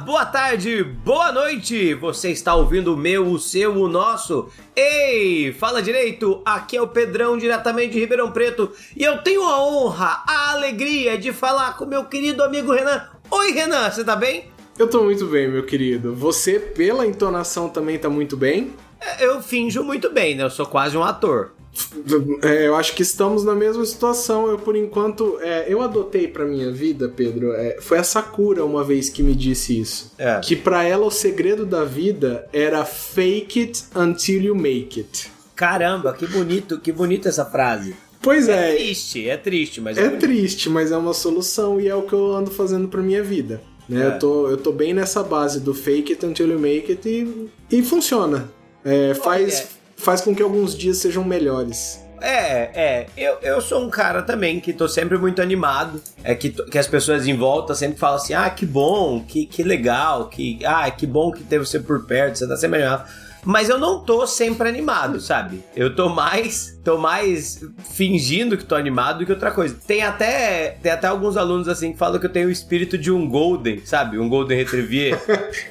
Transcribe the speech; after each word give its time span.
boa 0.00 0.26
tarde, 0.26 0.82
boa 0.82 1.30
noite. 1.30 1.94
Você 1.94 2.30
está 2.30 2.54
ouvindo 2.54 2.94
o 2.94 2.96
meu, 2.96 3.26
o 3.28 3.38
seu, 3.38 3.74
o 3.74 3.88
nosso. 3.88 4.48
Ei, 4.74 5.52
fala 5.52 5.80
direito. 5.80 6.42
Aqui 6.44 6.76
é 6.76 6.82
o 6.82 6.88
Pedrão, 6.88 7.38
diretamente 7.38 7.92
de 7.92 8.00
Ribeirão 8.00 8.32
Preto, 8.32 8.72
e 8.96 9.04
eu 9.04 9.18
tenho 9.18 9.42
a 9.44 9.64
honra, 9.64 10.22
a 10.26 10.52
alegria 10.52 11.16
de 11.16 11.32
falar 11.32 11.76
com 11.76 11.86
meu 11.86 12.04
querido 12.04 12.42
amigo 12.42 12.72
Renan. 12.72 13.08
Oi, 13.30 13.52
Renan, 13.52 13.90
você 13.90 14.02
tá 14.02 14.16
bem? 14.16 14.50
Eu 14.78 14.90
tô 14.90 15.04
muito 15.04 15.26
bem, 15.26 15.48
meu 15.48 15.64
querido. 15.64 16.14
Você, 16.14 16.58
pela 16.58 17.06
entonação, 17.06 17.68
também 17.68 17.98
tá 17.98 18.10
muito 18.10 18.36
bem? 18.36 18.72
É, 19.00 19.24
eu 19.24 19.40
finjo 19.42 19.84
muito 19.84 20.10
bem, 20.10 20.34
né? 20.34 20.42
Eu 20.42 20.50
sou 20.50 20.66
quase 20.66 20.96
um 20.96 21.04
ator. 21.04 21.53
É, 22.42 22.66
eu 22.66 22.76
acho 22.76 22.94
que 22.94 23.02
estamos 23.02 23.44
na 23.44 23.54
mesma 23.54 23.84
situação. 23.84 24.48
Eu, 24.48 24.58
por 24.58 24.76
enquanto, 24.76 25.38
é, 25.40 25.66
eu 25.68 25.82
adotei 25.82 26.28
pra 26.28 26.44
minha 26.44 26.70
vida, 26.70 27.08
Pedro. 27.08 27.52
É, 27.52 27.78
foi 27.80 27.98
a 27.98 28.04
Sakura 28.04 28.64
uma 28.64 28.84
vez 28.84 29.08
que 29.08 29.22
me 29.22 29.34
disse 29.34 29.78
isso. 29.78 30.12
É. 30.18 30.38
Que 30.40 30.54
pra 30.56 30.84
ela 30.84 31.04
o 31.06 31.10
segredo 31.10 31.64
da 31.66 31.84
vida 31.84 32.46
era 32.52 32.84
fake 32.84 33.60
it 33.60 33.84
until 33.96 34.42
you 34.42 34.54
make 34.54 35.00
it. 35.00 35.30
Caramba, 35.56 36.12
que 36.12 36.26
bonito, 36.26 36.78
que 36.80 36.90
bonita 36.92 37.28
essa 37.28 37.44
frase. 37.44 37.94
Pois 38.20 38.48
É 38.48 38.72
é, 38.72 38.76
triste, 38.76 39.28
é 39.28 39.36
triste, 39.36 39.80
mas 39.80 39.98
é 39.98 40.04
bonito. 40.04 40.20
triste, 40.20 40.70
mas 40.70 40.90
é 40.90 40.96
uma 40.96 41.12
solução 41.12 41.80
e 41.80 41.88
é 41.88 41.94
o 41.94 42.02
que 42.02 42.14
eu 42.14 42.32
ando 42.34 42.50
fazendo 42.50 42.88
pra 42.88 43.02
minha 43.02 43.22
vida. 43.22 43.60
Né? 43.88 44.02
É. 44.02 44.06
Eu, 44.06 44.18
tô, 44.18 44.48
eu 44.48 44.56
tô 44.56 44.72
bem 44.72 44.94
nessa 44.94 45.22
base 45.22 45.60
do 45.60 45.74
fake 45.74 46.12
it 46.14 46.24
until 46.24 46.48
you 46.48 46.58
make 46.58 46.90
it 46.90 47.06
e, 47.06 47.50
e 47.70 47.82
funciona. 47.82 48.50
É, 48.82 49.12
faz, 49.14 49.60
é. 49.60 49.66
Faz 49.96 50.20
com 50.20 50.34
que 50.34 50.42
alguns 50.42 50.76
dias 50.76 50.98
sejam 50.98 51.24
melhores. 51.24 52.04
É, 52.20 52.70
é. 52.74 53.06
Eu, 53.16 53.36
eu 53.42 53.60
sou 53.60 53.84
um 53.84 53.90
cara 53.90 54.22
também 54.22 54.58
que 54.58 54.72
tô 54.72 54.88
sempre 54.88 55.18
muito 55.18 55.42
animado. 55.42 56.00
É 56.22 56.34
que, 56.34 56.50
que 56.50 56.78
as 56.78 56.86
pessoas 56.86 57.26
em 57.26 57.36
volta 57.36 57.74
sempre 57.74 57.98
falam 57.98 58.16
assim: 58.16 58.32
ah, 58.32 58.48
que 58.48 58.64
bom, 58.64 59.22
que, 59.22 59.44
que 59.44 59.62
legal, 59.62 60.28
que, 60.28 60.58
ah, 60.64 60.90
que 60.90 61.06
bom 61.06 61.30
que 61.30 61.44
teve 61.44 61.66
você 61.66 61.78
por 61.78 62.06
perto, 62.06 62.38
você 62.38 62.48
tá 62.48 62.56
sempre 62.56 62.82
animado. 62.82 63.06
Mas 63.44 63.68
eu 63.68 63.78
não 63.78 64.00
tô 64.00 64.26
sempre 64.26 64.68
animado, 64.68 65.20
sabe? 65.20 65.62
Eu 65.76 65.94
tô 65.94 66.08
mais, 66.08 66.78
tô 66.82 66.98
mais 66.98 67.64
fingindo 67.92 68.56
que 68.56 68.64
tô 68.64 68.74
animado 68.74 69.18
do 69.18 69.26
que 69.26 69.32
outra 69.32 69.50
coisa. 69.50 69.76
Tem 69.86 70.02
até, 70.02 70.78
tem 70.82 70.90
até 70.90 71.06
alguns 71.06 71.36
alunos 71.36 71.68
assim 71.68 71.92
que 71.92 71.98
falam 71.98 72.18
que 72.18 72.26
eu 72.26 72.32
tenho 72.32 72.48
o 72.48 72.52
espírito 72.52 72.96
de 72.96 73.10
um 73.10 73.28
Golden, 73.28 73.84
sabe? 73.84 74.18
Um 74.18 74.28
Golden 74.28 74.56
Retriever. 74.56 75.20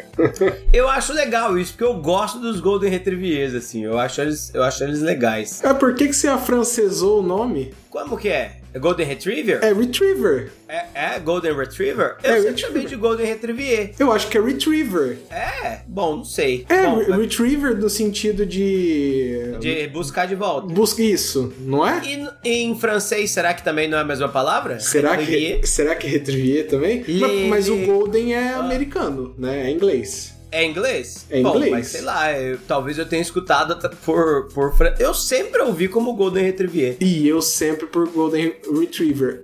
eu 0.72 0.88
acho 0.90 1.14
legal 1.14 1.58
isso, 1.58 1.74
porque 1.74 1.84
eu 1.84 1.96
gosto 1.96 2.40
dos 2.40 2.60
Golden 2.60 2.90
Retrievers, 2.90 3.56
assim. 3.56 3.84
Eu 3.84 3.98
acho 3.98 4.22
eles, 4.22 4.54
eu 4.54 4.64
acho 4.64 4.84
eles 4.84 5.02
legais. 5.02 5.64
É, 5.64 5.74
por 5.74 5.96
que, 5.96 6.08
que 6.08 6.14
você 6.14 6.28
afrancesou 6.28 7.20
o 7.20 7.24
nome? 7.24 7.74
Como 7.90 8.18
que 8.18 8.30
é? 8.30 8.63
É 8.74 8.80
Golden 8.80 9.06
Retriever? 9.06 9.60
É 9.64 9.72
Retriever. 9.72 10.52
É, 10.68 10.86
é 11.16 11.20
Golden 11.20 11.56
Retriever? 11.56 12.16
Eu 12.24 12.32
É, 12.32 12.36
sempre 12.36 12.50
Retriever. 12.50 12.58
chamei 12.58 12.86
de 12.86 12.96
Golden 12.96 13.26
Retriever. 13.28 13.92
Eu 14.00 14.12
acho 14.12 14.28
que 14.28 14.38
é 14.38 14.42
Retriever. 14.42 15.18
É? 15.30 15.82
Bom, 15.88 16.18
não 16.18 16.26
sei. 16.26 16.66
É, 16.68 16.82
Bom, 16.88 16.98
re- 16.98 17.12
Retriever 17.22 17.76
no 17.78 17.90
sentido 17.90 18.46
de. 18.46 19.56
de 19.60 19.88
buscar 19.90 20.26
de 20.26 20.36
volta. 20.36 20.74
Busca 20.74 21.04
isso, 21.04 21.54
não 21.60 21.88
é? 21.88 22.02
E 22.04 22.28
em 22.44 22.76
francês, 22.80 23.30
será 23.32 23.54
que 23.54 23.64
também 23.64 23.88
não 23.88 23.98
é 23.98 24.02
a 24.02 24.06
mesma 24.06 24.28
palavra? 24.30 24.80
Será 24.80 25.18
que, 25.18 25.62
será 25.66 25.96
que 25.96 26.08
Retriever 26.08 26.68
também? 26.68 27.04
Le- 27.04 27.20
Mas, 27.20 27.48
mas 27.50 27.70
o 27.70 27.78
Golden 27.86 28.34
é 28.34 28.54
Ah. 28.54 28.60
americano, 28.60 29.36
né? 29.38 29.68
É 29.68 29.70
inglês. 29.72 30.34
É 30.54 30.64
inglês? 30.64 31.26
É 31.30 31.42
Bom, 31.42 31.56
inglês. 31.56 31.72
mas 31.72 31.88
sei 31.88 32.02
lá, 32.02 32.32
eu- 32.40 32.60
talvez 32.68 32.98
eu 33.00 33.06
tenha 33.08 33.22
escutado 33.22 33.76
por, 34.06 34.48
por... 34.54 34.74
Eu 35.00 35.14
sempre 35.14 35.62
ouvi 35.62 35.88
como 35.88 36.14
Golden 36.14 36.44
Retriever. 36.46 36.98
E 37.00 37.28
eu 37.28 37.42
sempre 37.42 37.88
por 37.88 38.08
Golden 38.10 38.54
Retriever. 38.72 39.42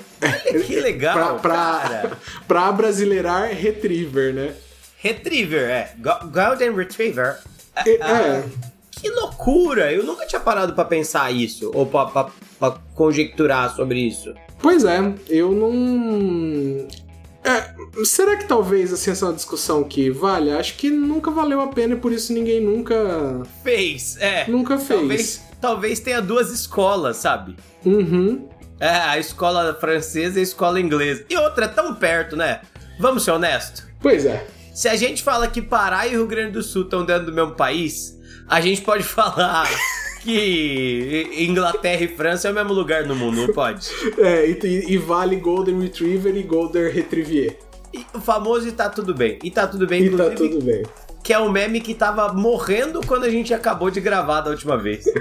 Que 0.67 0.75
legal, 0.81 1.39
pra, 1.39 1.49
pra, 1.79 1.79
cara. 1.89 2.11
pra 2.47 2.71
brasileirar, 2.71 3.49
Retriever, 3.53 4.33
né? 4.33 4.53
Retriever, 4.97 5.69
é. 5.69 5.93
Go- 5.97 6.27
Golden 6.31 6.75
Retriever. 6.75 7.37
É, 7.75 7.89
é. 7.89 8.43
Que 8.91 9.09
loucura! 9.09 9.91
Eu 9.93 10.03
nunca 10.03 10.25
tinha 10.27 10.41
parado 10.41 10.73
pra 10.73 10.83
pensar 10.85 11.31
isso, 11.31 11.71
ou 11.73 11.85
pra 11.85 12.31
conjecturar 12.93 13.73
sobre 13.75 13.99
isso. 13.99 14.33
Pois 14.61 14.83
é, 14.83 14.99
eu 15.29 15.51
não. 15.53 16.85
É, 17.43 17.73
será 18.03 18.35
que 18.35 18.45
talvez 18.45 18.91
assim, 18.91 19.11
essa 19.11 19.25
é 19.25 19.29
uma 19.29 19.35
discussão 19.35 19.83
que 19.83 20.09
vale? 20.09 20.51
Acho 20.51 20.75
que 20.75 20.89
nunca 20.89 21.31
valeu 21.31 21.61
a 21.61 21.67
pena 21.67 21.93
e 21.93 21.97
por 21.97 22.11
isso 22.11 22.33
ninguém 22.33 22.61
nunca. 22.61 23.43
Fez, 23.63 24.17
é. 24.19 24.49
Nunca 24.49 24.77
fez. 24.77 24.99
Talvez, 24.99 25.41
talvez 25.61 25.99
tenha 25.99 26.21
duas 26.21 26.51
escolas, 26.51 27.17
sabe? 27.17 27.55
Uhum. 27.85 28.47
É, 28.79 28.89
a 28.89 29.17
escola 29.17 29.73
francesa 29.79 30.37
e 30.37 30.41
a 30.41 30.43
escola 30.43 30.79
inglesa. 30.79 31.25
E 31.29 31.35
outra 31.37 31.65
é 31.65 31.67
tão 31.67 31.95
perto, 31.95 32.35
né? 32.35 32.61
Vamos 32.99 33.23
ser 33.23 33.31
honestos. 33.31 33.85
Pois 34.01 34.25
é. 34.25 34.45
Se 34.73 34.87
a 34.87 34.95
gente 34.95 35.23
fala 35.23 35.47
que 35.47 35.61
Pará 35.61 36.07
e 36.07 36.11
Rio 36.11 36.27
Grande 36.27 36.51
do 36.51 36.63
Sul 36.63 36.83
estão 36.83 37.03
dentro 37.03 37.25
do 37.25 37.33
mesmo 37.33 37.53
país, 37.55 38.17
a 38.47 38.61
gente 38.61 38.81
pode 38.81 39.03
falar 39.03 39.69
que 40.23 41.29
Inglaterra 41.37 42.03
e 42.03 42.07
França 42.07 42.47
é 42.47 42.51
o 42.51 42.55
mesmo 42.55 42.73
lugar 42.73 43.05
no 43.05 43.15
mundo, 43.15 43.47
não 43.47 43.53
pode? 43.53 43.87
É, 44.17 44.49
e, 44.49 44.93
e 44.93 44.97
vale 44.97 45.35
Golden 45.37 45.79
Retriever 45.79 46.35
e 46.35 46.43
Golden 46.43 46.89
Retriever. 46.91 47.57
E 47.93 48.05
o 48.13 48.21
famoso 48.21 48.67
e 48.67 48.71
tá 48.71 48.89
tudo 48.89 49.13
bem. 49.15 49.39
E 49.43 49.49
tá 49.49 49.65
tudo 49.67 49.87
bem, 49.87 50.03
E 50.03 50.09
tá 50.15 50.29
tudo 50.29 50.61
bem. 50.61 50.83
que 51.23 51.33
é 51.33 51.39
um 51.39 51.49
meme 51.51 51.81
que 51.81 51.93
tava 51.95 52.31
morrendo 52.33 53.01
quando 53.05 53.23
a 53.23 53.29
gente 53.29 53.53
acabou 53.53 53.89
de 53.89 53.99
gravar 53.99 54.41
da 54.41 54.51
última 54.51 54.77
vez. 54.77 55.05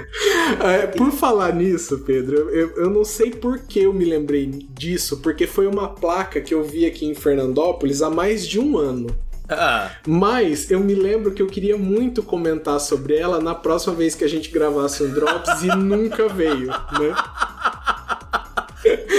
É, 0.61 0.87
por 0.87 1.11
falar 1.11 1.53
nisso, 1.53 1.99
Pedro, 1.99 2.49
eu, 2.49 2.71
eu 2.75 2.89
não 2.89 3.05
sei 3.05 3.29
por 3.29 3.59
que 3.59 3.81
eu 3.83 3.93
me 3.93 4.03
lembrei 4.03 4.47
disso, 4.47 5.17
porque 5.21 5.45
foi 5.45 5.67
uma 5.67 5.89
placa 5.89 6.41
que 6.41 6.51
eu 6.53 6.63
vi 6.63 6.87
aqui 6.87 7.05
em 7.05 7.13
Fernandópolis 7.13 8.01
há 8.01 8.09
mais 8.09 8.47
de 8.47 8.59
um 8.59 8.75
ano. 8.77 9.07
Ah, 9.49 9.91
Mas 10.07 10.69
eu 10.69 10.79
me 10.79 10.93
lembro 10.93 11.31
que 11.31 11.41
eu 11.41 11.47
queria 11.47 11.77
muito 11.77 12.21
comentar 12.21 12.79
sobre 12.79 13.15
ela 13.17 13.39
na 13.41 13.55
próxima 13.55 13.95
vez 13.95 14.13
que 14.15 14.23
a 14.23 14.29
gente 14.29 14.49
gravasse 14.51 15.01
um 15.03 15.09
Drops 15.11 15.63
e 15.63 15.67
nunca 15.75 16.27
veio, 16.29 16.67
né? 16.67 17.15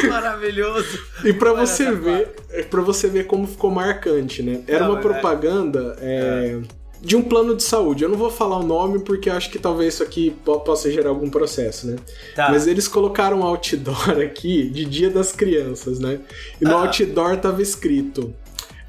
maravilhoso. 0.08 0.98
E 1.24 1.32
pra 1.32 1.52
Olha 1.52 1.66
você 1.66 1.90
ver, 1.92 2.34
para 2.70 2.80
você 2.80 3.08
ver 3.08 3.26
como 3.26 3.46
ficou 3.46 3.70
marcante, 3.70 4.42
né? 4.42 4.62
Era 4.66 4.84
Não, 4.84 4.92
uma 4.92 4.98
é- 4.98 5.02
propaganda 5.02 5.96
é, 6.00 6.58
de 7.00 7.16
um 7.16 7.22
plano 7.22 7.54
de 7.56 7.62
saúde. 7.62 8.02
Eu 8.04 8.08
não 8.08 8.16
vou 8.16 8.30
falar 8.30 8.58
o 8.58 8.62
nome 8.62 9.00
porque 9.00 9.28
acho 9.30 9.50
que 9.50 9.58
talvez 9.58 9.94
isso 9.94 10.02
aqui 10.02 10.30
po- 10.44 10.60
possa 10.60 10.90
gerar 10.90 11.10
algum 11.10 11.28
processo, 11.30 11.86
né? 11.86 11.96
Tá. 12.34 12.50
Mas 12.50 12.66
eles 12.66 12.88
colocaram 12.88 13.40
um 13.40 13.42
outdoor 13.44 14.18
aqui 14.22 14.68
de 14.70 14.84
Dia 14.84 15.10
das 15.10 15.32
Crianças, 15.32 15.98
né? 15.98 16.20
E 16.60 16.64
no 16.64 16.76
Ah. 16.76 16.82
outdoor 16.86 17.36
tava 17.36 17.60
escrito: 17.62 18.34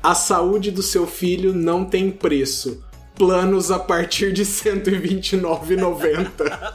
A 0.03 0.15
saúde 0.15 0.71
do 0.71 0.81
seu 0.81 1.05
filho 1.05 1.53
não 1.53 1.85
tem 1.85 2.09
preço. 2.09 2.83
Planos 3.15 3.69
a 3.69 3.77
partir 3.79 4.33
de 4.33 4.41
R$ 4.43 4.49
129,90. 4.49 6.73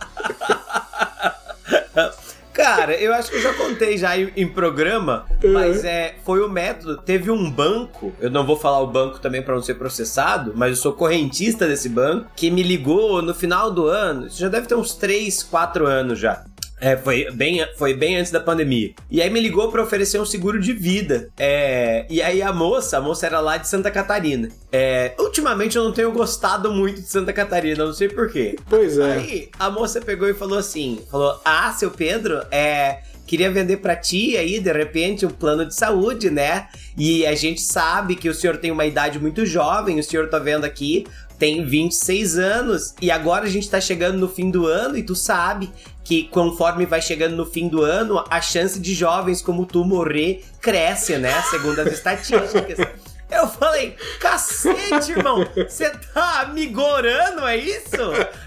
Cara, 2.52 2.94
eu 2.94 3.12
acho 3.12 3.30
que 3.30 3.36
eu 3.36 3.42
já 3.42 3.52
contei 3.52 3.98
já 3.98 4.16
em, 4.18 4.32
em 4.34 4.48
programa, 4.48 5.26
Uhum. 5.44 5.52
mas 5.52 5.84
é, 5.84 6.14
foi 6.24 6.40
o 6.40 6.48
método. 6.48 6.96
Teve 6.96 7.30
um 7.30 7.50
banco, 7.50 8.14
eu 8.18 8.30
não 8.30 8.46
vou 8.46 8.56
falar 8.56 8.80
o 8.80 8.86
banco 8.86 9.18
também 9.18 9.42
pra 9.42 9.54
não 9.54 9.60
ser 9.62 9.74
processado, 9.74 10.52
mas 10.56 10.70
eu 10.70 10.76
sou 10.76 10.92
correntista 10.94 11.66
desse 11.66 11.90
banco, 11.90 12.30
que 12.34 12.50
me 12.50 12.62
ligou 12.62 13.20
no 13.20 13.34
final 13.34 13.70
do 13.70 13.86
ano, 13.86 14.26
isso 14.28 14.38
já 14.38 14.48
deve 14.48 14.66
ter 14.66 14.74
uns 14.74 14.94
3, 14.94 15.42
4 15.42 15.86
anos 15.86 16.18
já. 16.18 16.44
É, 16.80 16.96
foi 16.96 17.30
bem, 17.32 17.66
foi 17.76 17.94
bem 17.94 18.16
antes 18.16 18.30
da 18.30 18.40
pandemia. 18.40 18.92
E 19.10 19.22
aí 19.22 19.30
me 19.30 19.40
ligou 19.40 19.70
pra 19.70 19.82
oferecer 19.82 20.20
um 20.20 20.26
seguro 20.26 20.60
de 20.60 20.72
vida. 20.72 21.30
É, 21.36 22.06
e 22.08 22.20
aí 22.20 22.42
a 22.42 22.52
moça, 22.52 22.98
a 22.98 23.00
moça 23.00 23.26
era 23.26 23.40
lá 23.40 23.56
de 23.56 23.68
Santa 23.68 23.90
Catarina. 23.90 24.48
É, 24.70 25.14
ultimamente 25.18 25.76
eu 25.76 25.84
não 25.84 25.92
tenho 25.92 26.12
gostado 26.12 26.70
muito 26.72 27.00
de 27.00 27.08
Santa 27.08 27.32
Catarina, 27.32 27.84
não 27.84 27.94
sei 27.94 28.08
porquê. 28.08 28.56
Pois 28.68 28.98
é. 28.98 29.12
Aí 29.12 29.48
a 29.58 29.70
moça 29.70 30.00
pegou 30.00 30.28
e 30.28 30.34
falou 30.34 30.58
assim: 30.58 31.00
falou, 31.10 31.40
ah, 31.44 31.72
seu 31.72 31.90
Pedro, 31.90 32.42
é. 32.50 33.00
Queria 33.26 33.50
vender 33.50 33.78
pra 33.78 33.96
ti 33.96 34.36
aí, 34.36 34.60
de 34.60 34.72
repente, 34.72 35.26
um 35.26 35.30
plano 35.30 35.66
de 35.66 35.74
saúde, 35.74 36.30
né? 36.30 36.68
E 36.96 37.26
a 37.26 37.34
gente 37.34 37.60
sabe 37.60 38.14
que 38.14 38.28
o 38.28 38.34
senhor 38.34 38.56
tem 38.58 38.70
uma 38.70 38.86
idade 38.86 39.18
muito 39.18 39.44
jovem, 39.44 39.98
o 39.98 40.02
senhor 40.02 40.28
tá 40.28 40.38
vendo 40.38 40.64
aqui, 40.64 41.04
tem 41.36 41.64
26 41.64 42.38
anos, 42.38 42.94
e 43.02 43.10
agora 43.10 43.44
a 43.44 43.48
gente 43.48 43.68
tá 43.68 43.80
chegando 43.80 44.16
no 44.16 44.28
fim 44.28 44.48
do 44.48 44.64
ano, 44.66 44.96
e 44.96 45.02
tu 45.02 45.16
sabe 45.16 45.72
que 46.06 46.22
conforme 46.28 46.86
vai 46.86 47.02
chegando 47.02 47.34
no 47.34 47.44
fim 47.44 47.66
do 47.66 47.82
ano, 47.82 48.24
a 48.30 48.40
chance 48.40 48.78
de 48.78 48.94
jovens 48.94 49.42
como 49.42 49.66
tu 49.66 49.84
morrer 49.84 50.44
cresce, 50.60 51.18
né? 51.18 51.42
Segundo 51.50 51.80
as 51.80 51.92
estatísticas. 51.92 52.78
Eu 53.28 53.48
falei, 53.48 53.96
cacete, 54.20 55.10
irmão, 55.10 55.44
você 55.68 55.90
tá 56.14 56.48
me 56.54 56.66
gorando, 56.66 57.44
é 57.44 57.56
isso? 57.56 57.96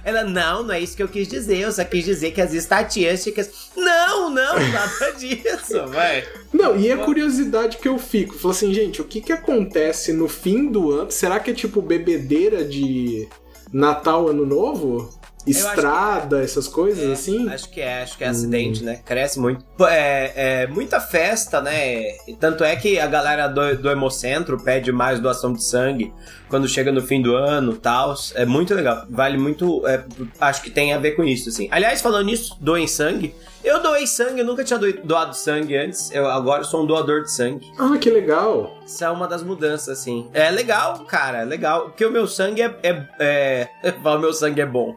Ela, 0.06 0.24
não, 0.24 0.64
não 0.64 0.74
é 0.74 0.80
isso 0.80 0.96
que 0.96 1.04
eu 1.04 1.08
quis 1.10 1.28
dizer, 1.28 1.58
eu 1.58 1.70
só 1.70 1.84
quis 1.84 2.06
dizer 2.06 2.32
que 2.32 2.40
as 2.40 2.54
estatísticas. 2.54 3.70
Não, 3.76 4.30
não, 4.30 4.58
nada 4.58 5.12
disso, 5.20 5.86
vai. 5.88 6.26
Não, 6.54 6.80
e 6.80 6.90
a 6.90 6.98
curiosidade 6.98 7.76
que 7.76 7.90
eu 7.90 8.00
fico, 8.00 8.36
falo 8.36 8.54
assim, 8.54 8.74
gente, 8.74 9.02
o 9.02 9.04
que 9.04 9.20
que 9.20 9.34
acontece 9.34 10.14
no 10.14 10.30
fim 10.30 10.72
do 10.72 10.92
ano? 10.92 11.12
Será 11.12 11.42
que 11.42 11.52
é 11.52 11.54
tipo 11.54 11.82
bebedeira 11.82 12.64
de 12.64 13.28
Natal, 13.74 14.30
Ano 14.30 14.46
Novo? 14.46 15.20
Estrada, 15.48 16.44
essas 16.44 16.68
coisas 16.68 17.10
é, 17.10 17.14
assim? 17.14 17.50
Acho 17.50 17.70
que 17.70 17.82
é, 17.82 18.04
acho 18.04 18.18
que 18.18 18.24
é 18.24 18.28
acidente, 18.28 18.82
hum. 18.82 18.86
né? 18.86 19.00
Cresce 19.06 19.40
muito. 19.40 19.66
É, 19.86 20.64
é, 20.64 20.68
muita 20.68 21.00
festa, 21.00 21.62
né? 21.62 22.14
Tanto 22.40 22.64
é 22.64 22.76
que 22.76 23.00
a 23.00 23.08
galera 23.08 23.48
do, 23.48 23.78
do 23.78 23.90
Hemocentro 23.90 24.62
pede 24.62 24.92
mais 24.92 25.20
doação 25.20 25.54
de 25.54 25.64
sangue 25.64 26.14
quando 26.50 26.68
chega 26.68 26.92
no 26.92 27.02
fim 27.02 27.22
do 27.22 27.36
ano 27.36 27.76
tal. 27.76 28.16
É 28.34 28.46
muito 28.46 28.74
legal. 28.74 29.06
Vale 29.10 29.38
muito. 29.38 29.86
É, 29.88 30.04
acho 30.40 30.62
que 30.62 30.70
tem 30.70 30.94
a 30.94 30.98
ver 30.98 31.12
com 31.12 31.24
isso, 31.24 31.50
assim. 31.50 31.68
Aliás, 31.72 32.02
falando 32.02 32.26
nisso, 32.26 32.58
doem 32.60 32.88
sangue. 32.88 33.34
Eu 33.64 33.82
doei 33.82 34.08
sangue, 34.08 34.40
eu 34.40 34.46
nunca 34.46 34.64
tinha 34.64 34.80
doado 34.80 35.36
sangue 35.36 35.76
antes. 35.76 36.12
Eu 36.12 36.28
agora 36.28 36.64
sou 36.64 36.84
um 36.84 36.86
doador 36.86 37.24
de 37.24 37.32
sangue. 37.32 37.70
Ah, 37.78 37.98
que 37.98 38.10
legal. 38.10 38.78
Isso 38.86 39.04
é 39.04 39.10
uma 39.10 39.28
das 39.28 39.44
mudanças, 39.44 40.00
assim. 40.00 40.30
É 40.34 40.50
legal, 40.50 41.00
cara, 41.00 41.40
é 41.40 41.46
legal. 41.46 41.86
Porque 41.90 42.06
o 42.06 42.12
meu 42.12 42.26
sangue 42.26 42.62
é. 42.62 42.76
é, 42.82 43.06
é... 43.20 43.70
o 44.04 44.18
meu 44.18 44.34
sangue 44.34 44.62
é 44.62 44.66
bom. 44.66 44.96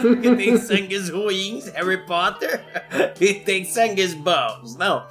Porque 0.00 0.34
tem 0.36 0.56
sangues 0.56 1.10
ruins, 1.10 1.68
Harry 1.74 1.98
Potter, 2.06 2.64
e 3.20 3.34
tem 3.34 3.64
sangues 3.64 4.14
bons. 4.14 4.76
Não. 4.76 5.04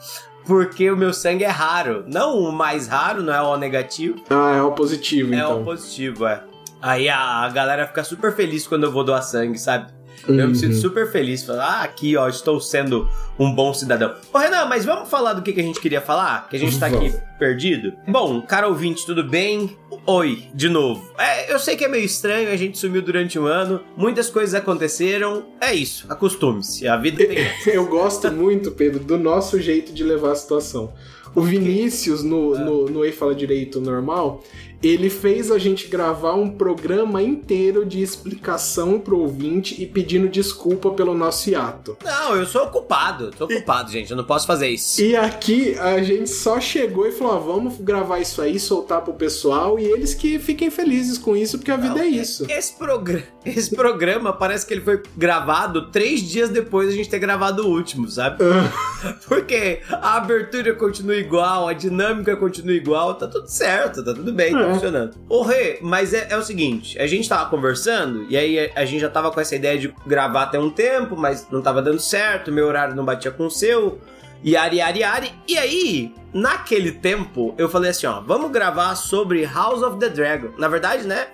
Porque 0.45 0.89
o 0.91 0.97
meu 0.97 1.13
sangue 1.13 1.43
é 1.43 1.49
raro. 1.49 2.03
Não 2.07 2.37
o 2.37 2.51
mais 2.51 2.87
raro, 2.87 3.23
não 3.23 3.33
é 3.33 3.41
o 3.41 3.57
negativo. 3.57 4.15
Ah, 4.29 4.55
é 4.57 4.61
o 4.61 4.71
positivo, 4.71 5.33
é 5.33 5.37
então. 5.37 5.51
É 5.51 5.55
o 5.55 5.63
positivo, 5.63 6.27
é. 6.27 6.43
Aí 6.81 7.09
a, 7.09 7.17
a 7.17 7.49
galera 7.49 7.87
fica 7.87 8.03
super 8.03 8.35
feliz 8.35 8.67
quando 8.67 8.83
eu 8.83 8.91
vou 8.91 9.03
doar 9.03 9.23
sangue, 9.23 9.57
sabe? 9.57 9.91
Uhum. 10.27 10.39
Eu 10.39 10.47
me 10.49 10.55
sinto 10.55 10.75
uhum. 10.75 10.81
super 10.81 11.11
feliz. 11.11 11.43
Falar, 11.43 11.65
ah, 11.65 11.83
aqui, 11.83 12.15
ó, 12.15 12.27
estou 12.27 12.59
sendo 12.59 13.07
um 13.37 13.53
bom 13.53 13.73
cidadão. 13.73 14.15
Ô, 14.33 14.37
Renan, 14.37 14.65
mas 14.65 14.85
vamos 14.85 15.09
falar 15.09 15.33
do 15.33 15.41
que, 15.41 15.53
que 15.53 15.59
a 15.59 15.63
gente 15.63 15.79
queria 15.79 16.01
falar? 16.01 16.47
Que 16.49 16.55
a 16.55 16.59
gente 16.59 16.79
tá 16.79 16.87
aqui 16.87 17.13
perdido? 17.37 17.93
Bom, 18.07 18.41
cara 18.41 18.67
ouvinte, 18.67 19.05
tudo 19.05 19.23
bem? 19.23 19.75
Oi, 20.05 20.43
de 20.53 20.69
novo. 20.69 21.11
É, 21.17 21.53
eu 21.53 21.59
sei 21.59 21.75
que 21.75 21.83
é 21.83 21.87
meio 21.87 22.05
estranho, 22.05 22.49
a 22.49 22.55
gente 22.55 22.77
sumiu 22.77 23.01
durante 23.01 23.37
um 23.37 23.45
ano, 23.45 23.81
muitas 23.97 24.29
coisas 24.29 24.53
aconteceram. 24.55 25.45
É 25.59 25.73
isso, 25.73 26.05
acostume-se, 26.09 26.87
a 26.87 26.97
vida 26.97 27.25
tem. 27.25 27.37
eu 27.73 27.85
gosto 27.87 28.31
muito, 28.31 28.71
Pedro, 28.71 29.03
do 29.03 29.17
nosso 29.17 29.59
jeito 29.59 29.93
de 29.93 30.03
levar 30.03 30.31
a 30.31 30.35
situação. 30.35 30.93
O 31.35 31.41
Vinícius, 31.41 32.23
no, 32.23 32.57
no, 32.57 32.85
no 32.85 33.03
Ei 33.03 33.11
Fala 33.11 33.35
Direito 33.35 33.81
normal, 33.81 34.41
ele 34.81 35.09
fez 35.09 35.51
a 35.51 35.57
gente 35.57 35.87
gravar 35.87 36.33
um 36.33 36.49
programa 36.49 37.21
inteiro 37.21 37.85
de 37.85 38.01
explicação 38.01 38.99
pro 38.99 39.19
ouvinte 39.19 39.81
e 39.81 39.85
pedindo 39.85 40.27
desculpa 40.27 40.91
pelo 40.91 41.13
nosso 41.13 41.49
hiato. 41.49 41.97
Não, 42.03 42.35
eu 42.35 42.45
sou 42.45 42.63
ocupado, 42.63 43.31
tô 43.31 43.45
ocupado, 43.45 43.89
e, 43.89 43.93
gente, 43.93 44.11
eu 44.11 44.17
não 44.17 44.23
posso 44.23 44.45
fazer 44.45 44.69
isso. 44.69 45.01
E 45.01 45.15
aqui 45.15 45.77
a 45.79 46.01
gente 46.01 46.29
só 46.29 46.59
chegou 46.59 47.07
e 47.07 47.11
falou: 47.11 47.33
ah, 47.33 47.39
vamos 47.39 47.77
gravar 47.79 48.19
isso 48.19 48.41
aí, 48.41 48.59
soltar 48.59 49.01
pro 49.01 49.13
pessoal 49.13 49.79
e 49.79 49.83
eles 49.83 50.13
que 50.13 50.39
fiquem 50.39 50.69
felizes 50.69 51.17
com 51.17 51.35
isso, 51.35 51.57
porque 51.57 51.71
a 51.71 51.77
vida 51.77 51.95
não, 51.95 52.01
é 52.01 52.07
isso. 52.07 52.45
Esse, 52.49 52.73
progr 52.73 53.23
esse 53.45 53.75
programa 53.75 54.33
parece 54.33 54.65
que 54.65 54.73
ele 54.73 54.81
foi 54.81 55.01
gravado 55.15 55.89
três 55.91 56.21
dias 56.21 56.49
depois 56.49 56.89
de 56.89 56.93
a 56.93 56.97
gente 56.97 57.09
ter 57.09 57.19
gravado 57.19 57.65
o 57.65 57.69
último, 57.69 58.09
sabe? 58.09 58.37
porque 59.27 59.81
a 59.89 60.17
abertura 60.17 60.73
continua 60.73 61.15
igual, 61.15 61.67
a 61.67 61.73
dinâmica 61.73 62.35
continua 62.35 62.73
igual, 62.73 63.15
tá 63.15 63.27
tudo 63.27 63.47
certo, 63.47 64.03
tá 64.03 64.13
tudo 64.13 64.31
bem. 64.31 64.53
É 64.53 64.64
tá 64.65 64.73
funcionando. 64.73 65.17
Ô, 65.29 65.41
Rê, 65.41 65.79
mas 65.81 66.13
é, 66.13 66.27
é, 66.29 66.37
o 66.37 66.43
seguinte: 66.43 66.99
a 66.99 67.07
gente 67.07 67.27
tava 67.27 67.49
conversando 67.49 68.25
e 68.29 68.37
aí 68.37 68.71
a, 68.75 68.85
gente 68.85 69.01
já 69.01 69.09
tava 69.09 69.31
com 69.31 69.39
essa 69.39 69.55
ideia 69.55 69.77
de 69.77 69.93
gravar 70.05 70.43
até 70.43 70.59
um 70.59 70.69
tempo, 70.69 71.15
mas 71.15 71.47
não 71.51 71.61
tava 71.61 71.81
dando 71.81 71.99
certo, 71.99 72.51
meu 72.51 72.67
horário 72.67 72.95
não 72.95 73.05
batia 73.05 73.31
com 73.31 73.45
o 73.45 73.51
seu. 73.51 73.99
E 74.43 74.55
ari, 74.55 74.79
ari, 74.79 75.03
ari. 75.03 75.33
E 75.47 75.57
aí, 75.57 76.13
naquele 76.33 76.91
tempo, 76.91 77.55
eu 77.57 77.67
falei 77.67 77.91
assim: 77.91 78.07
ó, 78.07 78.21
vamos 78.21 78.51
gravar 78.51 78.95
sobre 78.95 79.45
House 79.45 79.81
of 79.81 79.99
the 79.99 80.09
Dragon. 80.09 80.49
Na 80.57 80.67
verdade, 80.67 81.07
né? 81.07 81.27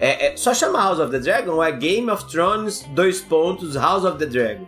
É, 0.00 0.28
é, 0.28 0.36
só 0.36 0.54
chama 0.54 0.78
House 0.78 1.00
of 1.00 1.10
the 1.10 1.18
Dragon 1.18 1.52
ou 1.52 1.64
é 1.64 1.72
Game 1.72 2.08
of 2.10 2.24
Thrones, 2.26 2.84
dois 2.94 3.20
pontos, 3.20 3.74
House 3.74 4.04
of 4.04 4.16
the 4.18 4.26
Dragon? 4.26 4.66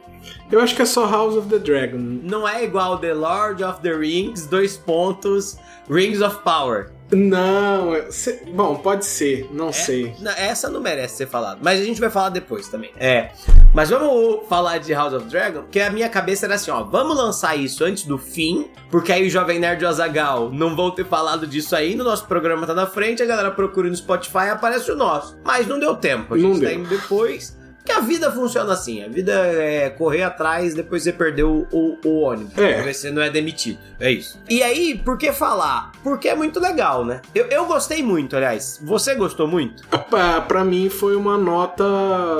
Eu 0.50 0.60
acho 0.60 0.74
que 0.74 0.82
é 0.82 0.84
só 0.84 1.06
House 1.06 1.36
of 1.36 1.48
the 1.48 1.58
Dragon. 1.58 1.98
Não 1.98 2.46
é 2.46 2.64
igual 2.64 2.98
The 2.98 3.14
Lord 3.14 3.62
of 3.62 3.80
the 3.80 3.92
Rings, 3.92 4.46
dois 4.46 4.76
pontos, 4.76 5.56
Rings 5.88 6.20
of 6.20 6.38
Power. 6.42 6.90
Não, 7.12 7.92
cê, 8.10 8.42
bom, 8.52 8.76
pode 8.76 9.04
ser, 9.04 9.48
não 9.52 9.70
é, 9.70 9.72
sei. 9.72 10.14
Não, 10.20 10.30
essa 10.32 10.68
não 10.68 10.80
merece 10.80 11.16
ser 11.16 11.26
falada, 11.26 11.58
mas 11.62 11.80
a 11.80 11.84
gente 11.84 12.00
vai 12.00 12.10
falar 12.10 12.28
depois 12.28 12.68
também. 12.68 12.90
É. 12.96 13.30
Mas 13.74 13.90
vamos 13.90 14.48
falar 14.48 14.78
de 14.78 14.92
House 14.92 15.14
of 15.14 15.26
Dragon, 15.26 15.62
porque 15.62 15.80
a 15.80 15.90
minha 15.90 16.08
cabeça 16.08 16.46
era 16.46 16.54
assim, 16.54 16.70
ó, 16.70 16.82
vamos 16.82 17.16
lançar 17.16 17.56
isso 17.56 17.84
antes 17.84 18.04
do 18.04 18.18
fim, 18.18 18.68
porque 18.90 19.12
aí 19.12 19.26
o 19.26 19.30
Jovem 19.30 19.58
Nerd 19.58 19.82
e 19.82 19.86
o 19.86 19.88
Azagal 19.88 20.50
não 20.50 20.76
vão 20.76 20.90
ter 20.90 21.04
falado 21.04 21.46
disso 21.46 21.74
ainda, 21.74 22.02
o 22.02 22.06
nosso 22.06 22.26
programa 22.26 22.66
tá 22.66 22.74
na 22.74 22.86
frente, 22.86 23.22
a 23.22 23.26
galera 23.26 23.50
procura 23.50 23.88
no 23.88 23.96
Spotify 23.96 24.46
e 24.46 24.50
aparece 24.50 24.90
o 24.90 24.96
nosso. 24.96 25.38
Mas 25.44 25.66
não 25.66 25.78
deu 25.78 25.96
tempo, 25.96 26.34
a 26.34 26.38
gente 26.38 26.48
não 26.48 26.60
tá 26.60 26.66
deu. 26.66 26.78
indo 26.80 26.88
depois. 26.88 27.59
A 28.00 28.02
vida 28.02 28.32
funciona 28.32 28.72
assim. 28.72 29.04
A 29.04 29.08
vida 29.08 29.32
é 29.32 29.90
correr 29.90 30.22
atrás, 30.22 30.72
depois 30.72 31.02
você 31.02 31.12
perdeu 31.12 31.68
o, 31.70 31.98
o 32.02 32.20
ônibus. 32.22 32.56
É. 32.56 32.82
Você 32.90 33.10
não 33.10 33.20
é 33.20 33.28
demitido. 33.28 33.78
É 34.00 34.10
isso. 34.10 34.40
E 34.48 34.62
aí, 34.62 34.98
por 35.04 35.18
que 35.18 35.30
falar? 35.32 35.92
Porque 36.02 36.26
é 36.26 36.34
muito 36.34 36.58
legal, 36.58 37.04
né? 37.04 37.20
Eu, 37.34 37.44
eu 37.48 37.66
gostei 37.66 38.02
muito, 38.02 38.34
aliás. 38.34 38.80
Você 38.82 39.14
gostou 39.14 39.46
muito? 39.46 39.86
Pra, 40.08 40.40
pra 40.40 40.64
mim 40.64 40.88
foi 40.88 41.14
uma 41.14 41.36
nota. 41.36 41.84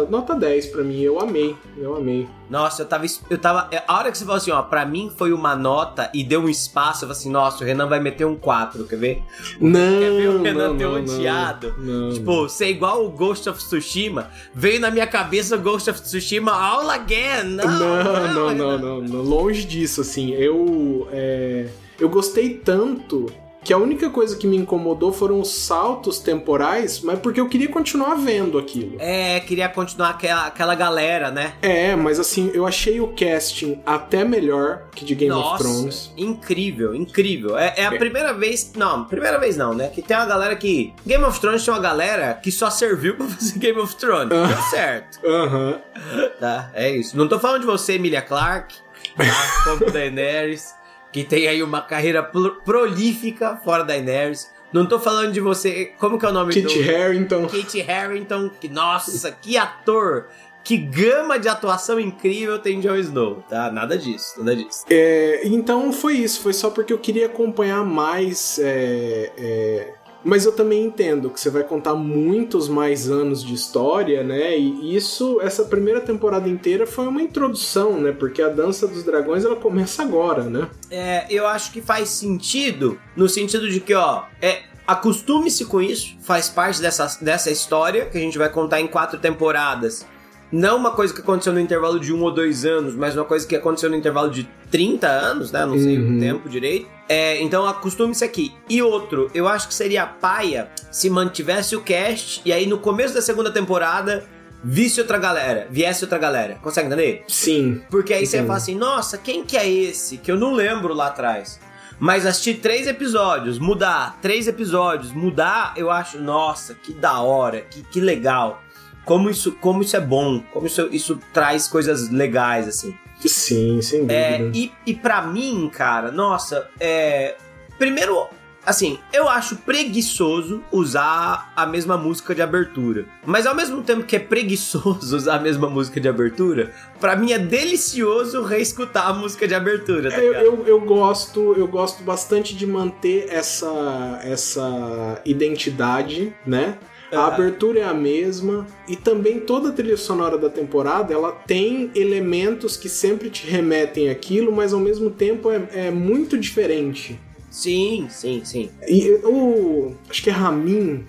Nota 0.09 0.35
10 0.35 0.67
pra 0.69 0.83
mim. 0.83 1.03
Eu 1.03 1.21
amei. 1.21 1.55
Eu 1.77 1.95
amei. 1.95 2.27
Nossa, 2.51 2.83
eu 2.83 2.87
tava. 2.87 3.07
Eu 3.31 3.39
tava. 3.39 3.69
É, 3.71 3.83
a 3.87 3.97
hora 3.97 4.11
que 4.11 4.19
você 4.19 4.25
falou 4.25 4.39
assim, 4.39 4.51
ó, 4.51 4.61
pra 4.61 4.85
mim 4.85 5.11
foi 5.17 5.33
uma 5.33 5.55
nota 5.55 6.11
e 6.13 6.25
deu 6.25 6.41
um 6.41 6.49
espaço, 6.49 7.05
eu 7.05 7.09
falei 7.09 7.21
assim, 7.21 7.31
nossa, 7.31 7.63
o 7.63 7.67
Renan 7.67 7.87
vai 7.87 8.01
meter 8.01 8.25
um 8.25 8.35
4, 8.35 8.85
quer 8.85 8.97
ver? 8.97 9.23
Não. 9.61 10.01
Quer 10.01 10.11
ver 10.11 10.29
o 10.29 10.43
Renan 10.43 10.69
não, 10.71 10.77
ter 10.77 10.85
não, 10.85 10.95
odiado? 10.95 11.75
Não, 11.79 12.13
tipo, 12.13 12.49
ser 12.49 12.69
igual 12.69 13.07
o 13.07 13.11
Ghost 13.11 13.49
of 13.49 13.59
Tsushima. 13.61 14.31
Veio 14.53 14.81
na 14.81 14.91
minha 14.91 15.07
cabeça 15.07 15.55
o 15.55 15.61
Ghost 15.61 15.89
of 15.89 16.03
Tsushima 16.03 16.51
all 16.51 16.91
again. 16.91 17.45
Não, 17.45 17.69
não, 17.69 18.05
não, 18.05 18.55
não, 18.55 18.79
não, 18.79 19.01
não. 19.01 19.23
Longe 19.23 19.65
disso, 19.65 20.01
assim. 20.01 20.33
Eu. 20.33 21.09
É, 21.13 21.69
eu 22.01 22.09
gostei 22.09 22.55
tanto 22.55 23.27
que 23.63 23.73
a 23.73 23.79
única 23.79 24.09
coisa 24.11 24.37
que 24.37 24.47
me 24.47 24.57
incomodou 24.57 25.13
foram 25.13 25.41
os 25.41 25.51
saltos 25.51 26.19
temporais, 26.19 27.01
mas 27.01 27.19
porque 27.19 27.41
eu 27.41 27.49
queria 27.49 27.69
continuar 27.69 28.15
vendo 28.15 28.59
aquilo. 28.59 28.97
É, 28.99 29.41
queria 29.41 29.69
continuar 29.69 30.11
aquela, 30.11 30.47
aquela 30.47 30.75
galera, 30.75 31.31
né? 31.31 31.55
É, 31.61 31.95
mas 31.95 32.19
assim, 32.19 32.51
eu 32.55 32.67
achei 32.67 33.01
o 33.01 33.09
casting 33.09 33.81
até 33.85 34.25
melhor 34.25 34.89
que 34.95 35.05
de 35.05 35.15
Game 35.15 35.35
Nossa, 35.35 35.55
of 35.55 35.63
Thrones. 35.63 36.13
Incrível, 36.17 36.95
incrível. 36.95 37.59
É, 37.59 37.75
é 37.77 37.87
a 37.87 37.95
é. 37.95 37.99
primeira 37.99 38.33
vez. 38.33 38.73
Não, 38.75 39.05
primeira 39.05 39.39
vez 39.39 39.57
não, 39.57 39.75
né? 39.75 39.89
Que 39.89 40.03
tem 40.03 40.17
uma 40.17 40.27
galera 40.27 40.57
que. 40.57 40.93
Game 41.07 41.25
of 41.25 41.39
Thrones 41.41 41.63
tinha 41.63 41.75
uma 41.75 41.83
galera 41.83 42.35
que 42.35 42.51
só 42.51 42.71
serviu 42.71 43.17
pra 43.17 43.27
fazer 43.27 43.59
Game 43.59 43.79
of 43.79 43.95
Thrones. 43.97 44.33
Uh, 44.33 44.47
Deu 44.47 44.63
certo. 44.71 45.27
Aham. 45.27 45.71
Uh 45.71 45.73
-huh. 45.73 46.31
Tá, 46.41 46.71
é 46.75 46.91
isso. 46.91 47.17
Não 47.17 47.29
tô 47.29 47.39
falando 47.39 47.61
de 47.61 47.67
você, 47.67 47.95
Emilia 47.95 48.23
Clarke, 48.23 48.77
tá? 49.17 49.65
Como 49.65 49.91
Daenerys 49.91 50.80
que 51.13 51.25
tem 51.25 51.49
aí 51.49 51.63
uma 51.63 51.83
carreira 51.83 52.23
prolífica 52.23 53.57
fora 53.57 53.83
da 53.83 53.95
Daenerys. 53.95 54.51
Não 54.73 54.87
tô 54.87 55.01
falando 55.01 55.33
de 55.33 55.41
você. 55.41 55.93
Como 55.99 56.19
que 56.19 56.25
é 56.25 56.29
o 56.29 56.33
nome 56.33 56.53
Kit 56.53 56.63
do. 56.63 56.73
Kit 56.73 56.83
Harrington. 56.83 57.47
Kit 57.47 57.81
Harrington. 57.81 58.51
Que, 58.61 58.69
nossa, 58.69 59.33
que 59.33 59.57
ator! 59.57 60.29
Que 60.63 60.77
gama 60.77 61.39
de 61.39 61.49
atuação 61.49 61.99
incrível 61.99 62.59
tem 62.59 62.81
Jon 62.81 62.95
Snow, 62.97 63.43
tá? 63.49 63.73
Nada 63.73 63.97
disso, 63.97 64.35
nada 64.39 64.55
disso. 64.55 64.85
É, 64.91 65.41
então 65.47 65.91
foi 65.91 66.19
isso, 66.19 66.43
foi 66.43 66.53
só 66.53 66.69
porque 66.69 66.93
eu 66.93 66.99
queria 66.99 67.27
acompanhar 67.27 67.83
mais 67.83 68.59
é, 68.63 69.33
é, 69.39 69.95
mas 70.25 70.45
eu 70.45 70.53
também 70.53 70.85
entendo 70.85 71.31
que 71.31 71.41
você 71.41 71.49
vai 71.49 71.63
contar 71.63 71.95
muitos 71.95 72.69
mais 72.69 73.11
anos 73.11 73.43
de 73.43 73.55
história, 73.55 74.23
né? 74.23 74.57
E 74.59 74.95
isso, 74.95 75.41
essa 75.41 75.65
primeira 75.65 76.01
temporada 76.01 76.49
inteira 76.49 76.87
foi 76.87 77.07
uma 77.07 77.23
introdução, 77.23 78.01
né? 78.01 78.13
Porque 78.13 78.43
a 78.43 78.49
Dança 78.49 78.87
dos 78.87 79.03
Dragões 79.03 79.45
ela 79.45 79.57
começa 79.57 80.03
agora, 80.03 80.45
né? 80.45 80.69
É, 80.91 81.27
eu 81.31 81.47
acho 81.47 81.73
que 81.73 81.81
faz 81.81 82.11
sentido, 82.11 82.99
no 83.17 83.29
sentido 83.29 83.69
de 83.69 83.81
que, 83.81 83.95
ó, 83.95 84.25
é, 84.43 84.63
acostume-se 84.87 85.65
com 85.65 85.81
isso, 85.81 86.17
faz 86.21 86.49
parte 86.49 86.83
dessa, 86.83 87.19
dessa 87.23 87.51
história 87.51 88.07
que 88.07 88.19
a 88.19 88.21
gente 88.21 88.37
vai 88.37 88.51
contar 88.51 88.81
em 88.81 88.87
quatro 88.87 89.19
temporadas 89.19 90.07
não 90.53 90.77
uma 90.77 90.91
coisa 90.91 91.15
que 91.15 91.21
aconteceu 91.21 91.53
no 91.53 91.61
intervalo 91.61 92.01
de 92.01 92.13
um 92.13 92.23
ou 92.23 92.31
dois 92.33 92.65
anos, 92.65 92.95
mas 92.97 93.15
uma 93.15 93.25
coisa 93.25 93.47
que 93.47 93.55
aconteceu 93.55 93.89
no 93.89 93.97
intervalo 93.97 94.31
de 94.31 94.49
30 94.71 95.07
anos, 95.07 95.53
né? 95.53 95.65
Não 95.65 95.79
sei 95.79 95.97
uhum. 95.97 96.17
o 96.17 96.21
tempo 96.21 96.49
direito. 96.49 96.89
É, 97.13 97.43
então 97.43 97.67
acostume-se 97.67 98.25
aqui. 98.25 98.55
E 98.69 98.81
outro, 98.81 99.29
eu 99.35 99.49
acho 99.49 99.67
que 99.67 99.75
seria 99.75 100.07
paia 100.07 100.71
se 100.93 101.11
mantivesse 101.11 101.75
o 101.75 101.81
cast 101.81 102.41
e 102.45 102.53
aí 102.53 102.67
no 102.67 102.79
começo 102.79 103.13
da 103.13 103.21
segunda 103.21 103.51
temporada 103.51 104.25
visse 104.63 105.01
outra 105.01 105.19
galera, 105.19 105.67
viesse 105.73 106.05
outra 106.05 106.19
galera. 106.19 106.61
Consegue 106.63 106.87
entender? 106.87 107.25
Sim. 107.27 107.83
Porque 107.91 108.15
aí 108.15 108.25
você 108.25 108.45
fala 108.45 108.59
assim, 108.59 108.77
nossa, 108.77 109.19
quem 109.19 109.45
que 109.45 109.57
é 109.57 109.69
esse? 109.69 110.19
Que 110.19 110.31
eu 110.31 110.39
não 110.39 110.53
lembro 110.53 110.95
lá 110.95 111.09
atrás. 111.09 111.59
Mas 111.99 112.25
assistir 112.25 112.61
três 112.61 112.87
episódios, 112.87 113.59
mudar, 113.59 114.17
três 114.23 114.47
episódios, 114.47 115.13
mudar, 115.13 115.75
eu 115.77 115.91
acho, 115.91 116.17
nossa, 116.17 116.75
que 116.75 116.93
da 116.93 117.21
hora, 117.21 117.63
que, 117.63 117.83
que 117.83 118.01
legal 118.01 118.63
como 119.05 119.29
isso, 119.29 119.51
como 119.53 119.83
isso 119.83 119.97
é 119.97 120.01
bom, 120.01 120.41
como 120.53 120.69
isso, 120.69 120.89
isso 120.93 121.19
traz 121.33 121.67
coisas 121.67 122.09
legais, 122.11 122.69
assim. 122.69 122.97
Sim, 123.29 123.81
sem 123.83 124.07
é, 124.09 124.39
dúvida. 124.39 124.59
É, 124.59 124.61
e, 124.61 124.73
e 124.87 124.95
para 124.95 125.23
mim, 125.23 125.71
cara, 125.73 126.11
nossa, 126.11 126.69
é, 126.79 127.37
primeiro 127.79 128.29
assim, 128.65 128.99
eu 129.13 129.29
acho 129.29 129.57
preguiçoso 129.57 130.63
usar 130.71 131.53
a 131.57 131.67
mesma 131.67 131.97
música 131.97 132.35
de 132.35 132.43
abertura. 132.43 133.07
Mas 133.25 133.47
ao 133.47 133.55
mesmo 133.55 133.83
tempo 133.83 134.05
que 134.05 134.17
é 134.17 134.19
preguiçoso 134.19 135.17
usar 135.17 135.37
a 135.37 135.41
mesma 135.41 135.69
música 135.69 136.01
de 136.01 136.09
abertura, 136.09 136.73
para 137.01 137.17
mim 137.17 137.33
é 137.33 137.39
delicioso 137.39 138.43
reescutar 138.43 139.09
a 139.09 139.13
música 139.13 139.47
de 139.49 139.55
abertura. 139.55 140.11
Tá 140.11 140.19
eu, 140.19 140.35
eu, 140.35 140.67
eu, 140.67 140.81
gosto, 140.81 141.55
eu 141.57 141.67
gosto 141.67 142.03
bastante 142.03 142.55
de 142.55 142.67
manter 142.67 143.29
essa, 143.31 144.21
essa 144.23 145.21
identidade, 145.25 146.35
né? 146.47 146.79
A 147.13 147.27
abertura 147.27 147.81
é 147.81 147.85
a 147.85 147.95
mesma 147.95 148.67
e 148.89 148.97
também 148.97 149.41
toda 149.41 149.71
a 149.71 149.73
trilha 149.73 149.97
sonora 149.97 150.39
da 150.39 150.49
temporada 150.49 151.13
ela 151.13 151.33
tem 151.33 151.91
elementos 151.95 152.77
que 152.77 152.89
sempre 152.89 153.31
te 153.31 153.47
remetem 153.47 154.11
àquilo, 154.11 154.53
mas 154.53 154.73
ao 154.73 154.81
mesmo 154.81 155.11
tempo 155.11 155.51
é, 155.51 155.69
é 155.73 155.91
muito 155.91 156.39
diferente. 156.39 157.19
Sim, 157.51 158.07
sim, 158.09 158.43
sim. 158.45 158.71
E 158.87 159.11
o. 159.25 159.93
Acho 160.09 160.23
que 160.23 160.31
é 160.31 160.33
Ramin, 160.33 161.05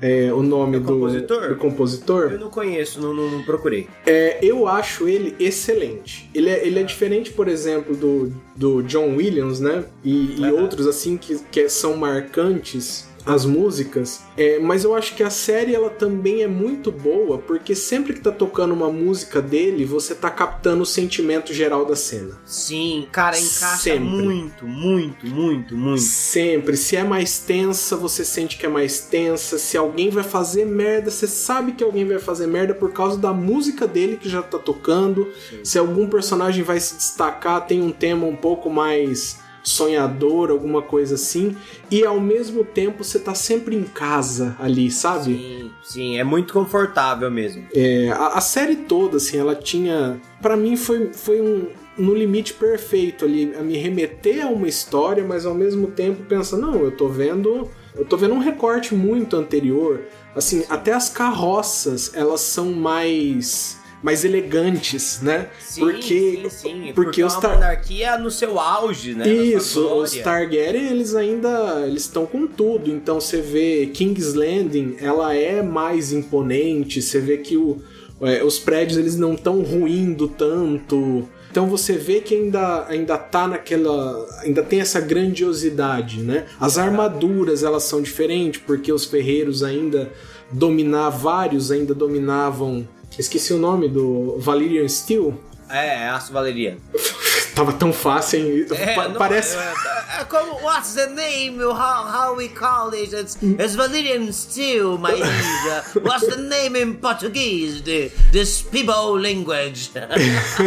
é, 0.00 0.32
o 0.32 0.42
nome 0.42 0.78
do, 0.78 0.86
compositor? 0.86 1.48
do 1.48 1.56
compositor. 1.56 2.32
Eu 2.32 2.38
não 2.38 2.48
conheço, 2.48 3.00
não, 3.00 3.12
não, 3.12 3.30
não 3.30 3.42
procurei. 3.42 3.86
É, 4.06 4.38
eu 4.42 4.66
acho 4.66 5.06
ele 5.06 5.36
excelente. 5.38 6.30
Ele 6.34 6.48
é, 6.48 6.66
ele 6.66 6.78
é 6.78 6.82
diferente, 6.82 7.30
por 7.32 7.48
exemplo, 7.48 7.94
do, 7.94 8.32
do 8.56 8.82
John 8.82 9.16
Williams, 9.16 9.60
né? 9.60 9.84
E, 10.02 10.40
e 10.40 10.52
outros 10.52 10.86
assim 10.86 11.18
que, 11.18 11.38
que 11.50 11.68
são 11.68 11.96
marcantes 11.96 13.09
as 13.24 13.44
músicas, 13.44 14.22
é, 14.36 14.58
mas 14.58 14.84
eu 14.84 14.94
acho 14.94 15.14
que 15.14 15.22
a 15.22 15.30
série 15.30 15.74
ela 15.74 15.90
também 15.90 16.42
é 16.42 16.48
muito 16.48 16.90
boa 16.90 17.38
porque 17.38 17.74
sempre 17.74 18.14
que 18.14 18.20
tá 18.20 18.32
tocando 18.32 18.72
uma 18.72 18.90
música 18.90 19.42
dele, 19.42 19.84
você 19.84 20.14
tá 20.14 20.30
captando 20.30 20.82
o 20.82 20.86
sentimento 20.86 21.52
geral 21.52 21.84
da 21.84 21.96
cena. 21.96 22.38
Sim, 22.44 23.06
cara, 23.12 23.38
encaixa 23.38 23.76
sempre. 23.76 24.00
muito, 24.00 24.66
muito, 24.66 25.26
muito, 25.26 25.76
muito. 25.76 26.00
Sempre. 26.00 26.76
Se 26.76 26.96
é 26.96 27.04
mais 27.04 27.38
tensa, 27.38 27.96
você 27.96 28.24
sente 28.24 28.56
que 28.56 28.66
é 28.66 28.68
mais 28.68 29.00
tensa. 29.00 29.58
Se 29.58 29.76
alguém 29.76 30.10
vai 30.10 30.24
fazer 30.24 30.64
merda, 30.64 31.10
você 31.10 31.26
sabe 31.26 31.72
que 31.72 31.84
alguém 31.84 32.06
vai 32.06 32.18
fazer 32.18 32.46
merda 32.46 32.74
por 32.74 32.92
causa 32.92 33.18
da 33.18 33.32
música 33.32 33.86
dele 33.86 34.16
que 34.16 34.28
já 34.28 34.42
tá 34.42 34.58
tocando. 34.58 35.28
Sim. 35.48 35.64
Se 35.64 35.78
algum 35.78 36.08
personagem 36.08 36.64
vai 36.64 36.80
se 36.80 36.96
destacar, 36.96 37.66
tem 37.66 37.82
um 37.82 37.92
tema 37.92 38.26
um 38.26 38.36
pouco 38.36 38.70
mais 38.70 39.38
sonhador, 39.62 40.50
alguma 40.50 40.82
coisa 40.82 41.14
assim, 41.14 41.56
e 41.90 42.04
ao 42.04 42.20
mesmo 42.20 42.64
tempo 42.64 43.04
você 43.04 43.18
tá 43.18 43.34
sempre 43.34 43.76
em 43.76 43.84
casa 43.84 44.56
ali, 44.58 44.90
sabe? 44.90 45.34
Sim, 45.34 45.70
sim, 45.82 46.18
é 46.18 46.24
muito 46.24 46.52
confortável 46.52 47.30
mesmo. 47.30 47.66
É, 47.74 48.10
a, 48.10 48.28
a 48.28 48.40
série 48.40 48.76
toda, 48.76 49.18
assim, 49.18 49.38
ela 49.38 49.54
tinha. 49.54 50.20
para 50.40 50.56
mim 50.56 50.76
foi, 50.76 51.12
foi 51.12 51.40
um, 51.40 51.66
no 51.96 52.14
limite 52.14 52.54
perfeito 52.54 53.24
ali, 53.24 53.54
a 53.58 53.62
me 53.62 53.76
remeter 53.76 54.46
a 54.46 54.48
uma 54.48 54.68
história, 54.68 55.24
mas 55.24 55.44
ao 55.44 55.54
mesmo 55.54 55.88
tempo 55.88 56.24
pensa, 56.24 56.56
não, 56.56 56.76
eu 56.76 56.90
tô 56.90 57.08
vendo. 57.08 57.68
Eu 57.94 58.04
tô 58.04 58.16
vendo 58.16 58.34
um 58.34 58.38
recorte 58.38 58.94
muito 58.94 59.36
anterior. 59.36 60.02
Assim, 60.34 60.64
até 60.68 60.92
as 60.92 61.08
carroças, 61.08 62.12
elas 62.14 62.40
são 62.40 62.72
mais 62.72 63.79
mais 64.02 64.24
elegantes, 64.24 65.20
né? 65.22 65.48
Sim, 65.58 65.80
porque, 65.80 66.42
sim, 66.44 66.50
sim. 66.50 66.70
Porque, 66.70 66.92
porque 66.94 67.24
os 67.24 67.34
Tar... 67.36 67.54
monarquia 67.54 68.16
no 68.16 68.30
seu 68.30 68.58
auge, 68.58 69.14
né? 69.14 69.28
Isso, 69.28 69.86
os 69.86 70.12
Targaryen, 70.16 70.90
eles 70.90 71.14
ainda 71.14 71.84
eles 71.86 72.02
estão 72.02 72.24
com 72.24 72.46
tudo. 72.46 72.90
Então 72.90 73.20
você 73.20 73.40
vê 73.40 73.86
King's 73.92 74.34
Landing, 74.34 74.96
ela 75.00 75.34
é 75.34 75.62
mais 75.62 76.12
imponente, 76.12 77.02
você 77.02 77.20
vê 77.20 77.38
que 77.38 77.56
o, 77.56 77.78
é, 78.20 78.42
os 78.42 78.58
prédios 78.58 78.98
eles 78.98 79.16
não 79.16 79.34
estão 79.34 79.60
ruindo 79.62 80.28
tanto. 80.28 81.28
Então 81.50 81.66
você 81.66 81.94
vê 81.94 82.20
que 82.20 82.34
ainda, 82.34 82.86
ainda 82.86 83.18
tá 83.18 83.48
naquela. 83.48 84.24
ainda 84.42 84.62
tem 84.62 84.80
essa 84.80 85.00
grandiosidade, 85.00 86.22
né? 86.22 86.46
As 86.60 86.78
armaduras 86.78 87.64
elas 87.64 87.82
são 87.82 88.00
diferentes, 88.00 88.62
porque 88.64 88.92
os 88.92 89.04
ferreiros 89.04 89.62
ainda 89.62 90.10
dominar 90.52 91.10
vários 91.10 91.70
ainda 91.70 91.92
dominavam 91.92 92.86
Esqueci 93.18 93.52
o 93.52 93.58
nome 93.58 93.88
do 93.88 94.36
Valyrian 94.38 94.88
Steel. 94.88 95.38
É, 95.68 96.04
é 96.04 96.08
aço 96.08 96.32
valeriano. 96.32 96.80
Tava 97.60 97.74
tão 97.74 97.92
fácil, 97.92 98.40
hein? 98.40 98.66
É, 98.70 98.94
pa 98.94 99.08
não, 99.08 99.16
parece. 99.16 99.54
É, 99.54 100.20
é, 100.20 100.24
como, 100.24 100.62
what's 100.62 100.94
the 100.94 101.08
name? 101.08 101.62
How, 101.62 102.06
how 102.08 102.34
we 102.34 102.48
call 102.48 102.90
it? 102.94 103.14
It's, 103.14 103.36
it's 103.42 103.76
Valyrian 103.76 104.32
Steel, 104.32 104.96
my 104.96 105.12
ninja. 105.12 106.00
What's 106.02 106.26
the 106.26 106.40
name 106.40 106.74
in 106.80 106.94
Portuguese? 106.94 107.82
The, 107.82 108.10
this 108.32 108.62
people 108.62 109.20
language. 109.20 109.90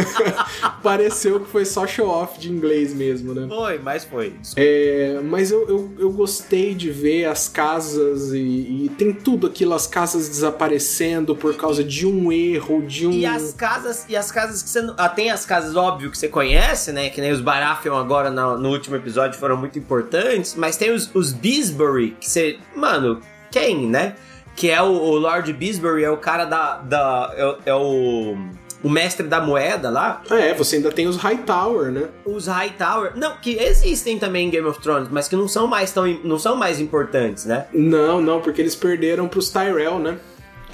Pareceu 0.84 1.40
que 1.40 1.50
foi 1.50 1.64
só 1.64 1.84
show 1.84 2.06
off 2.06 2.38
de 2.38 2.48
inglês 2.48 2.94
mesmo, 2.94 3.34
né? 3.34 3.48
Foi, 3.48 3.78
mas 3.80 4.04
foi. 4.04 4.34
É, 4.54 5.20
mas 5.24 5.50
eu, 5.50 5.68
eu, 5.68 5.92
eu, 5.98 6.12
gostei 6.12 6.76
de 6.76 6.92
ver 6.92 7.24
as 7.24 7.48
casas 7.48 8.32
e, 8.32 8.38
e, 8.84 8.92
tem 8.96 9.12
tudo 9.12 9.48
aquilo, 9.48 9.74
as 9.74 9.88
casas 9.88 10.28
desaparecendo 10.28 11.34
por 11.34 11.56
causa 11.56 11.82
de 11.82 12.06
um 12.06 12.30
erro, 12.30 12.82
de 12.82 13.04
um. 13.04 13.10
E 13.10 13.26
as 13.26 13.52
casas, 13.52 14.04
e 14.08 14.16
as 14.16 14.30
casas 14.30 14.62
que 14.62 14.68
você. 14.68 14.94
Ah, 14.96 15.08
tem 15.08 15.32
as 15.32 15.44
casas, 15.44 15.74
óbvio, 15.74 16.08
que 16.08 16.16
você 16.16 16.28
conhece 16.28 16.83
né? 16.92 17.10
Que 17.10 17.20
nem 17.20 17.32
os 17.32 17.40
Baratheon 17.40 17.96
agora 17.96 18.30
no, 18.30 18.58
no 18.58 18.70
último 18.70 18.96
episódio 18.96 19.38
foram 19.38 19.56
muito 19.56 19.78
importantes, 19.78 20.54
mas 20.54 20.76
tem 20.76 20.90
os, 20.92 21.10
os 21.14 21.32
Beesbury, 21.32 22.16
que 22.20 22.28
você. 22.28 22.58
Mano, 22.74 23.20
quem, 23.50 23.86
né? 23.88 24.14
Que 24.56 24.70
é 24.70 24.80
o, 24.80 24.86
o 24.86 25.18
Lord 25.18 25.52
Beesbury, 25.52 26.04
é 26.04 26.10
o 26.10 26.16
cara 26.16 26.44
da. 26.44 26.78
da 26.78 27.32
é, 27.36 27.70
é 27.70 27.74
o 27.74 28.36
o 28.84 28.90
mestre 28.90 29.26
da 29.26 29.40
moeda 29.40 29.88
lá. 29.88 30.22
É, 30.30 30.52
você 30.52 30.76
ainda 30.76 30.92
tem 30.92 31.06
os 31.08 31.16
Hightower, 31.16 31.90
né? 31.90 32.08
Os 32.22 32.46
Hightower. 32.46 33.12
Não, 33.16 33.38
que 33.38 33.56
existem 33.56 34.18
também 34.18 34.46
em 34.46 34.50
Game 34.50 34.68
of 34.68 34.78
Thrones, 34.80 35.08
mas 35.10 35.26
que 35.26 35.34
não 35.34 35.48
são 35.48 35.66
mais 35.66 35.90
tão 35.90 36.06
não 36.22 36.38
são 36.38 36.54
mais 36.54 36.78
importantes, 36.78 37.46
né? 37.46 37.66
Não, 37.72 38.20
não, 38.20 38.42
porque 38.42 38.60
eles 38.60 38.76
perderam 38.76 39.26
pros 39.26 39.48
Tyrell, 39.48 39.98
né? 39.98 40.18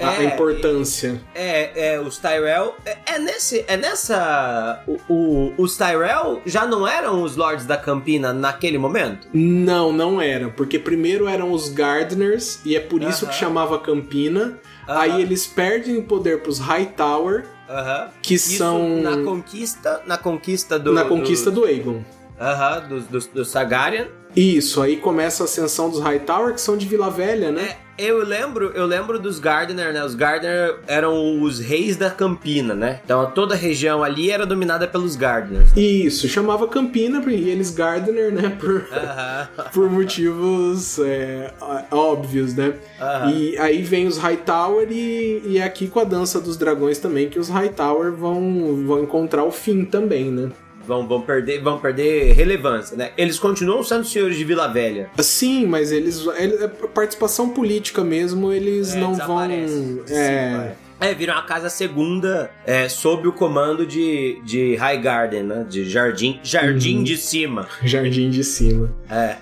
A, 0.05 0.23
é, 0.23 0.25
importância. 0.25 1.21
É, 1.33 1.93
é, 1.93 1.99
os 1.99 2.17
Tyrell. 2.17 2.75
É, 2.85 2.97
é, 3.13 3.19
nesse. 3.19 3.63
É 3.67 3.77
nessa. 3.77 4.83
O, 4.87 4.97
o, 5.13 5.53
os 5.57 5.77
Tyrell 5.77 6.41
já 6.45 6.65
não 6.65 6.87
eram 6.87 7.23
os 7.23 7.35
Lords 7.35 7.65
da 7.65 7.77
Campina 7.77 8.33
naquele 8.33 8.77
momento? 8.77 9.27
Não, 9.33 9.91
não 9.91 10.21
eram. 10.21 10.51
Porque 10.51 10.79
primeiro 10.79 11.27
eram 11.27 11.51
os 11.51 11.69
Gardeners, 11.69 12.59
e 12.65 12.75
é 12.75 12.79
por 12.79 13.01
isso 13.01 13.25
uh 13.25 13.27
-huh. 13.27 13.31
que 13.31 13.37
chamava 13.37 13.79
Campina. 13.79 14.59
Uh 14.87 14.91
-huh. 14.91 14.97
Aí 14.97 15.21
eles 15.21 15.47
perdem 15.47 16.01
poder 16.01 16.41
pros 16.41 16.59
Hightower. 16.59 17.45
Uh 17.67 17.73
-huh. 17.73 18.09
Que 18.21 18.33
isso 18.35 18.57
são. 18.57 19.01
Na 19.01 19.23
conquista. 19.23 20.01
Na 20.05 20.17
conquista 20.17 20.79
do. 20.79 20.93
Na 20.93 21.05
conquista 21.05 21.49
do, 21.49 21.61
do 21.61 21.67
Aegon. 21.67 22.03
Aham, 22.41 22.87
do, 22.89 22.99
do, 23.01 23.19
do 23.19 23.45
Sagarian. 23.45 24.07
Isso, 24.35 24.81
aí 24.81 24.97
começa 24.97 25.43
a 25.43 25.45
ascensão 25.45 25.89
dos 25.89 25.99
Hightower, 25.99 26.53
que 26.53 26.61
são 26.61 26.77
de 26.77 26.87
Vila 26.87 27.09
Velha, 27.09 27.51
né? 27.51 27.75
É, 27.97 28.05
eu 28.05 28.25
lembro, 28.25 28.71
eu 28.73 28.85
lembro 28.85 29.19
dos 29.19 29.37
Gardner, 29.37 29.93
né? 29.93 30.03
Os 30.03 30.15
Gardner 30.15 30.79
eram 30.87 31.41
os 31.41 31.59
reis 31.59 31.97
da 31.97 32.09
Campina, 32.09 32.73
né? 32.73 33.01
Então 33.03 33.29
toda 33.29 33.53
a 33.53 33.57
região 33.57 34.03
ali 34.03 34.31
era 34.31 34.45
dominada 34.45 34.87
pelos 34.87 35.15
Gardners. 35.15 35.73
Né? 35.73 35.81
Isso, 35.81 36.27
chamava 36.27 36.67
Campina 36.67 37.21
e 37.29 37.49
eles 37.49 37.69
Gardner, 37.71 38.31
né? 38.31 38.57
Por, 38.57 38.71
uh 38.71 38.85
-huh. 38.89 39.69
por 39.71 39.89
motivos 39.89 40.97
é, 40.99 41.53
óbvios, 41.91 42.55
né? 42.55 42.69
Uh 42.69 43.03
-huh. 43.03 43.35
E 43.35 43.57
aí 43.59 43.83
vem 43.83 44.07
os 44.07 44.17
Hightower 44.17 44.87
e, 44.89 45.43
e 45.45 45.57
é 45.59 45.63
aqui 45.63 45.87
com 45.87 45.99
a 45.99 46.05
dança 46.05 46.39
dos 46.39 46.57
dragões 46.57 46.97
também 46.97 47.29
que 47.29 47.37
os 47.37 47.49
Hightower 47.49 48.13
vão, 48.13 48.83
vão 48.87 49.03
encontrar 49.03 49.43
o 49.43 49.51
fim 49.51 49.85
também, 49.85 50.31
né? 50.31 50.49
Vão, 50.85 51.07
vão, 51.07 51.21
perder, 51.21 51.61
vão 51.61 51.79
perder 51.79 52.33
relevância, 52.33 52.95
né? 52.97 53.11
Eles 53.17 53.39
continuam 53.39 53.83
sendo 53.83 54.05
senhores 54.05 54.37
de 54.37 54.43
Vila 54.43 54.67
Velha. 54.67 55.09
Sim, 55.19 55.65
mas 55.65 55.91
eles. 55.91 56.25
eles 56.37 56.59
participação 56.93 57.49
política 57.49 58.03
mesmo, 58.03 58.51
eles 58.51 58.93
é, 58.93 58.99
não 58.99 59.15
vão. 59.15 59.41
É. 59.41 60.75
É, 61.01 61.15
viram 61.15 61.35
a 61.35 61.41
casa 61.41 61.67
segunda 61.67 62.51
é, 62.63 62.87
sob 62.87 63.27
o 63.27 63.33
comando 63.33 63.87
de, 63.87 64.39
de 64.45 64.75
High 64.75 65.01
Garden, 65.01 65.43
né? 65.43 65.65
De 65.67 65.89
Jardim, 65.89 66.39
jardim 66.43 66.97
uhum. 66.97 67.03
de 67.03 67.17
Cima. 67.17 67.67
Jardim 67.81 68.29
de 68.29 68.43
Cima. 68.43 68.93
É. 69.09 69.35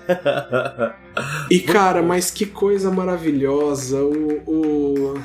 e 1.50 1.60
cara, 1.60 2.02
mas 2.02 2.30
que 2.30 2.46
coisa 2.46 2.90
maravilhosa. 2.90 3.98
O, 3.98 4.42
o, 4.46 5.20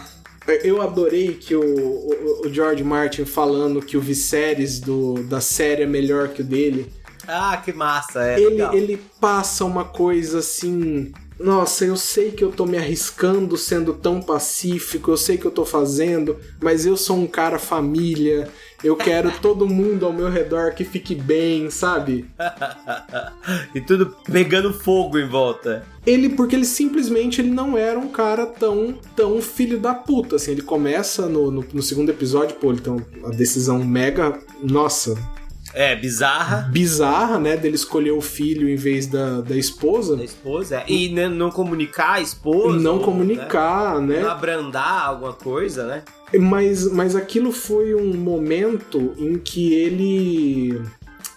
eu 0.64 0.82
adorei 0.82 1.34
que 1.34 1.56
o, 1.56 1.62
o, 1.62 2.42
o, 2.46 2.54
George 2.54 2.84
Martin 2.84 3.25
falando 3.25 3.82
que 3.82 3.98
o 3.98 4.02
Viserys 4.02 4.80
do, 4.80 5.24
da 5.24 5.42
série 5.42 5.84
é 5.84 5.88
melhor 5.88 6.30
que 6.30 6.42
o 6.42 6.46
dele. 6.46 6.92
Ah, 7.28 7.58
que 7.58 7.74
massa, 7.74 8.24
é. 8.24 8.40
Ele, 8.40 8.62
ele 8.75 9.02
passa 9.20 9.66
uma 9.66 9.84
coisa 9.84 10.40
assim. 10.40 11.12
Nossa, 11.40 11.84
eu 11.84 11.98
sei 11.98 12.32
que 12.32 12.44
eu 12.44 12.52
tô 12.52 12.66
me 12.66 12.78
arriscando 12.78 13.58
sendo 13.58 13.94
tão 13.94 14.22
pacífico, 14.22 15.12
eu 15.12 15.18
sei 15.18 15.38
que 15.38 15.46
eu 15.46 15.52
tô 15.52 15.66
fazendo, 15.66 16.38
mas 16.62 16.86
eu 16.86 16.96
sou 16.96 17.18
um 17.18 17.28
cara 17.28 17.60
família, 17.60 18.48
eu 18.86 18.96
quero 18.96 19.32
todo 19.42 19.68
mundo 19.68 20.06
ao 20.06 20.13
meu 20.13 20.30
redor 20.30 20.75
que 20.75 20.84
fique 20.84 21.15
bem, 21.15 21.72
sabe? 21.72 22.30
e 23.74 23.82
tudo 23.82 24.15
pegando 24.32 24.72
fogo 24.72 25.18
em 25.18 25.27
volta. 25.27 25.84
Ele, 26.06 26.30
porque 26.30 26.56
ele 26.56 26.65
simplesmente 26.65 27.42
ele 27.42 27.50
não 27.50 27.75
era 27.75 27.98
um 27.98 28.10
cara 28.10 28.46
tão, 28.46 28.94
tão 29.15 29.42
filho 29.42 29.80
da 29.80 29.96
puta, 29.96 30.36
assim. 30.36 30.51
Ele 30.51 30.62
começa 30.62 31.27
no, 31.27 31.50
no, 31.50 31.65
no 31.74 31.82
segundo 31.82 32.12
episódio, 32.12 32.58
pô, 32.58 32.72
ele 32.72 32.82
tem 32.82 32.94
uma 32.94 33.32
decisão 33.32 33.84
mega. 33.84 34.39
Nossa, 34.62 35.15
É, 35.75 35.94
bizarra. 35.94 36.70
Bizarra, 36.72 37.38
né? 37.38 37.58
Dele 37.58 37.75
escolher 37.75 38.12
o 38.12 38.22
filho 38.22 38.70
em 38.70 38.77
vez 38.77 39.08
da, 39.08 39.41
da 39.41 39.58
esposa. 39.58 40.15
Da 40.15 40.24
esposa. 40.24 40.77
É. 40.77 40.86
E 40.88 41.10
não 41.10 41.51
comunicar 41.51 42.13
a 42.13 42.22
esposa. 42.22 42.79
Não 42.79 42.96
ou, 42.96 43.03
comunicar, 43.03 44.00
né? 44.00 44.15
né? 44.15 44.22
Não 44.22 44.29
abrandar 44.32 45.08
alguma 45.08 45.34
coisa, 45.34 45.86
né? 45.86 46.03
Mas, 46.39 46.89
mas 46.91 47.15
aquilo 47.15 47.51
foi 47.51 47.94
um 47.94 48.13
momento 48.15 49.13
em 49.17 49.38
que 49.38 49.74
ele 49.74 50.82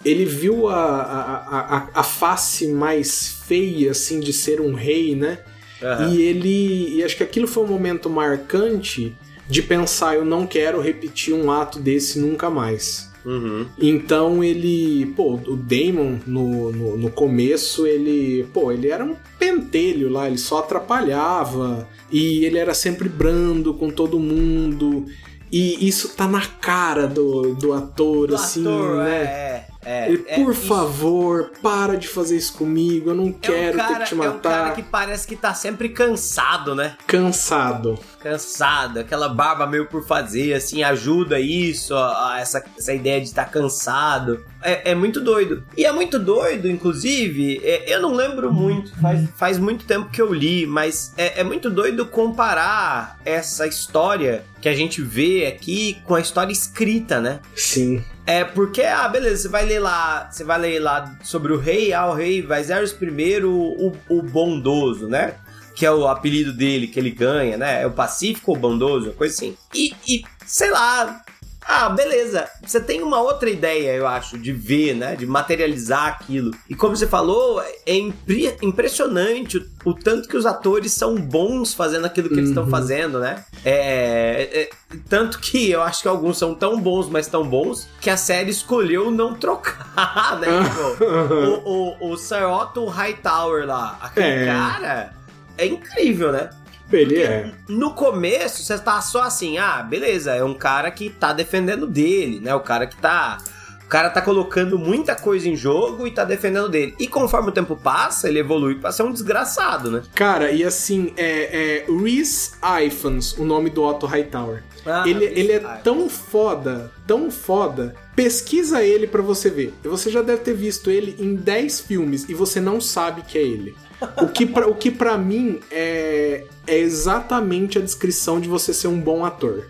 ele 0.03 0.23
viu 0.23 0.69
a, 0.69 0.85
a, 0.85 1.77
a, 1.77 1.89
a 1.95 2.03
face 2.03 2.67
mais 2.67 3.43
feia, 3.45 3.91
assim, 3.91 4.21
de 4.21 4.31
ser 4.31 4.61
um 4.61 4.73
rei, 4.73 5.15
né? 5.15 5.39
Uhum. 5.81 6.09
E 6.09 6.21
ele. 6.21 6.95
E 6.95 7.03
acho 7.03 7.17
que 7.17 7.23
aquilo 7.23 7.47
foi 7.47 7.63
um 7.63 7.67
momento 7.67 8.09
marcante 8.09 9.15
de 9.47 9.61
pensar: 9.61 10.15
eu 10.15 10.23
não 10.23 10.47
quero 10.47 10.79
repetir 10.79 11.33
um 11.33 11.51
ato 11.51 11.79
desse 11.79 12.19
nunca 12.19 12.49
mais. 12.49 13.08
Uhum. 13.25 13.65
Então 13.77 14.43
ele, 14.43 15.07
pô, 15.15 15.33
o 15.33 15.55
Damon 15.55 16.19
no, 16.25 16.71
no, 16.71 16.97
no, 16.97 17.11
começo 17.11 17.85
ele, 17.85 18.47
pô, 18.53 18.71
ele 18.71 18.89
era 18.89 19.03
um 19.03 19.15
pentelho 19.37 20.09
lá, 20.09 20.27
ele 20.27 20.37
só 20.37 20.59
atrapalhava 20.59 21.87
e 22.11 22.45
ele 22.45 22.57
era 22.57 22.73
sempre 22.73 23.09
brando 23.09 23.73
com 23.73 23.89
todo 23.89 24.19
mundo. 24.19 25.05
E 25.51 25.87
isso 25.87 26.09
tá 26.09 26.27
na 26.27 26.45
cara 26.45 27.07
do, 27.07 27.55
do 27.55 27.73
ator, 27.73 28.27
do 28.27 28.35
assim, 28.35 28.61
ator, 28.61 28.97
né? 28.97 29.23
É. 29.23 29.68
É, 29.89 30.07
Ele, 30.07 30.23
é, 30.27 30.35
por 30.35 30.53
favor, 30.53 31.51
para 31.63 31.97
de 31.97 32.07
fazer 32.07 32.37
isso 32.37 32.53
comigo, 32.53 33.09
eu 33.09 33.15
não 33.15 33.31
quero 33.31 33.55
é 33.55 33.71
um 33.71 33.75
cara, 33.75 33.87
ter 33.95 34.03
que 34.03 34.09
te 34.09 34.15
matar. 34.15 34.29
É 34.29 34.35
um 34.35 34.39
cara 34.39 34.71
que 34.75 34.83
parece 34.83 35.27
que 35.27 35.35
tá 35.35 35.51
sempre 35.55 35.89
cansado, 35.89 36.75
né? 36.75 36.95
Cansado. 37.07 37.97
Cansado, 38.19 38.99
aquela 38.99 39.27
barba 39.27 39.65
meio 39.65 39.87
por 39.87 40.05
fazer, 40.05 40.53
assim, 40.53 40.83
ajuda 40.83 41.39
isso, 41.39 41.95
essa, 42.37 42.63
essa 42.77 42.93
ideia 42.93 43.19
de 43.19 43.29
estar 43.29 43.45
tá 43.45 43.49
cansado. 43.49 44.45
É, 44.61 44.91
é, 44.91 44.95
muito 44.95 45.19
doido. 45.21 45.63
E 45.75 45.83
é 45.83 45.91
muito 45.91 46.19
doido, 46.19 46.69
inclusive, 46.69 47.59
é, 47.63 47.91
eu 47.91 47.99
não 47.99 48.13
lembro 48.13 48.53
muito, 48.53 48.95
faz, 48.99 49.29
faz 49.37 49.57
muito 49.57 49.85
tempo 49.85 50.11
que 50.11 50.21
eu 50.21 50.31
li, 50.31 50.67
mas 50.67 51.15
é, 51.17 51.39
é 51.39 51.43
muito 51.43 51.67
doido 51.67 52.05
comparar 52.05 53.17
essa 53.25 53.65
história 53.65 54.43
que 54.61 54.69
a 54.69 54.75
gente 54.75 55.01
vê 55.01 55.47
aqui 55.47 55.97
com 56.05 56.13
a 56.13 56.19
história 56.19 56.51
escrita, 56.51 57.19
né? 57.19 57.39
Sim. 57.55 58.03
É 58.29 58.43
porque, 58.43 58.83
ah, 58.83 59.07
beleza, 59.07 59.41
você 59.41 59.47
vai 59.47 59.65
ler 59.65 59.79
lá, 59.79 60.29
você 60.31 60.43
vai 60.43 60.59
ler 60.59 60.79
lá 60.79 61.17
sobre 61.23 61.51
o 61.51 61.57
rei, 61.57 61.91
ah, 61.93 62.05
o 62.05 62.13
rei 62.13 62.43
Viserys 62.43 62.95
I, 63.01 63.43
o, 63.43 63.91
o 64.07 64.21
bondoso, 64.21 65.07
né? 65.07 65.33
Que 65.75 65.83
é 65.83 65.91
o 65.91 66.07
apelido 66.07 66.53
dele 66.53 66.85
que 66.85 66.99
ele 66.99 67.09
ganha, 67.09 67.57
né? 67.57 67.81
É 67.81 67.87
o 67.87 67.91
pacífico 67.91 68.51
ou 68.51 68.57
bondoso, 68.57 69.13
coisa 69.13 69.33
assim. 69.33 69.57
E, 69.73 69.95
e 70.07 70.21
sei 70.45 70.69
lá, 70.69 71.23
ah, 71.65 71.89
beleza. 71.89 72.47
Você 72.65 72.79
tem 72.79 73.01
uma 73.01 73.21
outra 73.21 73.49
ideia, 73.49 73.93
eu 73.93 74.07
acho, 74.07 74.37
de 74.37 74.51
ver, 74.51 74.95
né? 74.95 75.15
De 75.15 75.25
materializar 75.25 76.07
aquilo. 76.07 76.51
E 76.69 76.75
como 76.75 76.95
você 76.95 77.07
falou, 77.07 77.61
é 77.61 77.95
impre 77.95 78.55
impressionante 78.61 79.57
o, 79.57 79.89
o, 79.89 79.93
tanto 79.93 80.27
que 80.27 80.37
os 80.37 80.45
atores 80.45 80.91
são 80.93 81.15
bons 81.15 81.73
fazendo 81.73 82.05
aquilo 82.05 82.27
que 82.27 82.33
uhum. 82.35 82.39
eles 82.39 82.49
estão 82.49 82.67
fazendo, 82.67 83.19
né? 83.19 83.43
É, 83.63 84.61
é, 84.61 84.69
tanto 85.07 85.39
que 85.39 85.69
eu 85.69 85.81
acho 85.81 86.01
que 86.01 86.07
alguns 86.07 86.37
são 86.37 86.55
tão 86.55 86.79
bons, 86.79 87.09
mas 87.09 87.27
tão 87.27 87.47
bons, 87.47 87.87
que 87.99 88.09
a 88.09 88.17
série 88.17 88.49
escolheu 88.49 89.11
não 89.11 89.33
trocar, 89.33 90.39
né? 90.39 90.47
Tipo, 90.63 91.03
o, 91.03 92.07
o, 92.07 92.11
o 92.11 92.17
Sir 92.17 92.47
Otto 92.47 92.85
Hightower 92.85 93.65
lá, 93.65 93.97
aquele 94.01 94.27
é. 94.27 94.45
cara 94.45 95.13
é 95.57 95.65
incrível, 95.65 96.31
né? 96.31 96.49
Ele 96.91 97.21
é. 97.21 97.51
No 97.67 97.93
começo, 97.93 98.63
você 98.63 98.77
tá 98.77 99.01
só 99.01 99.23
assim, 99.23 99.57
ah, 99.57 99.81
beleza, 99.83 100.33
é 100.33 100.43
um 100.43 100.53
cara 100.53 100.89
que 100.91 101.09
tá 101.09 101.33
defendendo 101.33 101.85
dele, 101.85 102.39
né? 102.39 102.53
O 102.55 102.61
cara 102.61 102.87
que 102.87 102.95
tá. 102.97 103.37
O 103.85 103.89
cara 103.89 104.11
tá 104.11 104.21
colocando 104.21 104.77
muita 104.77 105.15
coisa 105.15 105.49
em 105.49 105.55
jogo 105.55 106.05
e 106.05 106.11
tá 106.11 106.23
defendendo 106.23 106.69
dele. 106.69 106.93
E 106.99 107.07
conforme 107.07 107.49
o 107.49 107.51
tempo 107.51 107.75
passa, 107.75 108.29
ele 108.29 108.37
evolui 108.37 108.75
pra 108.75 108.91
ser 108.91 109.01
um 109.01 109.11
desgraçado, 109.11 109.89
né? 109.89 110.03
Cara, 110.13 110.51
e 110.51 110.63
assim, 110.63 111.11
é, 111.17 111.85
é 111.87 111.91
Rhys 111.91 112.55
Ifans, 112.85 113.35
o 113.35 113.43
nome 113.43 113.71
do 113.71 113.81
Otto 113.81 114.05
Hightower. 114.05 114.63
Ah, 114.85 115.03
ele, 115.07 115.25
ele 115.25 115.53
é 115.53 115.59
tão 115.59 116.07
foda, 116.07 116.91
tão 117.07 117.31
foda. 117.31 117.95
Pesquisa 118.15 118.83
ele 118.83 119.07
para 119.07 119.23
você 119.23 119.49
ver. 119.49 119.73
Você 119.83 120.11
já 120.11 120.21
deve 120.21 120.43
ter 120.43 120.53
visto 120.53 120.91
ele 120.91 121.15
em 121.17 121.33
10 121.33 121.81
filmes 121.81 122.29
e 122.29 122.35
você 122.35 122.61
não 122.61 122.79
sabe 122.79 123.23
que 123.23 123.39
é 123.39 123.41
ele. 123.41 123.75
O 124.21 124.27
que 124.27 124.45
pra, 124.45 124.67
o 124.67 124.75
que 124.75 124.89
pra 124.91 125.17
mim 125.17 125.59
é, 125.71 126.45
é 126.65 126.77
exatamente 126.77 127.77
a 127.77 127.81
descrição 127.81 128.39
de 128.39 128.47
você 128.47 128.73
ser 128.73 128.87
um 128.87 128.99
bom 128.99 129.25
ator. 129.25 129.67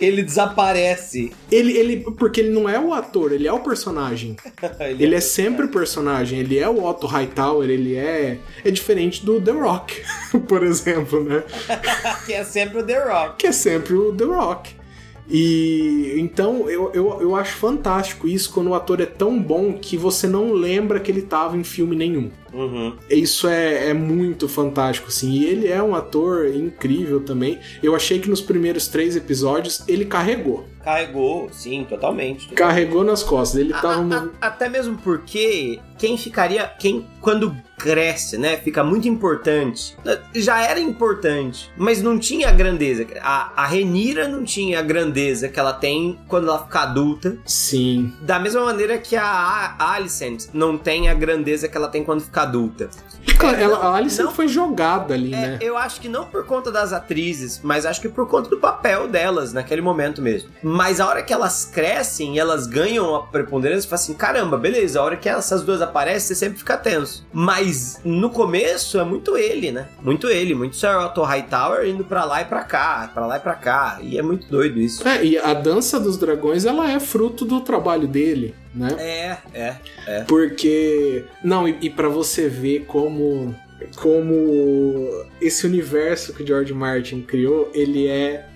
ele 0.00 0.22
desaparece. 0.22 1.32
Ele, 1.50 1.76
ele, 1.76 1.96
porque 2.16 2.40
ele 2.40 2.50
não 2.50 2.68
é 2.68 2.78
o 2.78 2.94
ator, 2.94 3.32
ele 3.32 3.46
é 3.46 3.52
o 3.52 3.60
personagem. 3.60 4.36
ele, 4.80 5.04
ele 5.04 5.14
é, 5.14 5.18
é 5.18 5.20
sempre 5.20 5.66
o 5.66 5.68
personagem. 5.68 6.38
Ele 6.38 6.58
é 6.58 6.68
o 6.68 6.84
Otto 6.84 7.06
Hightower, 7.06 7.68
ele 7.68 7.96
é. 7.96 8.38
É 8.64 8.70
diferente 8.70 9.24
do 9.24 9.40
The 9.40 9.52
Rock, 9.52 10.02
por 10.48 10.64
exemplo, 10.64 11.22
né? 11.22 11.42
que 12.24 12.32
é 12.32 12.44
sempre 12.44 12.78
o 12.78 12.86
The 12.86 13.04
Rock. 13.04 13.36
Que 13.38 13.46
é 13.48 13.52
sempre 13.52 13.94
o 13.94 14.14
The 14.14 14.24
Rock. 14.24 14.83
E 15.28 16.14
então 16.18 16.68
eu, 16.68 16.90
eu, 16.92 17.20
eu 17.20 17.36
acho 17.36 17.56
fantástico 17.56 18.28
isso 18.28 18.52
quando 18.52 18.68
o 18.68 18.74
ator 18.74 19.00
é 19.00 19.06
tão 19.06 19.40
bom 19.40 19.72
que 19.72 19.96
você 19.96 20.26
não 20.26 20.52
lembra 20.52 21.00
que 21.00 21.10
ele 21.10 21.20
estava 21.20 21.56
em 21.56 21.64
filme 21.64 21.96
nenhum. 21.96 22.30
Uhum. 22.52 22.94
Isso 23.10 23.48
é, 23.48 23.88
é 23.88 23.94
muito 23.94 24.48
fantástico, 24.48 25.08
assim. 25.08 25.32
E 25.32 25.44
ele 25.44 25.68
é 25.68 25.82
um 25.82 25.94
ator 25.94 26.46
incrível 26.46 27.20
também. 27.20 27.58
Eu 27.82 27.96
achei 27.96 28.20
que 28.20 28.30
nos 28.30 28.40
primeiros 28.40 28.86
três 28.86 29.16
episódios 29.16 29.82
ele 29.88 30.04
carregou. 30.04 30.68
Carregou, 30.84 31.48
sim, 31.50 31.84
totalmente. 31.88 32.48
totalmente. 32.48 32.54
Carregou 32.54 33.02
nas 33.02 33.22
costas. 33.22 33.60
Ele 33.60 33.72
a, 33.72 33.80
tava. 33.80 34.32
A, 34.40 34.46
até 34.46 34.68
mesmo 34.68 34.96
porque 34.98 35.80
quem 35.98 36.16
ficaria. 36.16 36.66
Quem, 36.78 37.06
quando 37.20 37.56
cresce, 37.78 38.38
né? 38.38 38.56
Fica 38.56 38.82
muito 38.82 39.08
importante. 39.08 39.96
Já 40.34 40.62
era 40.62 40.80
importante, 40.80 41.70
mas 41.76 42.02
não 42.02 42.18
tinha 42.18 42.48
a 42.48 42.52
grandeza. 42.52 43.06
A, 43.20 43.64
a 43.64 43.66
Renira 43.66 44.28
não 44.28 44.44
tinha 44.44 44.78
a 44.78 44.82
grandeza 44.82 45.48
que 45.48 45.58
ela 45.58 45.72
tem 45.72 46.18
quando 46.28 46.48
ela 46.48 46.64
fica 46.64 46.80
adulta. 46.80 47.36
Sim. 47.44 48.12
Da 48.22 48.38
mesma 48.38 48.64
maneira 48.64 48.98
que 48.98 49.16
a 49.16 49.76
Alicent 49.78 50.46
não 50.52 50.78
tem 50.78 51.08
a 51.08 51.14
grandeza 51.14 51.68
que 51.68 51.76
ela 51.76 51.88
tem 51.88 52.04
quando 52.04 52.22
fica 52.22 52.42
adulta. 52.42 52.90
Claro, 53.32 53.60
ela, 53.60 53.78
a 53.78 53.94
Alice 53.96 54.22
não 54.22 54.32
foi 54.32 54.48
jogada 54.48 55.14
ali, 55.14 55.34
é, 55.34 55.36
né? 55.36 55.58
Eu 55.60 55.76
acho 55.76 56.00
que 56.00 56.08
não 56.08 56.26
por 56.26 56.44
conta 56.46 56.70
das 56.70 56.92
atrizes, 56.92 57.60
mas 57.62 57.84
acho 57.86 58.00
que 58.00 58.08
por 58.08 58.26
conta 58.28 58.48
do 58.48 58.58
papel 58.58 59.08
delas 59.08 59.52
naquele 59.52 59.82
momento 59.82 60.22
mesmo. 60.22 60.50
Mas 60.62 61.00
a 61.00 61.06
hora 61.06 61.22
que 61.22 61.32
elas 61.32 61.64
crescem 61.72 62.36
e 62.36 62.38
elas 62.38 62.66
ganham 62.66 63.14
a 63.14 63.22
preponderância, 63.22 63.82
você 63.82 63.88
fala 63.88 64.00
assim: 64.00 64.14
caramba, 64.14 64.56
beleza, 64.56 65.00
a 65.00 65.02
hora 65.02 65.16
que 65.16 65.28
essas 65.28 65.62
duas 65.62 65.82
aparecem, 65.82 66.28
você 66.28 66.34
sempre 66.34 66.58
fica 66.58 66.76
tenso. 66.76 67.26
Mas 67.32 68.00
no 68.04 68.30
começo 68.30 68.98
é 68.98 69.04
muito 69.04 69.36
ele, 69.36 69.70
né? 69.70 69.88
Muito 70.02 70.28
ele, 70.28 70.54
muito 70.54 70.76
Sir 70.76 70.96
Otto 70.98 71.22
Hightower 71.22 71.86
indo 71.86 72.04
pra 72.04 72.24
lá 72.24 72.42
e 72.42 72.44
pra 72.44 72.64
cá, 72.64 73.10
pra 73.12 73.26
lá 73.26 73.36
e 73.36 73.40
pra 73.40 73.54
cá. 73.54 73.98
E 74.00 74.18
é 74.18 74.22
muito 74.22 74.48
doido 74.48 74.78
isso. 74.78 75.06
É, 75.06 75.24
e 75.24 75.38
a 75.38 75.54
dança 75.54 76.00
dos 76.00 76.16
dragões, 76.16 76.64
ela 76.64 76.90
é 76.90 77.00
fruto 77.00 77.44
do 77.44 77.60
trabalho 77.60 78.08
dele 78.08 78.54
né? 78.74 78.96
É, 78.98 79.38
é, 79.58 79.76
é. 80.06 80.24
Porque. 80.24 81.24
Não, 81.42 81.68
e, 81.68 81.76
e 81.82 81.90
para 81.90 82.08
você 82.08 82.48
ver 82.48 82.84
como. 82.86 83.54
Como 83.96 85.26
esse 85.40 85.66
universo 85.66 86.32
que 86.32 86.46
George 86.46 86.72
Martin 86.72 87.20
criou, 87.20 87.70
ele 87.74 88.06
é 88.06 88.46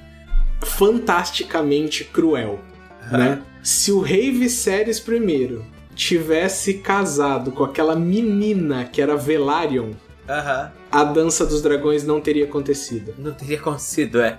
fantasticamente 0.63 2.05
cruel, 2.05 2.61
né? 3.11 3.43
Se 3.63 3.93
o 3.93 4.01
rei 4.01 4.31
Viserys 4.31 4.99
I 5.07 5.59
tivesse 5.95 6.75
casado 6.75 7.53
com 7.53 7.65
aquela 7.65 7.95
menina 7.95 8.85
que 8.85 9.03
era 9.03 9.17
Velaryon, 9.17 9.91
Uhum. 10.29 10.69
a 10.93 11.05
dança 11.05 11.47
dos 11.47 11.63
dragões 11.63 12.05
não 12.05 12.21
teria 12.21 12.45
acontecido. 12.45 13.15
Não 13.19 13.33
teria 13.33 13.59
acontecido, 13.59 14.21
é. 14.21 14.39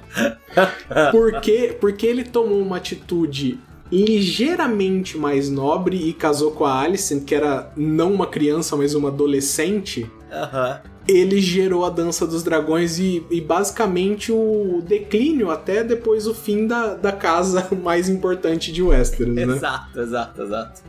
Por 1.12 1.42
quê? 1.42 1.76
Porque 1.80 2.06
ele 2.06 2.24
tomou 2.24 2.62
uma 2.62 2.78
atitude 2.78 3.60
ligeiramente 3.92 5.18
mais 5.18 5.50
nobre 5.50 5.98
e 5.98 6.14
casou 6.14 6.52
com 6.52 6.66
a 6.66 6.80
Alicent, 6.80 7.26
que 7.26 7.34
era 7.34 7.72
não 7.76 8.14
uma 8.14 8.28
criança, 8.28 8.76
mas 8.76 8.94
uma 8.94 9.10
adolescente. 9.10 10.04
Uhum. 10.32 10.90
Ele 11.08 11.42
gerou 11.42 11.84
a 11.86 11.90
Dança 11.90 12.28
dos 12.28 12.44
Dragões 12.44 13.00
e, 13.00 13.26
e, 13.32 13.42
basicamente 13.42 14.32
o 14.32 14.84
declínio 14.86 15.50
até 15.50 15.84
depois 15.84 16.28
o 16.28 16.36
fim 16.36 16.68
da, 16.68 16.94
da 16.94 17.12
casa 17.12 17.68
mais 17.82 18.08
importante 18.08 18.72
de 18.72 18.84
Westeros, 18.84 19.34
né? 19.34 19.42
Exato, 19.42 20.00
exato, 20.00 20.44
exato. 20.44 20.82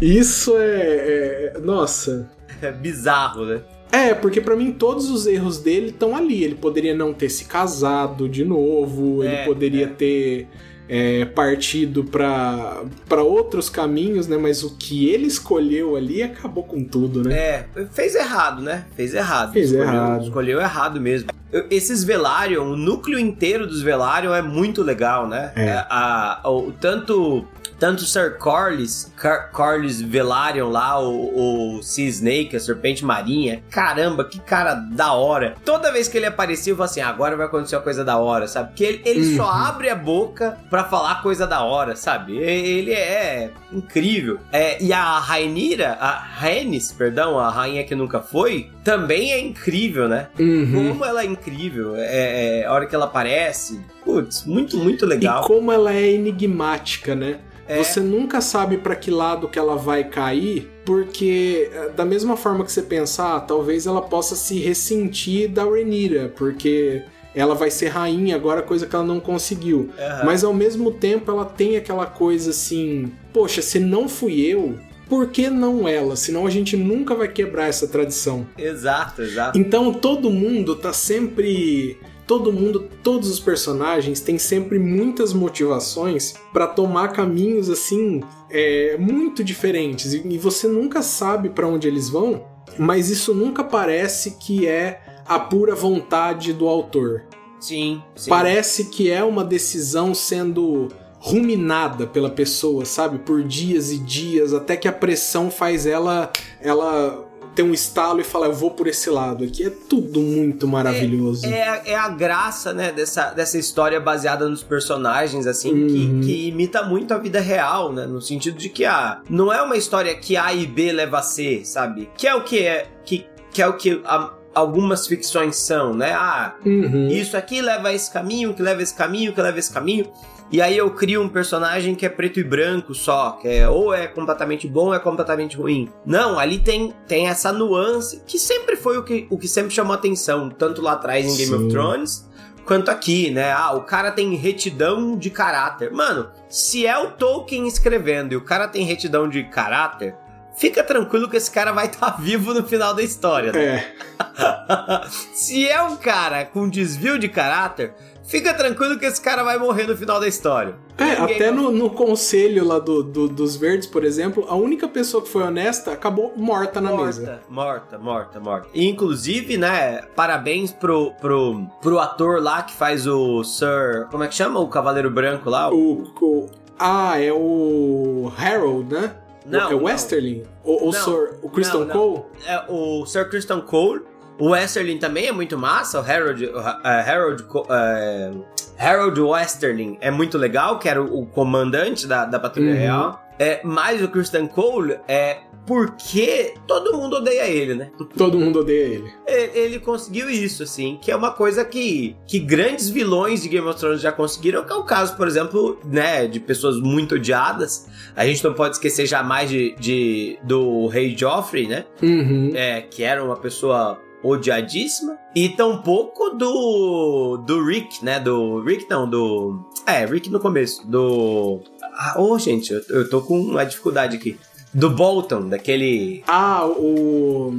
Isso 0.00 0.56
é, 0.56 1.54
é. 1.56 1.60
Nossa. 1.60 2.30
É 2.60 2.70
bizarro, 2.70 3.46
né? 3.46 3.62
É, 3.90 4.14
porque 4.14 4.40
para 4.40 4.56
mim 4.56 4.72
todos 4.72 5.10
os 5.10 5.26
erros 5.26 5.58
dele 5.58 5.88
estão 5.88 6.16
ali. 6.16 6.42
Ele 6.42 6.54
poderia 6.54 6.94
não 6.94 7.12
ter 7.12 7.28
se 7.28 7.44
casado 7.44 8.28
de 8.28 8.44
novo, 8.44 9.22
é, 9.22 9.26
ele 9.26 9.44
poderia 9.44 9.84
é. 9.84 9.88
ter 9.88 10.48
é, 10.88 11.24
partido 11.24 12.04
para 12.04 13.22
outros 13.22 13.70
caminhos, 13.70 14.26
né? 14.26 14.36
Mas 14.36 14.62
o 14.62 14.76
que 14.76 15.08
ele 15.08 15.26
escolheu 15.26 15.96
ali 15.96 16.22
acabou 16.22 16.64
com 16.64 16.84
tudo, 16.84 17.22
né? 17.22 17.34
É, 17.34 17.66
fez 17.90 18.14
errado, 18.14 18.62
né? 18.62 18.86
Fez 18.94 19.14
errado. 19.14 19.52
Fez 19.52 19.70
escolheu, 19.70 19.88
errado. 19.88 20.22
Escolheu 20.22 20.60
errado 20.60 21.00
mesmo. 21.00 21.30
Esses 21.70 22.02
Velaryon, 22.02 22.64
o 22.64 22.76
núcleo 22.76 23.18
inteiro 23.18 23.66
dos 23.66 23.82
Velaryon 23.82 24.34
é 24.34 24.42
muito 24.42 24.82
legal, 24.82 25.28
né? 25.28 25.52
É. 25.54 25.84
a, 25.88 26.40
o, 26.44 26.72
tanto 26.72 27.46
tanto 27.82 28.04
Sir 28.04 28.38
Corlys, 28.38 29.12
Car 29.16 29.50
Corlys 29.50 30.00
Velaryon 30.00 30.70
lá, 30.70 31.00
o, 31.02 31.78
o 31.78 31.82
Sea 31.82 32.06
Snake, 32.06 32.54
a 32.54 32.60
Serpente 32.60 33.04
Marinha. 33.04 33.60
Caramba, 33.72 34.24
que 34.24 34.38
cara 34.38 34.74
da 34.74 35.14
hora. 35.14 35.56
Toda 35.64 35.90
vez 35.90 36.06
que 36.06 36.16
ele 36.16 36.26
aparecia, 36.26 36.70
eu 36.72 36.76
falava 36.76 36.92
assim, 36.92 37.00
ah, 37.00 37.08
agora 37.08 37.36
vai 37.36 37.46
acontecer 37.46 37.74
uma 37.74 37.82
coisa 37.82 38.04
da 38.04 38.16
hora, 38.18 38.46
sabe? 38.46 38.68
Porque 38.68 38.84
ele, 38.84 39.02
ele 39.04 39.30
Uhum. 39.32 39.36
só 39.36 39.50
abre 39.50 39.88
a 39.90 39.96
boca 39.96 40.58
pra 40.70 40.84
falar 40.84 41.22
coisa 41.24 41.44
da 41.44 41.64
hora, 41.64 41.96
sabe? 41.96 42.36
Ele 42.38 42.92
é 42.92 43.50
incrível. 43.72 44.38
É, 44.52 44.80
e 44.80 44.92
a 44.92 45.18
Rainira, 45.18 45.96
a 46.00 46.20
Rhaenys, 46.20 46.92
perdão, 46.92 47.36
a 47.36 47.50
rainha 47.50 47.82
que 47.82 47.96
nunca 47.96 48.20
foi, 48.20 48.70
também 48.84 49.32
é 49.32 49.40
incrível, 49.40 50.08
né? 50.08 50.28
Uhum. 50.38 50.90
Como 50.90 51.04
ela 51.04 51.22
é 51.22 51.26
incrível. 51.26 51.96
É, 51.96 52.60
é, 52.60 52.64
a 52.64 52.72
hora 52.72 52.86
que 52.86 52.94
ela 52.94 53.06
aparece. 53.06 53.80
Putz, 54.04 54.44
muito, 54.44 54.76
muito 54.76 55.04
legal. 55.04 55.42
E 55.42 55.46
como 55.48 55.72
ela 55.72 55.92
é 55.92 56.12
enigmática, 56.12 57.16
né? 57.16 57.40
É. 57.72 57.82
Você 57.82 58.00
nunca 58.00 58.40
sabe 58.40 58.78
pra 58.78 58.94
que 58.94 59.10
lado 59.10 59.48
que 59.48 59.58
ela 59.58 59.76
vai 59.76 60.04
cair, 60.04 60.70
porque 60.84 61.70
eh, 61.72 61.90
da 61.90 62.04
mesma 62.04 62.36
forma 62.36 62.64
que 62.64 62.72
você 62.72 62.82
pensar, 62.82 63.40
talvez 63.40 63.86
ela 63.86 64.02
possa 64.02 64.36
se 64.36 64.58
ressentir 64.58 65.48
da 65.48 65.64
Rhaenyra, 65.64 66.32
porque 66.36 67.02
ela 67.34 67.54
vai 67.54 67.70
ser 67.70 67.88
rainha 67.88 68.36
agora, 68.36 68.62
coisa 68.62 68.86
que 68.86 68.94
ela 68.94 69.04
não 69.04 69.20
conseguiu. 69.20 69.90
Aham. 69.98 70.24
Mas 70.24 70.44
ao 70.44 70.52
mesmo 70.52 70.90
tempo 70.90 71.30
ela 71.30 71.44
tem 71.44 71.76
aquela 71.76 72.06
coisa 72.06 72.50
assim, 72.50 73.12
poxa, 73.32 73.62
se 73.62 73.78
não 73.78 74.08
fui 74.08 74.40
eu, 74.40 74.78
por 75.08 75.28
que 75.28 75.50
não 75.50 75.86
ela? 75.86 76.16
Senão 76.16 76.46
a 76.46 76.50
gente 76.50 76.76
nunca 76.76 77.14
vai 77.14 77.28
quebrar 77.28 77.68
essa 77.68 77.86
tradição. 77.86 78.46
Exato, 78.56 79.22
exato. 79.22 79.58
Então 79.58 79.92
todo 79.92 80.30
mundo 80.30 80.74
tá 80.76 80.92
sempre. 80.92 81.98
Todo 82.26 82.52
mundo, 82.52 82.88
todos 83.02 83.28
os 83.28 83.40
personagens 83.40 84.20
têm 84.20 84.38
sempre 84.38 84.78
muitas 84.78 85.32
motivações 85.32 86.34
pra 86.52 86.66
tomar 86.66 87.08
caminhos 87.08 87.68
assim 87.68 88.22
é, 88.50 88.96
muito 88.98 89.42
diferentes 89.42 90.14
e 90.14 90.38
você 90.38 90.68
nunca 90.68 91.02
sabe 91.02 91.50
pra 91.50 91.66
onde 91.66 91.88
eles 91.88 92.08
vão, 92.08 92.44
mas 92.78 93.10
isso 93.10 93.34
nunca 93.34 93.64
parece 93.64 94.32
que 94.38 94.66
é 94.66 95.00
a 95.26 95.38
pura 95.38 95.74
vontade 95.74 96.52
do 96.52 96.68
autor. 96.68 97.24
Sim, 97.58 98.02
sim. 98.14 98.28
Parece 98.28 98.86
que 98.86 99.10
é 99.10 99.22
uma 99.22 99.44
decisão 99.44 100.14
sendo 100.14 100.88
ruminada 101.18 102.06
pela 102.06 102.28
pessoa, 102.28 102.84
sabe? 102.84 103.20
Por 103.20 103.44
dias 103.44 103.92
e 103.92 103.98
dias, 103.98 104.52
até 104.52 104.76
que 104.76 104.88
a 104.88 104.92
pressão 104.92 105.50
faz 105.50 105.86
ela 105.86 106.32
ela 106.60 107.31
ter 107.54 107.62
um 107.62 107.72
estalo 107.74 108.20
e 108.20 108.24
falar, 108.24 108.46
eu 108.46 108.52
vou 108.54 108.70
por 108.70 108.86
esse 108.86 109.10
lado 109.10 109.44
aqui. 109.44 109.64
É 109.66 109.70
tudo 109.70 110.20
muito 110.20 110.66
maravilhoso. 110.66 111.46
É, 111.46 111.62
a- 111.68 111.82
é 111.84 111.94
a 111.94 112.08
graça, 112.08 112.72
né, 112.72 112.90
dessa, 112.92 113.30
dessa 113.30 113.58
história 113.58 114.00
baseada 114.00 114.48
nos 114.48 114.62
personagens, 114.62 115.46
assim, 115.46 115.86
que, 115.86 115.98
Uhum. 116.06 116.20
que 116.22 116.48
imita 116.48 116.82
muito 116.82 117.12
a 117.12 117.18
vida 117.18 117.40
real, 117.40 117.92
né? 117.92 118.06
No 118.06 118.20
sentido 118.22 118.56
de 118.56 118.68
que, 118.68 118.84
ah, 118.84 119.20
não 119.28 119.52
é 119.52 119.60
uma 119.62 119.76
história 119.76 120.14
que 120.14 120.36
A 120.36 120.52
e 120.54 120.66
B 120.66 120.92
leva 120.92 121.18
a 121.18 121.22
C, 121.22 121.62
sabe? 121.64 122.08
Que 122.16 122.26
é 122.26 122.34
o 122.34 122.42
que 122.42 122.60
é, 122.64 122.86
que, 123.04 123.26
que 123.52 123.60
é 123.60 123.66
o 123.68 123.74
que 123.76 124.00
a- 124.04 124.30
algumas 124.54 125.06
ficções 125.06 125.56
são, 125.56 125.94
né? 125.94 126.12
Ah, 126.12 126.54
Uhum. 126.64 127.08
isso 127.08 127.36
aqui 127.36 127.60
leva 127.60 127.88
a 127.88 127.92
esse 127.94 128.10
caminho, 128.12 128.54
que 128.54 128.62
leva 128.62 128.80
a 128.80 128.82
esse 128.82 128.94
caminho, 128.94 129.32
que 129.32 129.40
leva 129.42 129.56
a 129.56 129.58
esse 129.58 129.72
caminho. 129.72 130.06
E 130.52 130.60
aí 130.60 130.76
eu 130.76 130.90
crio 130.90 131.22
um 131.22 131.28
personagem 131.30 131.94
que 131.94 132.04
é 132.04 132.10
preto 132.10 132.38
e 132.38 132.44
branco 132.44 132.94
só, 132.94 133.32
que 133.40 133.48
é 133.48 133.66
ou 133.66 133.94
é 133.94 134.06
completamente 134.06 134.68
bom 134.68 134.88
ou 134.88 134.94
é 134.94 134.98
completamente 134.98 135.56
ruim. 135.56 135.90
Não, 136.04 136.38
ali 136.38 136.58
tem, 136.58 136.92
tem 137.08 137.26
essa 137.26 137.50
nuance 137.50 138.22
que 138.26 138.38
sempre 138.38 138.76
foi 138.76 138.98
o 138.98 139.02
que, 139.02 139.26
o 139.30 139.38
que 139.38 139.48
sempre 139.48 139.72
chamou 139.72 139.94
atenção, 139.94 140.50
tanto 140.50 140.82
lá 140.82 140.92
atrás 140.92 141.24
em 141.24 141.36
Game 141.36 141.46
Sim. 141.46 141.54
of 141.54 141.68
Thrones, 141.68 142.28
quanto 142.66 142.90
aqui, 142.90 143.30
né? 143.30 143.50
Ah, 143.50 143.72
o 143.72 143.84
cara 143.84 144.10
tem 144.10 144.34
retidão 144.34 145.16
de 145.16 145.30
caráter. 145.30 145.90
Mano, 145.90 146.28
se 146.50 146.86
é 146.86 146.98
o 146.98 147.12
Tolkien 147.12 147.66
escrevendo 147.66 148.34
e 148.34 148.36
o 148.36 148.44
cara 148.44 148.68
tem 148.68 148.84
retidão 148.84 149.28
de 149.30 149.44
caráter, 149.44 150.14
fica 150.54 150.82
tranquilo 150.82 151.28
que 151.28 151.36
esse 151.36 151.50
cara 151.50 151.72
vai 151.72 151.86
estar 151.86 152.10
vivo 152.20 152.52
no 152.52 152.62
final 152.62 152.94
da 152.94 153.02
história, 153.02 153.52
né? 153.52 153.58
É, 153.58 153.92
Se 155.32 155.68
é 155.68 155.82
um 155.82 155.96
cara 155.96 156.44
com 156.44 156.68
desvio 156.68 157.18
de 157.18 157.28
caráter, 157.28 157.94
fica 158.24 158.54
tranquilo 158.54 158.98
que 158.98 159.04
esse 159.06 159.20
cara 159.20 159.42
vai 159.42 159.58
morrer 159.58 159.86
no 159.86 159.96
final 159.96 160.18
da 160.20 160.26
história. 160.28 160.74
é 160.98 161.04
Ninguém- 161.20 161.36
até 161.36 161.50
no, 161.50 161.70
no 161.70 161.90
conselho 161.90 162.64
lá 162.64 162.78
do, 162.78 163.02
do- 163.02 163.28
dos 163.28 163.56
verdes, 163.56 163.86
por 163.86 164.04
exemplo, 164.04 164.44
a 164.48 164.54
única 164.54 164.86
pessoa 164.88 165.22
que 165.22 165.28
foi 165.28 165.42
honesta 165.42 165.92
acabou 165.92 166.32
morta 166.36 166.80
na 166.80 166.90
morta, 166.90 167.04
mesa. 167.04 167.40
morta, 167.48 167.98
morta, 167.98 168.40
morta. 168.40 168.68
E, 168.74 168.88
inclusive, 168.88 169.56
né, 169.56 170.02
parabéns 170.14 170.70
pro, 170.72 171.12
pro, 171.20 171.66
pro 171.80 171.98
ator 171.98 172.42
lá 172.42 172.62
que 172.62 172.74
faz 172.74 173.06
o 173.06 173.42
Sir. 173.44 174.06
Como 174.10 174.22
é 174.24 174.28
que 174.28 174.34
chama? 174.34 174.60
O 174.60 174.68
Cavaleiro 174.68 175.10
Branco 175.10 175.48
lá? 175.50 175.70
O, 175.72 176.04
o- 176.20 176.50
ah, 176.78 177.20
é 177.20 177.32
o 177.32 178.32
Harold, 178.36 178.92
né? 178.94 179.16
Não, 179.44 179.70
é 179.70 179.74
o. 179.74 179.82
Westerling? 179.84 180.44
O, 180.64 180.88
o. 180.88 180.92
Sir, 180.92 181.34
o 181.42 181.48
Christian 181.50 181.80
Não, 181.80 181.86
não. 181.86 181.94
Cole? 181.94 182.22
É 182.46 182.64
o 182.68 183.04
Sir 183.06 183.28
Christian 183.28 183.60
Cole. 183.60 184.02
O 184.38 184.50
Westerling 184.50 184.98
também 184.98 185.26
é 185.26 185.32
muito 185.32 185.56
massa. 185.58 186.00
O 186.00 186.04
Harold, 186.04 186.44
eh, 186.44 187.10
Harold, 187.10 187.44
eh, 187.70 188.32
Harold 188.78 189.20
Westerling 189.20 189.98
é 190.00 190.10
muito 190.10 190.36
legal, 190.38 190.78
que 190.78 190.88
era 190.88 191.02
o, 191.02 191.22
o 191.22 191.26
comandante 191.26 192.06
da, 192.06 192.24
da 192.24 192.38
Patrulha 192.38 192.72
Uhum. 192.72 192.78
Real. 192.78 193.22
É, 193.38 193.60
mas 193.64 194.02
o 194.02 194.08
Christian 194.08 194.46
Cole 194.46 194.98
é 195.08 195.38
porque 195.66 196.54
todo 196.66 196.96
mundo 196.96 197.16
odeia 197.16 197.46
ele, 197.46 197.74
né? 197.74 197.90
Todo 198.16 198.38
mundo 198.38 198.60
odeia 198.60 198.84
ele. 198.84 199.12
Ele, 199.26 199.58
ele 199.58 199.78
conseguiu 199.78 200.28
isso, 200.28 200.62
assim, 200.62 200.98
que 201.00 201.10
é 201.10 201.16
uma 201.16 201.30
coisa 201.30 201.64
que, 201.64 202.16
que 202.26 202.38
grandes 202.38 202.88
vilões 202.88 203.42
de 203.42 203.48
Game 203.48 203.66
of 203.66 203.78
Thrones 203.78 204.00
já 204.00 204.10
conseguiram, 204.12 204.64
que 204.64 204.72
é 204.72 204.76
o 204.76 204.82
caso, 204.84 205.16
por 205.16 205.26
exemplo, 205.26 205.78
né, 205.84 206.26
de 206.26 206.40
pessoas 206.40 206.76
muito 206.80 207.14
odiadas. 207.14 207.88
A 208.16 208.26
gente 208.26 208.42
não 208.42 208.54
pode 208.54 208.74
esquecer 208.74 209.06
jamais 209.06 209.48
de, 209.48 209.74
de 209.78 210.38
do 210.42 210.86
Rei 210.88 211.16
Joffrey, 211.16 211.66
né? 211.66 211.84
Uhum. 212.02 212.50
é, 212.54 212.82
que 212.82 213.02
era 213.02 213.24
uma 213.24 213.36
pessoa 213.36 214.00
odiadíssima, 214.22 215.18
e 215.34 215.48
tampouco 215.48 216.30
do 216.30 217.36
do 217.38 217.64
Rick, 217.64 218.04
né? 218.04 218.20
Do 218.20 218.60
Rick 218.62 218.86
não, 218.88 219.08
do 219.08 219.64
é, 219.86 220.04
Rick 220.04 220.30
no 220.30 220.38
começo, 220.40 220.86
do 220.86 221.60
ah, 221.82 222.20
ô 222.20 222.38
gente, 222.38 222.72
eu, 222.72 222.82
eu 222.88 223.10
tô 223.10 223.20
com 223.20 223.38
uma 223.38 223.64
dificuldade 223.64 224.16
aqui. 224.16 224.38
Do 224.74 224.88
Bolton, 224.88 225.48
daquele 225.50 226.22
Ah, 226.26 226.66
o. 226.66 227.54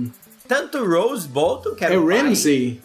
tanto 0.48 0.84
Rose 0.84 1.28
Bolton, 1.28 1.76
que 1.76 1.86
era 1.86 1.94
É 1.94 1.98
o 1.98 2.08
pai, 2.08 2.22
Ramsey. 2.24 2.82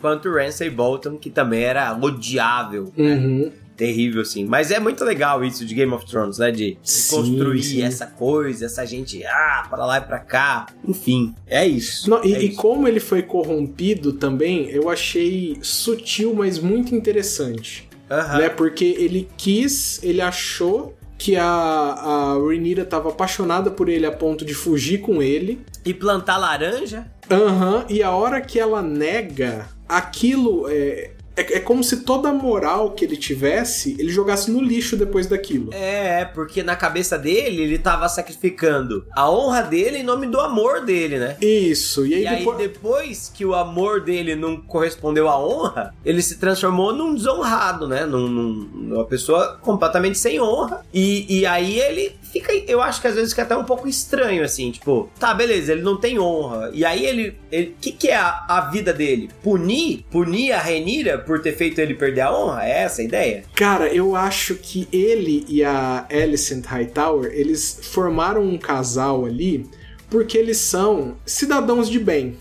Quanto 0.00 0.30
Ramsay 0.32 0.70
Bolton, 0.70 1.16
que 1.16 1.30
também 1.30 1.64
era 1.64 1.92
odiável, 2.00 2.92
Uhum. 2.96 3.50
Terrível 3.76 4.22
assim. 4.22 4.44
Mas 4.44 4.70
é 4.70 4.80
muito 4.80 5.04
legal 5.04 5.44
isso 5.44 5.64
de 5.64 5.74
Game 5.74 5.92
of 5.92 6.06
Thrones, 6.06 6.38
né? 6.38 6.50
De, 6.50 6.78
construir 7.10 7.62
sim. 7.62 7.82
essa 7.82 8.06
coisa, 8.06 8.66
essa 8.66 8.84
gente, 8.84 9.24
ah, 9.26 9.66
pra 9.68 9.84
lá 9.84 9.98
e 9.98 10.00
pra 10.00 10.18
cá. 10.18 10.66
Enfim, 10.86 11.34
é 11.46 11.66
isso. 11.66 12.08
Não, 12.08 12.24
e, 12.24 12.34
é 12.34 12.42
e 12.42 12.48
isso. 12.48 12.56
como 12.56 12.88
ele 12.88 13.00
foi 13.00 13.22
corrompido 13.22 14.12
também, 14.12 14.68
eu 14.70 14.88
achei 14.88 15.58
sutil, 15.62 16.34
mas 16.34 16.58
muito 16.58 16.94
interessante. 16.94 17.88
Aham. 18.10 18.38
Né? 18.38 18.48
Porque 18.48 18.84
ele 18.84 19.28
quis, 19.36 20.02
ele 20.02 20.20
achou 20.20 20.96
que 21.18 21.36
a, 21.36 21.44
a 21.44 22.34
Rhaenyra 22.34 22.84
tava 22.84 23.08
apaixonada 23.08 23.70
por 23.70 23.88
ele 23.88 24.06
a 24.06 24.12
ponto 24.12 24.44
de 24.44 24.54
fugir 24.54 25.00
com 25.00 25.22
ele. 25.22 25.60
E 25.84 25.94
plantar 25.94 26.36
laranja? 26.36 27.06
Aham, 27.30 27.84
e 27.88 28.02
a 28.02 28.10
hora 28.10 28.40
que 28.40 28.58
ela 28.58 28.82
nega, 28.82 29.66
aquilo 29.88 30.66
é, 30.68 31.10
é. 31.36 31.56
É 31.56 31.60
como 31.60 31.82
se 31.84 31.98
toda 31.98 32.28
a 32.28 32.32
moral 32.32 32.90
que 32.92 33.04
ele 33.04 33.16
tivesse, 33.16 33.96
ele 33.98 34.10
jogasse 34.10 34.50
no 34.50 34.60
lixo 34.60 34.96
depois 34.96 35.26
daquilo. 35.26 35.70
É, 35.72 36.24
porque 36.24 36.62
na 36.62 36.74
cabeça 36.76 37.18
dele, 37.18 37.62
ele 37.62 37.78
tava 37.78 38.08
sacrificando 38.08 39.04
a 39.14 39.30
honra 39.30 39.62
dele 39.62 39.98
em 39.98 40.02
nome 40.02 40.26
do 40.26 40.40
amor 40.40 40.84
dele, 40.84 41.18
né? 41.18 41.36
Isso, 41.40 42.06
e 42.06 42.14
aí, 42.14 42.22
E 42.22 42.26
aí, 42.26 42.38
depois. 42.38 42.58
depois 42.58 43.32
que 43.34 43.44
o 43.44 43.54
amor 43.54 44.00
dele 44.02 44.34
não 44.34 44.56
correspondeu 44.60 45.28
à 45.28 45.38
honra, 45.38 45.94
ele 46.04 46.22
se 46.22 46.36
transformou 46.38 46.92
num 46.92 47.14
desonrado, 47.14 47.86
né? 47.88 48.04
Num, 48.04 48.28
num- 48.28 48.68
numa 48.74 49.04
pessoa 49.04 49.58
completamente 49.62 50.18
sem 50.18 50.40
honra. 50.40 50.84
E, 50.92 51.26
e 51.40 51.46
aí 51.46 51.78
ele 51.78 52.12
fica. 52.32 52.52
Eu 52.66 52.80
acho 52.80 53.00
que 53.00 53.06
às 53.06 53.14
vezes 53.14 53.30
fica 53.30 53.42
até 53.42 53.56
um 53.56 53.64
pouco 53.64 53.88
estranho, 53.88 54.42
assim, 54.42 54.70
tipo, 54.70 55.10
tá, 55.18 55.32
beleza, 55.34 55.72
ele 55.72 55.82
não 55.82 55.98
tem 55.98 56.18
honra. 56.18 56.70
E 56.72 56.84
aí 56.84 57.04
ele. 57.04 57.38
O 57.52 57.80
que, 57.80 57.92
que 57.92 58.08
é 58.08 58.16
a, 58.16 58.44
a 58.48 58.60
vida 58.70 58.92
dele? 58.92 59.30
Punir? 59.42 60.04
Punir 60.10 60.52
a 60.52 60.60
Renira 60.60 61.18
por 61.18 61.40
ter 61.40 61.56
feito 61.56 61.80
ele 61.80 61.94
perder 61.94 62.22
a 62.22 62.36
honra? 62.36 62.64
É 62.64 62.82
essa 62.82 63.02
a 63.02 63.04
ideia? 63.04 63.44
Cara, 63.54 63.88
eu 63.88 64.14
acho 64.14 64.54
que 64.56 64.88
ele 64.92 65.44
e 65.48 65.64
a 65.64 66.06
Alicent 66.10 66.64
Hightower, 66.66 67.30
eles 67.32 67.80
formaram 67.82 68.42
um 68.42 68.58
casal 68.58 69.24
ali 69.24 69.66
porque 70.10 70.38
eles 70.38 70.58
são 70.58 71.16
cidadãos 71.24 71.88
de 71.88 71.98
bem. 71.98 72.36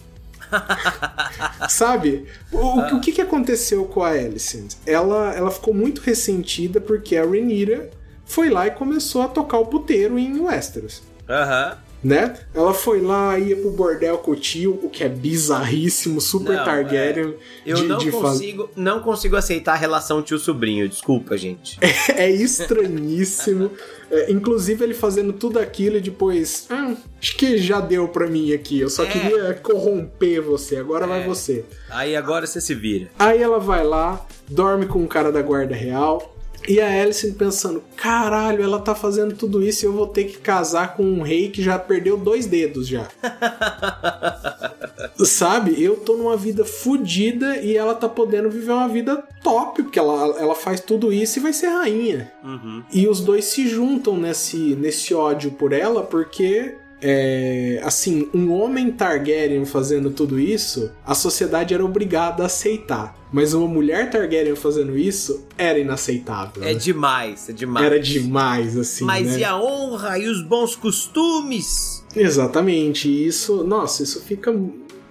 Sabe? 1.69 2.26
O, 2.52 2.95
o, 2.95 3.02
que, 3.02 3.12
que 3.12 3.21
aconteceu 3.21 3.86
com 3.86 4.04
a 4.04 4.10
Alicent? 4.10 4.74
Ela, 4.86 5.34
ela 5.34 5.52
ficou 5.52 5.74
muito 5.74 6.02
ressentida 6.02 6.80
porque 6.80 7.17
a 7.17 7.26
Rhaenyra 7.26 7.89
foi 8.25 8.49
lá 8.49 8.67
e 8.67 8.71
começou 8.71 9.21
a 9.21 9.27
tocar 9.27 9.59
o 9.59 9.65
puteiro 9.65 10.17
em 10.19 10.39
Westeros. 10.39 11.03
Aham. 11.29 11.71
Uhum 11.71 11.85
né? 12.05 12.35
Ela 12.53 12.71
foi 12.71 13.01
lá, 13.01 13.38
ia 13.39 13.55
pro 13.55 13.71
bordel 13.71 14.19
com 14.19 14.31
o 14.31 14.35
tio, 14.35 14.79
o 14.83 14.89
que 14.91 15.03
é 15.03 15.09
bizarríssimo, 15.09 16.21
super 16.21 16.57
não, 16.57 16.63
Targaryen. 16.63 17.29
É. 17.29 17.33
Eu 17.65 17.77
de, 17.77 17.83
não, 17.83 17.97
de 17.97 18.11
consigo, 18.11 18.69
não 18.75 18.99
consigo 18.99 19.35
aceitar 19.35 19.73
a 19.73 19.75
relação 19.75 20.21
tio-sobrinho, 20.21 20.88
desculpa, 20.88 21.35
gente. 21.35 21.79
É, 21.81 22.25
é 22.29 22.31
estranhíssimo. 22.31 23.71
é, 24.11 24.31
inclusive 24.31 24.83
ele 24.83 24.93
fazendo 24.93 25.33
tudo 25.33 25.57
aquilo 25.57 25.97
e 25.97 26.01
depois. 26.01 26.67
Hum, 26.69 26.95
acho 27.19 27.35
que 27.38 27.57
já 27.57 27.81
deu 27.81 28.07
pra 28.07 28.27
mim 28.27 28.53
aqui. 28.53 28.79
Eu 28.79 28.89
só 28.89 29.03
é. 29.03 29.07
queria 29.07 29.53
corromper 29.55 30.43
você, 30.43 30.77
agora 30.77 31.07
vai 31.07 31.23
é. 31.23 31.25
você. 31.25 31.65
Aí 31.89 32.15
agora 32.15 32.45
você 32.45 32.61
se 32.61 32.75
vira. 32.75 33.09
Aí 33.17 33.41
ela 33.41 33.59
vai 33.59 33.83
lá, 33.83 34.23
dorme 34.47 34.85
com 34.85 35.03
o 35.03 35.07
cara 35.07 35.31
da 35.31 35.41
guarda 35.41 35.73
real 35.73 36.35
e 36.68 36.82
a 36.82 37.02
Alicent 37.02 37.36
pensando: 37.36 37.84
caralho, 37.96 38.63
ela 38.63 38.80
tá 38.80 38.96
fazendo 38.96 39.36
tudo 39.36 39.63
isso 39.63 39.86
e 39.86 39.88
eu 39.88 39.94
vou 39.94 40.08
ter 40.08 40.26
que 40.26 40.38
casar 40.38 40.96
com 40.96 41.04
um 41.04 41.22
rei 41.22 41.50
que 41.50 41.62
já 41.62 41.78
perdeu 41.78 42.18
dois 42.18 42.46
dedos 42.46 42.88
já. 42.88 43.08
Sabe? 45.24 45.82
Eu 45.82 45.98
tô 45.98 46.15
numa 46.15 46.36
vida 46.36 46.65
fodida 46.65 47.58
e 47.58 47.78
ela 47.78 47.96
tá 47.96 48.10
podendo 48.10 48.50
viver 48.50 48.72
uma 48.72 48.88
vida 48.88 49.24
top, 49.44 49.84
porque 49.84 50.00
ela, 50.00 50.38
ela 50.39 50.56
faz 50.56 50.80
tudo 50.80 51.13
isso 51.13 51.39
e 51.39 51.41
vai 51.41 51.54
ser 51.54 51.68
rainha. 51.68 52.32
Uhum. 52.44 52.84
E 52.91 53.08
os 53.08 53.22
dois 53.22 53.46
se 53.46 53.68
juntam 53.68 54.18
nesse, 54.18 54.76
nesse 54.76 55.13
ódio 55.13 55.52
por 55.52 55.72
ela 55.72 56.04
porque 56.04 56.76
é, 57.08 57.80
assim, 57.84 58.28
um 58.34 58.52
homem 58.52 58.91
Targaryen 58.91 59.63
fazendo 59.63 60.10
tudo 60.10 60.39
isso, 60.39 60.91
a 61.06 61.13
sociedade 61.13 61.72
era 61.72 61.86
obrigada 61.86 62.41
a 62.41 62.48
aceitar. 62.48 63.15
Mas 63.32 63.54
uma 63.54 63.68
mulher 63.68 64.10
Targaryen 64.10 64.56
fazendo 64.56 64.98
isso 64.98 65.46
era 65.56 65.78
inaceitável. 65.78 66.63
É 66.63 66.74
né? 66.74 66.80
demais, 66.80 67.48
é 67.48 67.54
demais. 67.54 67.86
Era 67.86 68.00
demais, 68.00 68.76
assim. 68.76 69.06
Mas 69.06 69.34
né? 69.34 69.39
e 69.41 69.44
a 69.44 69.56
honra 69.56 70.18
e 70.18 70.28
os 70.28 70.41
bons 70.41 70.76
costumes? 70.76 72.04
Exatamente, 72.15 73.08
isso, 73.08 73.63
nossa, 73.63 74.02
isso 74.02 74.24
fica 74.24 74.52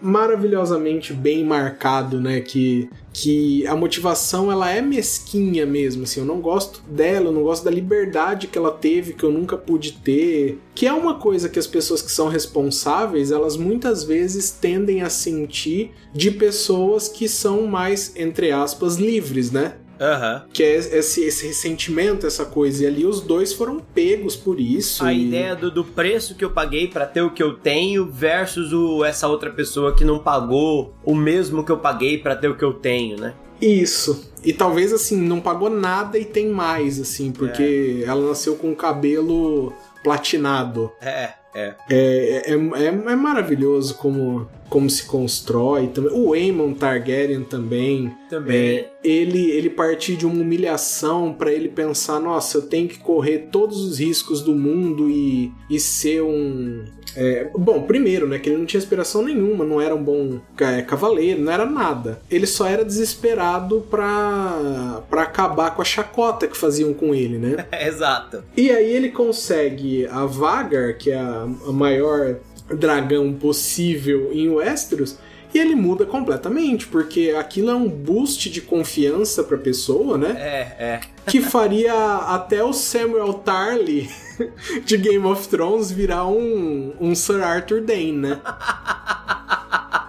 maravilhosamente 0.04 1.12
bem 1.14 1.42
marcado, 1.42 2.20
né? 2.20 2.40
Que, 2.40 2.90
que 3.12 3.66
a 3.66 3.74
motivação 3.74 4.52
ela 4.52 4.70
é 4.70 4.82
mesquinha 4.82 5.64
mesmo, 5.64 6.02
assim. 6.02 6.20
Eu 6.20 6.26
não 6.26 6.40
gosto 6.40 6.82
dela, 6.82 7.26
eu 7.26 7.32
não 7.32 7.42
gosto 7.42 7.64
da 7.64 7.70
liberdade 7.70 8.46
que 8.46 8.58
ela 8.58 8.70
teve, 8.70 9.14
que 9.14 9.24
eu 9.24 9.32
nunca 9.32 9.56
pude 9.56 9.92
ter. 9.92 10.60
Que 10.74 10.86
é 10.86 10.92
uma 10.92 11.14
coisa 11.14 11.48
que 11.48 11.58
as 11.58 11.66
pessoas 11.66 12.02
que 12.02 12.12
são 12.12 12.28
responsáveis, 12.28 13.30
elas 13.30 13.56
muitas 13.56 14.04
vezes 14.04 14.50
tendem 14.50 15.02
a 15.02 15.08
sentir 15.08 15.92
de 16.12 16.30
pessoas 16.30 17.08
que 17.08 17.28
são 17.28 17.66
mais, 17.66 18.14
entre 18.16 18.52
aspas, 18.52 18.96
livres, 18.96 19.50
né? 19.50 19.76
Uhum. 20.00 20.42
Que 20.52 20.62
é 20.62 20.74
esse, 20.76 21.24
esse 21.24 21.46
ressentimento, 21.46 22.26
essa 22.26 22.44
coisa. 22.44 22.84
E 22.84 22.86
ali 22.86 23.06
os 23.06 23.20
dois 23.20 23.52
foram 23.52 23.80
pegos 23.80 24.36
por 24.36 24.60
isso. 24.60 25.04
A 25.04 25.12
e... 25.12 25.26
ideia 25.26 25.54
do, 25.54 25.70
do 25.70 25.84
preço 25.84 26.34
que 26.34 26.44
eu 26.44 26.50
paguei 26.50 26.88
para 26.88 27.06
ter 27.06 27.22
o 27.22 27.30
que 27.30 27.42
eu 27.42 27.54
tenho 27.54 28.06
versus 28.06 28.72
o, 28.72 29.04
essa 29.04 29.28
outra 29.28 29.50
pessoa 29.50 29.94
que 29.94 30.04
não 30.04 30.18
pagou 30.18 30.94
o 31.04 31.14
mesmo 31.14 31.64
que 31.64 31.72
eu 31.72 31.78
paguei 31.78 32.18
para 32.18 32.36
ter 32.36 32.48
o 32.48 32.56
que 32.56 32.64
eu 32.64 32.74
tenho, 32.74 33.18
né? 33.18 33.34
Isso. 33.60 34.30
E 34.44 34.52
talvez 34.52 34.92
assim, 34.92 35.16
não 35.16 35.40
pagou 35.40 35.70
nada 35.70 36.18
e 36.18 36.24
tem 36.24 36.48
mais, 36.48 37.00
assim, 37.00 37.32
porque 37.32 38.02
é. 38.04 38.08
ela 38.08 38.28
nasceu 38.28 38.56
com 38.56 38.72
o 38.72 38.76
cabelo 38.76 39.72
platinado. 40.02 40.92
É, 41.00 41.32
é. 41.54 41.74
É, 41.88 42.50
é, 42.50 42.52
é, 42.52 42.86
é 42.86 43.16
maravilhoso 43.16 43.94
como 43.94 44.48
como 44.74 44.90
se 44.90 45.04
constrói. 45.04 45.88
O 46.12 46.32
Aemon 46.32 46.72
Targaryen 46.74 47.44
também. 47.44 48.12
Também. 48.28 48.56
É, 48.56 48.90
ele, 49.04 49.50
ele 49.50 49.70
partir 49.70 50.16
de 50.16 50.26
uma 50.26 50.40
humilhação 50.40 51.32
para 51.32 51.52
ele 51.52 51.68
pensar: 51.68 52.18
nossa, 52.18 52.58
eu 52.58 52.62
tenho 52.62 52.88
que 52.88 52.98
correr 52.98 53.48
todos 53.52 53.80
os 53.80 54.00
riscos 54.00 54.42
do 54.42 54.52
mundo 54.52 55.08
e, 55.08 55.52
e 55.70 55.78
ser 55.78 56.22
um. 56.22 56.84
É, 57.16 57.48
bom, 57.56 57.82
primeiro, 57.82 58.26
né, 58.26 58.40
que 58.40 58.48
ele 58.48 58.58
não 58.58 58.66
tinha 58.66 58.80
inspiração 58.80 59.22
nenhuma, 59.22 59.64
não 59.64 59.80
era 59.80 59.94
um 59.94 60.02
bom 60.02 60.40
é, 60.58 60.82
cavaleiro, 60.82 61.40
não 61.40 61.52
era 61.52 61.64
nada. 61.64 62.20
Ele 62.28 62.44
só 62.44 62.66
era 62.66 62.84
desesperado 62.84 63.86
pra, 63.88 65.00
pra 65.08 65.22
acabar 65.22 65.76
com 65.76 65.82
a 65.82 65.84
chacota 65.84 66.48
que 66.48 66.56
faziam 66.56 66.92
com 66.92 67.14
ele, 67.14 67.38
né? 67.38 67.66
Exato. 67.86 68.42
E 68.56 68.68
aí 68.68 68.92
ele 68.92 69.10
consegue 69.10 70.06
a 70.06 70.26
Vagar, 70.26 70.98
que 70.98 71.12
é 71.12 71.18
a, 71.20 71.43
a 71.44 71.72
maior 71.72 72.36
dragão 72.68 73.32
possível 73.34 74.30
em 74.32 74.48
Westeros 74.48 75.18
e 75.54 75.58
ele 75.58 75.76
muda 75.76 76.04
completamente, 76.04 76.88
porque 76.88 77.32
aquilo 77.38 77.70
é 77.70 77.74
um 77.74 77.88
boost 77.88 78.50
de 78.50 78.60
confiança 78.60 79.44
pra 79.44 79.56
pessoa, 79.56 80.18
né? 80.18 80.34
É, 80.36 80.84
é. 80.84 81.00
Que 81.30 81.40
faria 81.40 81.94
até 81.94 82.62
o 82.62 82.72
Samuel 82.72 83.32
Tarly 83.34 84.10
de 84.84 84.98
Game 84.98 85.24
of 85.24 85.48
Thrones 85.48 85.90
virar 85.90 86.26
um, 86.26 86.92
um 87.00 87.14
Sir 87.14 87.42
Arthur 87.42 87.80
Dane, 87.80 88.12
né? 88.12 88.40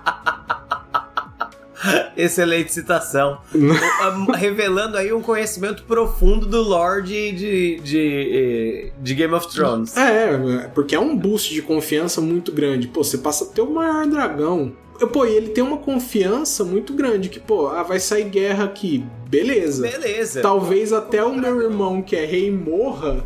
Excelente 2.15 2.73
citação. 2.73 3.39
Revelando 4.35 4.97
aí 4.97 5.13
um 5.13 5.21
conhecimento 5.21 5.83
profundo 5.83 6.45
do 6.45 6.61
Lorde 6.61 7.31
de, 7.31 7.79
de, 7.79 8.91
de, 9.01 9.13
Game 9.13 9.33
of 9.33 9.47
Thrones. 9.53 9.95
É, 9.97 10.69
porque 10.73 10.95
é 10.95 10.99
um 10.99 11.15
boost 11.15 11.53
de 11.53 11.61
confiança 11.61 12.21
muito 12.21 12.51
grande. 12.51 12.87
Pô, 12.87 13.03
você 13.03 13.17
passa 13.17 13.45
a 13.45 13.47
ter 13.47 13.61
o 13.61 13.69
maior 13.69 14.05
dragão. 14.07 14.73
Pô, 15.11 15.25
e 15.25 15.35
ele 15.35 15.49
tem 15.49 15.63
uma 15.63 15.77
confiança 15.77 16.63
muito 16.63 16.93
grande 16.93 17.27
que, 17.27 17.39
pô, 17.39 17.67
ah, 17.67 17.83
vai 17.83 17.99
sair 17.99 18.29
guerra 18.29 18.63
aqui. 18.63 19.03
Beleza. 19.27 19.81
Beleza. 19.81 20.41
Talvez 20.41 20.93
até 20.93 21.23
o 21.23 21.35
meu 21.35 21.61
irmão, 21.61 22.01
que 22.01 22.15
é 22.15 22.25
rei, 22.25 22.49
morra 22.49 23.25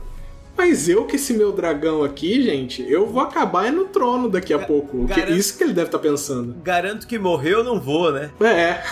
mas 0.60 0.90
eu 0.90 1.06
que 1.06 1.16
esse 1.16 1.34
meu 1.34 1.54
dragão 1.54 2.04
aqui, 2.04 2.44
gente, 2.44 2.86
eu 2.92 3.08
vou 3.08 3.22
acabar 3.22 3.72
no 3.72 3.86
trono 3.86 4.30
daqui 4.30 4.54
a 4.54 4.60
pouco. 4.60 5.06
Garanto, 5.06 5.32
isso 5.32 5.58
que 5.58 5.64
ele 5.64 5.72
deve 5.72 5.88
estar 5.88 6.00
tá 6.00 6.04
pensando. 6.04 6.54
Garanto 6.62 7.08
que 7.08 7.18
morreu, 7.18 7.64
não 7.64 7.80
vou, 7.80 8.12
né? 8.12 8.30
É. 8.42 8.84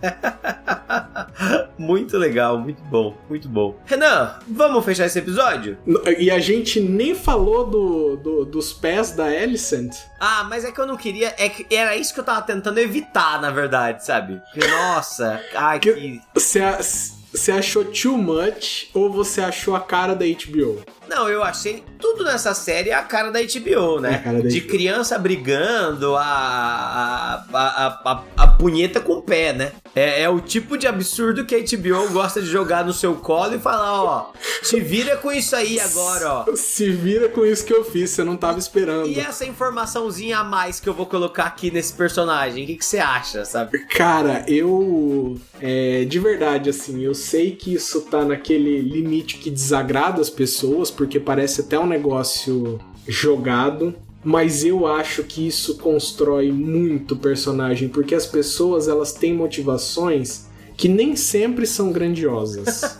muito 1.76 2.16
legal, 2.16 2.56
muito 2.60 2.80
bom, 2.84 3.18
muito 3.28 3.48
bom. 3.48 3.76
Renan, 3.86 4.38
vamos 4.46 4.84
fechar 4.84 5.06
esse 5.06 5.18
episódio? 5.18 5.76
E 6.16 6.30
a 6.30 6.38
gente 6.38 6.78
nem 6.78 7.12
falou 7.12 7.66
do, 7.66 8.16
do 8.18 8.44
dos 8.44 8.72
pés 8.72 9.10
da 9.10 9.24
Alicent. 9.24 9.96
Ah, 10.20 10.46
mas 10.48 10.64
é 10.64 10.70
que 10.70 10.80
eu 10.80 10.86
não 10.86 10.96
queria. 10.96 11.34
É 11.38 11.48
que 11.48 11.74
era 11.74 11.96
isso 11.96 12.14
que 12.14 12.20
eu 12.20 12.24
tava 12.24 12.42
tentando 12.42 12.78
evitar, 12.78 13.40
na 13.40 13.50
verdade, 13.50 14.06
sabe? 14.06 14.40
Porque, 14.52 14.64
nossa, 14.64 15.42
ai 15.56 15.80
que. 15.80 16.20
você 16.32 17.50
achou 17.50 17.84
too 17.84 18.16
much 18.16 18.90
ou 18.94 19.10
você 19.10 19.40
achou 19.40 19.74
a 19.74 19.80
cara 19.80 20.14
da 20.14 20.24
HBO? 20.24 20.84
Não, 21.08 21.28
eu 21.28 21.42
achei 21.42 21.84
tudo 21.98 22.24
nessa 22.24 22.54
série 22.54 22.92
a 22.92 23.02
cara 23.02 23.30
da 23.30 23.40
HBO, 23.40 24.00
né? 24.00 24.22
Da 24.24 24.48
de 24.48 24.60
HBO. 24.60 24.68
criança 24.68 25.18
brigando, 25.18 26.14
a, 26.16 26.22
a, 26.22 27.44
a, 27.52 27.86
a, 28.04 28.24
a 28.36 28.46
punheta 28.48 29.00
com 29.00 29.14
o 29.14 29.22
pé, 29.22 29.52
né? 29.52 29.72
É, 29.94 30.22
é, 30.22 30.28
o 30.28 30.40
tipo 30.40 30.76
de 30.76 30.86
absurdo 30.86 31.46
que 31.46 31.54
a 31.54 31.58
HBO 31.58 32.10
gosta 32.12 32.42
de 32.42 32.46
jogar 32.46 32.84
no 32.84 32.92
seu 32.92 33.14
colo 33.14 33.54
e 33.54 33.58
falar, 33.58 34.02
ó, 34.02 34.32
se 34.62 34.78
vira 34.78 35.16
com 35.16 35.32
isso 35.32 35.56
aí 35.56 35.80
agora, 35.80 36.32
ó. 36.32 36.44
Se 36.54 36.90
vira 36.90 37.30
com 37.30 37.46
isso 37.46 37.64
que 37.64 37.72
eu 37.72 37.82
fiz, 37.82 38.10
você 38.10 38.22
não 38.22 38.36
tava 38.36 38.58
esperando. 38.58 39.08
E 39.08 39.18
essa 39.18 39.46
informaçãozinha 39.46 40.38
a 40.38 40.44
mais 40.44 40.78
que 40.80 40.88
eu 40.88 40.92
vou 40.92 41.06
colocar 41.06 41.44
aqui 41.44 41.70
nesse 41.70 41.94
personagem, 41.94 42.64
o 42.64 42.66
que, 42.66 42.76
que 42.76 42.84
você 42.84 42.98
acha, 42.98 43.44
sabe? 43.44 43.78
Cara, 43.86 44.44
eu. 44.46 45.40
É, 45.60 46.04
de 46.04 46.18
verdade, 46.18 46.68
assim, 46.68 47.02
eu 47.02 47.14
sei 47.14 47.52
que 47.52 47.72
isso 47.72 48.02
tá 48.02 48.22
naquele 48.22 48.82
limite 48.82 49.38
que 49.38 49.50
desagrada 49.50 50.20
as 50.20 50.28
pessoas, 50.28 50.90
porque 50.96 51.20
parece 51.20 51.60
até 51.60 51.78
um 51.78 51.86
negócio 51.86 52.80
jogado, 53.06 53.94
mas 54.24 54.64
eu 54.64 54.86
acho 54.86 55.22
que 55.22 55.46
isso 55.46 55.78
constrói 55.78 56.50
muito 56.50 57.14
o 57.14 57.18
personagem, 57.18 57.88
porque 57.88 58.14
as 58.14 58.26
pessoas 58.26 58.88
elas 58.88 59.12
têm 59.12 59.32
motivações 59.32 60.46
que 60.76 60.88
nem 60.88 61.14
sempre 61.14 61.66
são 61.66 61.92
grandiosas. 61.92 62.82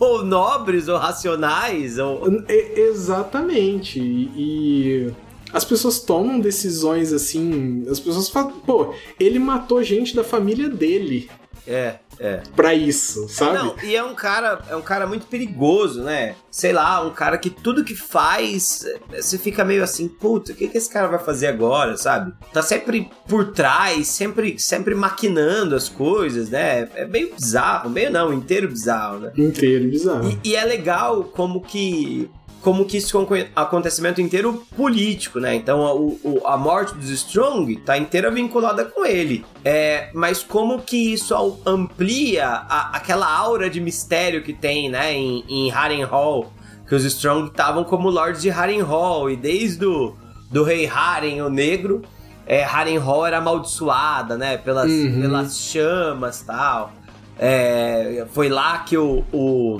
ou 0.00 0.24
nobres, 0.24 0.88
ou 0.88 0.96
racionais, 0.96 1.98
ou... 1.98 2.22
Exatamente. 2.48 4.00
E 4.00 5.12
as 5.52 5.64
pessoas 5.64 6.00
tomam 6.00 6.40
decisões 6.40 7.12
assim. 7.12 7.84
As 7.88 8.00
pessoas 8.00 8.28
falam, 8.28 8.52
pô, 8.64 8.92
ele 9.18 9.38
matou 9.38 9.82
gente 9.82 10.14
da 10.14 10.24
família 10.24 10.68
dele. 10.68 11.30
É, 11.66 11.96
é. 12.18 12.40
Pra 12.54 12.74
isso, 12.74 13.28
sabe? 13.28 13.58
Não, 13.58 13.74
e 13.82 13.94
é 13.96 14.02
um 14.02 14.14
cara, 14.14 14.60
é 14.70 14.76
um 14.76 14.82
cara 14.82 15.06
muito 15.06 15.26
perigoso, 15.26 16.02
né? 16.02 16.34
Sei 16.50 16.72
lá, 16.72 17.02
um 17.02 17.10
cara 17.10 17.36
que 17.36 17.50
tudo 17.50 17.84
que 17.84 17.94
faz, 17.94 18.84
você 19.12 19.36
fica 19.36 19.64
meio 19.64 19.82
assim, 19.82 20.08
puta, 20.08 20.52
o 20.52 20.54
que, 20.54 20.68
que 20.68 20.78
esse 20.78 20.88
cara 20.88 21.08
vai 21.08 21.18
fazer 21.18 21.48
agora, 21.48 21.96
sabe? 21.96 22.32
Tá 22.52 22.62
sempre 22.62 23.10
por 23.28 23.52
trás, 23.52 24.06
sempre, 24.08 24.58
sempre 24.58 24.94
maquinando 24.94 25.74
as 25.74 25.88
coisas, 25.88 26.48
né? 26.48 26.88
É 26.94 27.04
meio 27.04 27.34
bizarro, 27.34 27.90
meio 27.90 28.10
não, 28.10 28.32
inteiro 28.32 28.68
bizarro, 28.68 29.18
né? 29.18 29.32
Inteiro 29.36 29.88
bizarro. 29.88 30.28
E, 30.44 30.50
e 30.50 30.56
é 30.56 30.64
legal 30.64 31.24
como 31.24 31.60
que 31.60 32.30
como 32.60 32.84
que 32.84 32.96
isso 32.96 33.18
um 33.18 33.26
acontecimento 33.54 34.20
inteiro 34.20 34.66
político, 34.76 35.38
né? 35.38 35.54
Então 35.54 35.86
a, 35.86 35.94
o, 35.94 36.42
a 36.44 36.56
morte 36.56 36.94
dos 36.94 37.10
Strong 37.10 37.76
tá 37.76 37.96
inteira 37.96 38.30
vinculada 38.30 38.84
com 38.84 39.04
ele. 39.04 39.44
É, 39.64 40.10
mas 40.12 40.42
como 40.42 40.80
que 40.80 41.12
isso 41.12 41.34
amplia 41.64 42.46
a, 42.46 42.96
aquela 42.96 43.32
aura 43.32 43.70
de 43.70 43.80
mistério 43.80 44.42
que 44.42 44.52
tem, 44.52 44.88
né, 44.88 45.12
em, 45.12 45.44
em 45.48 45.70
Harrenhal, 45.70 46.52
que 46.88 46.94
os 46.94 47.04
Strong 47.04 47.50
estavam 47.50 47.84
como 47.84 48.10
lords 48.10 48.42
de 48.42 48.50
Harrenhal, 48.50 49.30
e 49.30 49.36
desde 49.36 49.84
o 49.84 50.14
do 50.50 50.62
rei 50.62 50.86
Haren, 50.86 51.42
o 51.42 51.50
negro, 51.50 52.02
é, 52.46 52.62
Harrenhal 52.62 53.26
era 53.26 53.38
amaldiçoada, 53.38 54.36
né, 54.36 54.56
pelas, 54.56 54.90
uhum. 54.90 55.20
pelas 55.20 55.58
chamas 55.58 56.42
tal. 56.42 56.92
É, 57.38 58.26
foi 58.32 58.48
lá 58.48 58.78
que 58.78 58.96
o, 58.96 59.24
o 59.32 59.78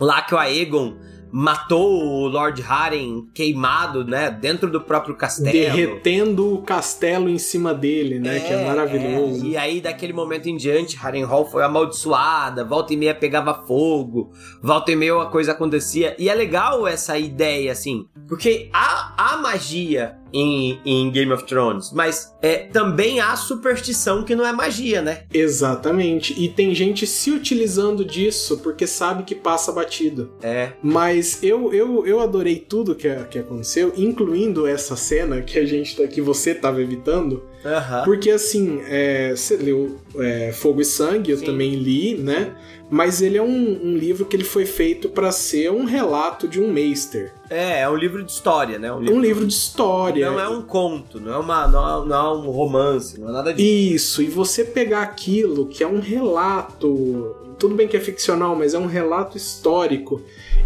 lá 0.00 0.22
que 0.22 0.34
o 0.34 0.38
Aegon 0.38 0.94
matou 1.36 2.00
o 2.00 2.28
Lord 2.28 2.62
Haren 2.62 3.26
queimado, 3.34 4.04
né, 4.04 4.30
dentro 4.30 4.70
do 4.70 4.80
próprio 4.80 5.16
castelo. 5.16 5.50
Derretendo 5.50 6.54
o 6.54 6.62
castelo 6.62 7.28
em 7.28 7.38
cima 7.38 7.74
dele, 7.74 8.20
né, 8.20 8.36
é, 8.36 8.40
que 8.40 8.52
é 8.52 8.64
maravilhoso. 8.64 9.44
É. 9.44 9.48
E 9.48 9.56
aí, 9.56 9.80
daquele 9.80 10.12
momento 10.12 10.48
em 10.48 10.56
diante, 10.56 10.96
Harrenhal 10.96 11.50
foi 11.50 11.64
amaldiçoada, 11.64 12.64
volta 12.64 12.94
e 12.94 12.96
meia 12.96 13.12
pegava 13.12 13.52
fogo, 13.66 14.30
volta 14.62 14.92
e 14.92 14.96
meia 14.96 15.20
a 15.20 15.26
coisa 15.26 15.50
acontecia. 15.50 16.14
E 16.20 16.28
é 16.28 16.34
legal 16.36 16.86
essa 16.86 17.18
ideia, 17.18 17.72
assim, 17.72 18.06
porque 18.28 18.70
há, 18.72 19.14
há 19.16 19.36
magia 19.36 20.16
em, 20.34 20.80
em 20.84 21.10
Game 21.12 21.32
of 21.32 21.44
Thrones, 21.46 21.92
mas 21.92 22.34
é, 22.42 22.58
também 22.58 23.20
há 23.20 23.36
superstição 23.36 24.24
que 24.24 24.34
não 24.34 24.44
é 24.44 24.52
magia, 24.52 25.00
né? 25.00 25.24
Exatamente. 25.32 26.34
E 26.36 26.48
tem 26.48 26.74
gente 26.74 27.06
se 27.06 27.30
utilizando 27.30 28.04
disso 28.04 28.58
porque 28.58 28.84
sabe 28.86 29.22
que 29.22 29.34
passa 29.34 29.70
batido. 29.70 30.32
É. 30.42 30.72
Mas 30.82 31.23
eu, 31.42 31.72
eu, 31.72 32.06
eu 32.06 32.20
adorei 32.20 32.56
tudo 32.56 32.94
que, 32.94 33.08
que 33.30 33.38
aconteceu, 33.38 33.92
incluindo 33.96 34.66
essa 34.66 34.96
cena 34.96 35.42
que 35.42 35.58
a 35.58 35.64
gente 35.64 35.96
tá, 35.96 36.06
que 36.06 36.20
você 36.20 36.54
tava 36.54 36.80
evitando. 36.82 37.42
Uhum. 37.64 38.04
Porque 38.04 38.30
assim, 38.30 38.82
é, 38.86 39.30
você 39.34 39.56
leu 39.56 39.96
é, 40.18 40.52
Fogo 40.52 40.80
e 40.80 40.84
Sangue, 40.84 41.30
eu 41.30 41.38
Sim. 41.38 41.46
também 41.46 41.74
li, 41.74 42.14
né? 42.14 42.54
Mas 42.90 43.22
ele 43.22 43.38
é 43.38 43.42
um, 43.42 43.80
um 43.86 43.96
livro 43.96 44.26
que 44.26 44.36
ele 44.36 44.44
foi 44.44 44.66
feito 44.66 45.08
para 45.08 45.32
ser 45.32 45.70
um 45.70 45.84
relato 45.84 46.46
de 46.46 46.60
um 46.60 46.70
meister. 46.70 47.32
É, 47.48 47.80
é 47.80 47.88
um 47.88 47.96
livro 47.96 48.22
de 48.22 48.30
história, 48.30 48.78
né? 48.78 48.92
Um 48.92 49.00
livro, 49.00 49.14
um 49.16 49.20
livro 49.20 49.46
de 49.46 49.52
história. 49.54 50.30
Não 50.30 50.38
é 50.38 50.48
um 50.48 50.62
conto, 50.62 51.18
não 51.18 51.32
é, 51.32 51.38
uma, 51.38 51.66
não 51.66 52.04
é, 52.04 52.06
não 52.06 52.16
é 52.16 52.36
um 52.36 52.50
romance, 52.50 53.18
não 53.18 53.30
é 53.30 53.32
nada 53.32 53.54
disso. 53.54 54.20
Isso, 54.20 54.22
e 54.22 54.26
você 54.26 54.64
pegar 54.64 55.02
aquilo 55.02 55.66
que 55.66 55.82
é 55.82 55.86
um 55.86 56.00
relato, 56.00 57.34
tudo 57.58 57.74
bem 57.74 57.88
que 57.88 57.96
é 57.96 58.00
ficcional, 58.00 58.54
mas 58.54 58.74
é 58.74 58.78
um 58.78 58.86
relato 58.86 59.36
histórico, 59.36 60.20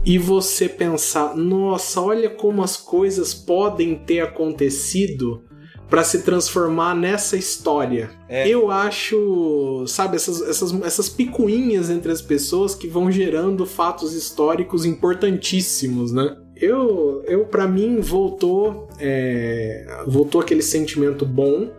e 0.05 0.19
você 0.19 0.69
pensar, 0.69 1.37
nossa, 1.37 2.01
olha 2.01 2.31
como 2.31 2.63
as 2.63 2.77
coisas 2.77 3.35
podem 3.35 3.95
ter 3.95 4.21
acontecido 4.21 5.43
para 5.89 6.05
se 6.05 6.23
transformar 6.23 6.95
nessa 6.95 7.37
história. 7.37 8.11
É. 8.29 8.47
Eu 8.47 8.71
acho, 8.71 9.85
sabe, 9.87 10.17
essas, 10.17 10.43
essas, 10.43 10.73
essas 10.83 11.09
picuinhas 11.09 11.89
entre 11.89 12.13
as 12.13 12.21
pessoas 12.21 12.75
que 12.75 12.87
vão 12.87 13.11
gerando 13.11 13.65
fatos 13.65 14.15
históricos 14.15 14.85
importantíssimos, 14.85 16.13
né? 16.13 16.37
Eu, 16.55 17.23
eu 17.27 17.45
para 17.47 17.67
mim, 17.67 18.01
voltou, 18.01 18.89
é, 18.99 20.03
voltou 20.07 20.41
aquele 20.41 20.63
sentimento 20.63 21.25
bom 21.25 21.71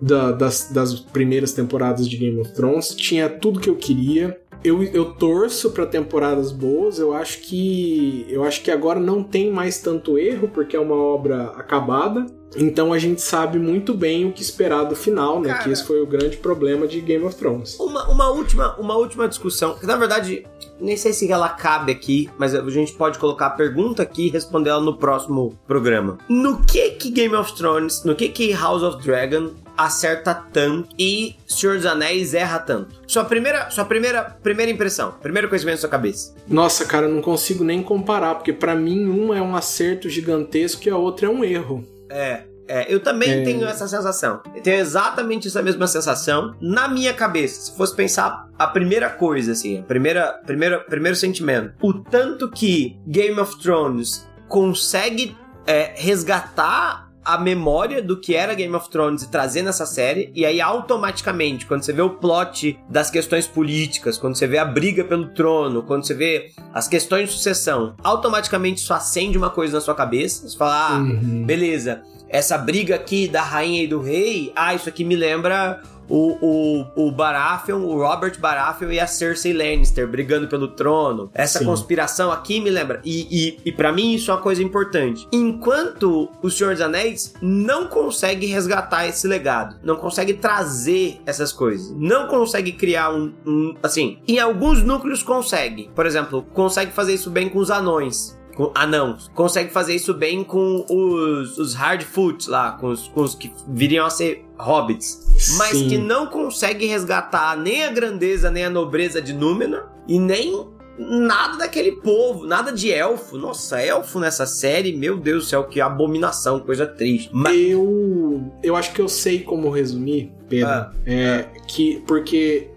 da, 0.00 0.30
das, 0.30 0.70
das 0.70 0.94
primeiras 1.00 1.52
temporadas 1.52 2.08
de 2.08 2.16
Game 2.16 2.38
of 2.40 2.52
Thrones. 2.52 2.94
Tinha 2.94 3.28
tudo 3.28 3.58
que 3.58 3.70
eu 3.70 3.76
queria. 3.76 4.38
Eu, 4.64 4.82
eu 4.82 5.12
torço 5.12 5.70
para 5.70 5.86
temporadas 5.86 6.52
boas. 6.52 6.98
Eu 6.98 7.12
acho 7.12 7.40
que 7.40 8.26
eu 8.28 8.44
acho 8.44 8.62
que 8.62 8.70
agora 8.70 8.98
não 8.98 9.22
tem 9.22 9.50
mais 9.50 9.78
tanto 9.78 10.18
erro 10.18 10.48
porque 10.48 10.76
é 10.76 10.80
uma 10.80 10.96
obra 10.96 11.52
acabada. 11.56 12.26
Então 12.56 12.92
a 12.92 12.98
gente 12.98 13.20
sabe 13.20 13.58
muito 13.58 13.92
bem 13.92 14.26
o 14.26 14.32
que 14.32 14.40
esperar 14.40 14.84
do 14.84 14.96
final, 14.96 15.40
né? 15.40 15.48
Cara, 15.48 15.64
que 15.64 15.70
esse 15.70 15.84
foi 15.84 16.00
o 16.00 16.06
grande 16.06 16.36
problema 16.36 16.86
de 16.86 17.00
Game 17.00 17.24
of 17.24 17.36
Thrones. 17.36 17.78
Uma, 17.78 18.08
uma, 18.08 18.30
última, 18.30 18.74
uma 18.76 18.96
última 18.96 19.28
discussão, 19.28 19.76
que 19.76 19.86
na 19.86 19.96
verdade, 19.96 20.46
nem 20.80 20.96
sei 20.96 21.12
se 21.12 21.30
ela 21.30 21.48
cabe 21.48 21.92
aqui, 21.92 22.30
mas 22.38 22.54
a 22.54 22.70
gente 22.70 22.92
pode 22.92 23.18
colocar 23.18 23.46
a 23.46 23.50
pergunta 23.50 24.02
aqui 24.02 24.26
e 24.26 24.30
responder 24.30 24.70
ela 24.70 24.80
no 24.80 24.96
próximo 24.96 25.58
programa. 25.66 26.18
No 26.28 26.64
que 26.64 26.92
que 26.92 27.10
Game 27.10 27.34
of 27.34 27.54
Thrones, 27.54 28.04
no 28.04 28.14
que 28.14 28.28
que 28.28 28.52
House 28.52 28.82
of 28.82 29.02
Dragon 29.02 29.50
acerta 29.76 30.34
tanto 30.34 30.88
e 30.98 31.36
Senhor 31.46 31.76
dos 31.76 31.86
Anéis 31.86 32.34
erra 32.34 32.58
tanto? 32.58 33.00
Sua 33.06 33.24
primeira, 33.24 33.70
sua 33.70 33.84
primeira, 33.84 34.22
primeira 34.42 34.70
impressão, 34.70 35.14
primeiro 35.22 35.48
conhecimento 35.48 35.76
da 35.76 35.80
sua 35.80 35.90
cabeça. 35.90 36.34
Nossa, 36.48 36.84
cara, 36.84 37.06
eu 37.06 37.14
não 37.14 37.22
consigo 37.22 37.64
nem 37.64 37.82
comparar, 37.82 38.34
porque 38.36 38.52
para 38.52 38.74
mim 38.74 39.06
uma 39.08 39.36
é 39.36 39.42
um 39.42 39.56
acerto 39.56 40.08
gigantesco 40.08 40.86
e 40.86 40.90
a 40.90 40.96
outra 40.96 41.26
é 41.26 41.30
um 41.30 41.44
erro. 41.44 41.84
É, 42.08 42.44
é, 42.68 42.92
eu 42.92 43.00
também 43.00 43.30
é... 43.30 43.44
tenho 43.44 43.64
essa 43.64 43.86
sensação. 43.86 44.40
Eu 44.54 44.62
tenho 44.62 44.78
exatamente 44.78 45.48
essa 45.48 45.62
mesma 45.62 45.86
sensação 45.86 46.54
na 46.60 46.88
minha 46.88 47.12
cabeça. 47.12 47.60
Se 47.60 47.76
fosse 47.76 47.94
pensar 47.94 48.48
a 48.58 48.66
primeira 48.66 49.08
coisa, 49.08 49.52
assim, 49.52 49.80
a 49.80 49.82
primeira, 49.82 50.32
primeira, 50.44 50.80
primeiro 50.80 51.16
sentimento, 51.16 51.74
o 51.80 51.92
tanto 51.92 52.50
que 52.50 52.98
Game 53.06 53.38
of 53.38 53.58
Thrones 53.60 54.26
consegue 54.48 55.36
é, 55.66 55.92
resgatar 55.96 57.05
a 57.26 57.36
memória 57.36 58.00
do 58.00 58.16
que 58.16 58.36
era 58.36 58.54
Game 58.54 58.72
of 58.76 58.88
Thrones 58.88 59.24
e 59.24 59.28
trazer 59.28 59.62
nessa 59.62 59.84
série, 59.84 60.30
e 60.32 60.46
aí 60.46 60.60
automaticamente, 60.60 61.66
quando 61.66 61.82
você 61.82 61.92
vê 61.92 62.00
o 62.00 62.10
plot 62.10 62.78
das 62.88 63.10
questões 63.10 63.48
políticas, 63.48 64.16
quando 64.16 64.36
você 64.36 64.46
vê 64.46 64.58
a 64.58 64.64
briga 64.64 65.02
pelo 65.02 65.26
trono, 65.30 65.82
quando 65.82 66.06
você 66.06 66.14
vê 66.14 66.52
as 66.72 66.86
questões 66.86 67.30
de 67.30 67.34
sucessão, 67.34 67.96
automaticamente 68.04 68.80
isso 68.80 68.94
acende 68.94 69.36
uma 69.36 69.50
coisa 69.50 69.74
na 69.74 69.80
sua 69.80 69.94
cabeça, 69.94 70.48
você 70.48 70.56
fala, 70.56 70.88
ah, 70.88 70.98
uhum. 70.98 71.44
beleza, 71.44 72.02
essa 72.28 72.56
briga 72.56 72.94
aqui 72.94 73.26
da 73.26 73.42
rainha 73.42 73.82
e 73.82 73.88
do 73.88 74.00
rei, 74.00 74.52
ah, 74.54 74.72
isso 74.72 74.88
aqui 74.88 75.02
me 75.02 75.16
lembra 75.16 75.82
o, 76.08 76.84
o, 76.96 77.06
o 77.06 77.10
Baratheon, 77.10 77.80
o 77.80 77.98
Robert 77.98 78.38
Baratheon 78.38 78.90
e 78.90 79.00
a 79.00 79.06
Cersei 79.06 79.52
Lannister 79.52 80.06
brigando 80.06 80.48
pelo 80.48 80.68
trono. 80.68 81.30
Essa 81.34 81.60
Sim. 81.60 81.64
conspiração 81.64 82.30
aqui 82.30 82.60
me 82.60 82.70
lembra. 82.70 83.00
E, 83.04 83.26
e, 83.30 83.60
e 83.64 83.72
para 83.72 83.92
mim 83.92 84.14
isso 84.14 84.30
é 84.30 84.34
uma 84.34 84.40
coisa 84.40 84.62
importante. 84.62 85.26
Enquanto 85.32 86.28
o 86.42 86.50
Senhor 86.50 86.72
dos 86.72 86.80
Anéis 86.80 87.34
não 87.40 87.86
consegue 87.86 88.46
resgatar 88.46 89.06
esse 89.06 89.26
legado, 89.26 89.76
não 89.82 89.96
consegue 89.96 90.34
trazer 90.34 91.20
essas 91.26 91.52
coisas, 91.52 91.90
não 91.96 92.26
consegue 92.28 92.72
criar 92.72 93.12
um, 93.12 93.32
um 93.46 93.74
assim, 93.82 94.18
em 94.26 94.38
alguns 94.38 94.82
núcleos 94.82 95.22
consegue. 95.22 95.90
Por 95.94 96.06
exemplo, 96.06 96.42
consegue 96.52 96.92
fazer 96.92 97.14
isso 97.14 97.30
bem 97.30 97.48
com 97.48 97.58
os 97.58 97.70
anões 97.70 98.35
com 98.56 98.72
anãos. 98.74 99.30
Consegue 99.34 99.70
fazer 99.70 99.94
isso 99.94 100.14
bem 100.14 100.42
com 100.42 100.84
os, 100.88 101.58
os 101.58 101.74
Hardfoot 101.74 102.48
lá, 102.48 102.72
com 102.72 102.88
os, 102.88 103.06
com 103.08 103.20
os 103.20 103.34
que 103.34 103.52
viriam 103.68 104.06
a 104.06 104.10
ser 104.10 104.44
hobbits. 104.58 105.26
Mas 105.58 105.76
Sim. 105.76 105.88
que 105.88 105.98
não 105.98 106.26
consegue 106.26 106.86
resgatar 106.86 107.56
nem 107.56 107.84
a 107.84 107.90
grandeza, 107.90 108.50
nem 108.50 108.64
a 108.64 108.70
nobreza 108.70 109.20
de 109.20 109.34
Númenor 109.34 109.84
e 110.08 110.18
nem 110.18 110.66
nada 110.98 111.58
daquele 111.58 111.92
povo, 111.92 112.46
nada 112.46 112.72
de 112.72 112.90
elfo. 112.90 113.36
Nossa, 113.36 113.78
elfo 113.78 114.18
nessa 114.18 114.46
série, 114.46 114.96
meu 114.96 115.18
Deus 115.18 115.44
do 115.44 115.48
céu, 115.50 115.64
que 115.64 115.78
abominação, 115.78 116.58
coisa 116.60 116.86
triste. 116.86 117.28
Mas... 117.32 117.54
Eu, 117.54 118.50
eu 118.62 118.74
acho 118.74 118.92
que 118.94 119.00
eu 119.02 119.08
sei 119.08 119.40
como 119.40 119.68
resumir, 119.68 120.32
Pedro. 120.48 120.70
Ah, 120.70 120.92
é 121.04 121.40
ah. 121.40 121.60
que 121.66 122.02
porque 122.06 122.70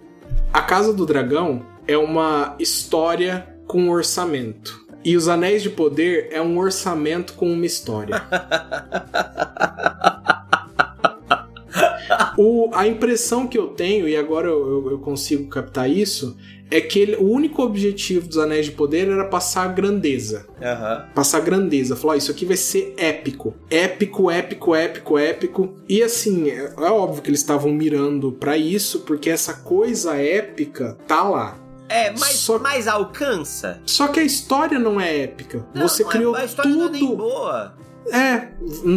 a 0.51 0.61
Casa 0.61 0.91
do 0.91 1.05
Dragão 1.05 1.65
é 1.87 1.97
uma 1.97 2.55
história 2.59 3.55
com 3.65 3.89
orçamento. 3.89 4.88
E 5.09 5.17
Os 5.17 5.27
Anéis 5.27 5.63
de 5.63 5.71
Poder 5.71 6.29
é 6.31 6.39
um 6.39 6.59
orçamento 6.59 7.33
com 7.33 7.51
uma 7.51 7.65
história. 7.65 8.21
o, 12.37 12.69
a 12.71 12.87
impressão 12.87 13.47
que 13.47 13.57
eu 13.57 13.69
tenho, 13.69 14.07
e 14.07 14.15
agora 14.15 14.49
eu, 14.49 14.91
eu 14.91 14.99
consigo 14.99 15.49
captar 15.49 15.89
isso, 15.89 16.37
é 16.69 16.79
que 16.79 16.99
ele, 16.99 17.15
o 17.15 17.23
único 17.23 17.63
objetivo 17.63 18.27
dos 18.27 18.37
Anéis 18.37 18.67
de 18.67 18.73
Poder 18.73 19.09
era 19.09 19.25
passar 19.25 19.73
grandeza. 19.73 20.45
Uhum. 20.61 21.09
Passar 21.15 21.39
grandeza. 21.39 21.95
Falar, 21.95 22.17
isso 22.17 22.29
aqui 22.29 22.45
vai 22.45 22.57
ser 22.57 22.93
épico. 22.95 23.55
Épico, 23.67 24.29
épico, 24.29 24.75
épico, 24.75 25.17
épico. 25.17 25.73
E 25.89 26.03
assim, 26.03 26.51
é, 26.51 26.71
é 26.77 26.91
óbvio 26.91 27.23
que 27.23 27.31
eles 27.31 27.39
estavam 27.39 27.73
mirando 27.73 28.31
para 28.31 28.59
isso, 28.59 28.99
porque 28.99 29.31
essa 29.31 29.55
coisa 29.55 30.17
épica 30.17 30.95
tá 31.07 31.23
lá. 31.23 31.68
É, 31.89 32.11
mas, 32.11 32.35
só... 32.35 32.59
mas 32.59 32.87
alcança. 32.87 33.81
Só 33.85 34.07
que 34.07 34.19
a 34.19 34.23
história 34.23 34.77
não 34.77 35.01
é 35.01 35.23
épica. 35.23 35.65
Não, 35.73 35.87
você 35.87 36.03
criou 36.03 36.35
a 36.35 36.45
história 36.45 36.71
tudo. 36.71 36.79
Não 36.79 36.87
é 36.87 36.91
nem 36.91 37.15
boa. 37.15 37.73
É, 38.11 38.49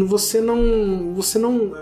você 0.06 0.40
não. 0.40 1.14
Você 1.14 1.38
não. 1.38 1.72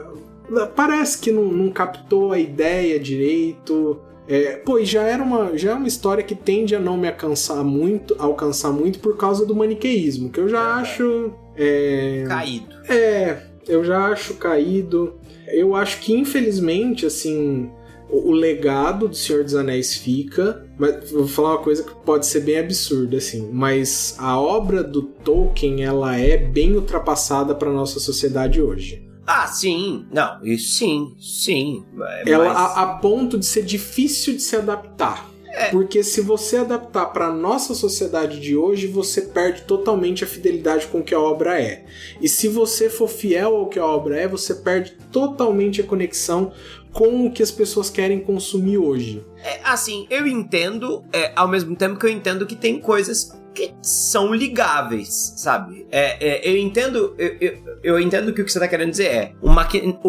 Parece 0.74 1.18
que 1.18 1.30
não, 1.30 1.44
não 1.44 1.70
captou 1.70 2.32
a 2.32 2.38
ideia 2.38 2.98
direito. 2.98 4.00
É, 4.28 4.56
pô, 4.56 4.82
já 4.84 5.02
era 5.02 5.22
uma, 5.22 5.58
já 5.58 5.72
é 5.72 5.74
uma 5.74 5.88
história 5.88 6.22
que 6.22 6.36
tende 6.36 6.76
a 6.76 6.78
não 6.78 6.96
me 6.96 7.08
alcançar 7.08 7.64
muito, 7.64 8.14
alcançar 8.16 8.70
muito 8.70 9.00
por 9.00 9.16
causa 9.16 9.44
do 9.44 9.56
maniqueísmo, 9.56 10.30
que 10.30 10.38
eu 10.38 10.48
já 10.48 10.60
é. 10.60 10.80
acho. 10.80 11.32
É, 11.56 12.24
caído. 12.28 12.76
É, 12.88 13.42
eu 13.66 13.84
já 13.84 14.06
acho 14.06 14.34
caído. 14.34 15.18
Eu 15.48 15.74
acho 15.74 15.98
que, 15.98 16.12
infelizmente, 16.12 17.06
assim, 17.06 17.70
o, 18.12 18.32
legado 18.32 19.08
do 19.08 19.14
Senhor 19.16 19.44
dos 19.44 19.54
Anéis 19.54 19.96
fica, 19.96 20.66
mas 20.78 21.10
vou 21.10 21.26
falar 21.26 21.50
uma 21.50 21.62
coisa 21.62 21.82
que 21.82 21.94
pode 22.04 22.26
ser 22.26 22.40
bem 22.40 22.58
absurda, 22.58 23.16
assim, 23.16 23.50
mas 23.52 24.14
a 24.18 24.38
obra 24.38 24.82
do 24.82 25.02
Tolkien, 25.02 25.82
ela 25.82 26.16
é 26.16 26.36
bem 26.36 26.74
ultrapassada 26.74 27.54
para 27.54 27.70
nossa 27.70 28.00
sociedade 28.00 28.60
hoje. 28.60 29.08
Ah, 29.26 29.46
sim. 29.46 30.06
Não, 30.12 30.44
isso 30.44 30.78
sim, 30.78 31.14
sim. 31.20 31.84
Ela 32.26 32.48
mas... 32.48 32.56
a, 32.56 32.82
a 32.82 32.86
ponto 32.98 33.38
de 33.38 33.46
ser 33.46 33.62
difícil 33.62 34.34
de 34.34 34.42
se 34.42 34.56
adaptar. 34.56 35.30
É. 35.52 35.70
Porque 35.70 36.02
se 36.02 36.20
você 36.20 36.58
adaptar 36.58 37.06
para 37.06 37.32
nossa 37.32 37.74
sociedade 37.74 38.40
de 38.40 38.56
hoje, 38.56 38.86
você 38.86 39.22
perde 39.22 39.62
totalmente 39.62 40.22
a 40.22 40.26
fidelidade 40.26 40.86
com 40.86 40.98
o 40.98 41.02
que 41.02 41.14
a 41.14 41.20
obra 41.20 41.60
é. 41.60 41.84
E 42.20 42.28
se 42.28 42.48
você 42.48 42.88
for 42.88 43.08
fiel 43.08 43.56
ao 43.56 43.68
que 43.68 43.78
a 43.78 43.84
obra 43.84 44.18
é, 44.18 44.28
você 44.28 44.54
perde 44.54 44.96
totalmente 45.10 45.80
a 45.80 45.84
conexão 45.84 46.52
com 46.92 47.26
o 47.26 47.32
que 47.32 47.42
as 47.42 47.50
pessoas 47.50 47.88
querem 47.88 48.20
consumir 48.20 48.78
hoje. 48.78 49.24
É, 49.42 49.60
assim, 49.64 50.06
eu 50.10 50.26
entendo, 50.26 51.04
é, 51.12 51.32
ao 51.36 51.48
mesmo 51.48 51.76
tempo 51.76 51.98
que 51.98 52.06
eu 52.06 52.10
entendo 52.10 52.46
que 52.46 52.56
tem 52.56 52.80
coisas 52.80 53.32
que 53.54 53.72
são 53.82 54.32
ligáveis, 54.32 55.34
sabe? 55.36 55.86
É, 55.90 56.26
é 56.28 56.50
eu 56.50 56.56
entendo, 56.56 57.14
eu, 57.18 57.36
eu, 57.40 57.78
eu, 57.82 58.00
entendo 58.00 58.32
que 58.32 58.40
o 58.40 58.44
que 58.44 58.52
você 58.52 58.60
tá 58.60 58.68
querendo 58.68 58.90
dizer 58.90 59.06
é 59.06 59.32
o, 59.40 59.48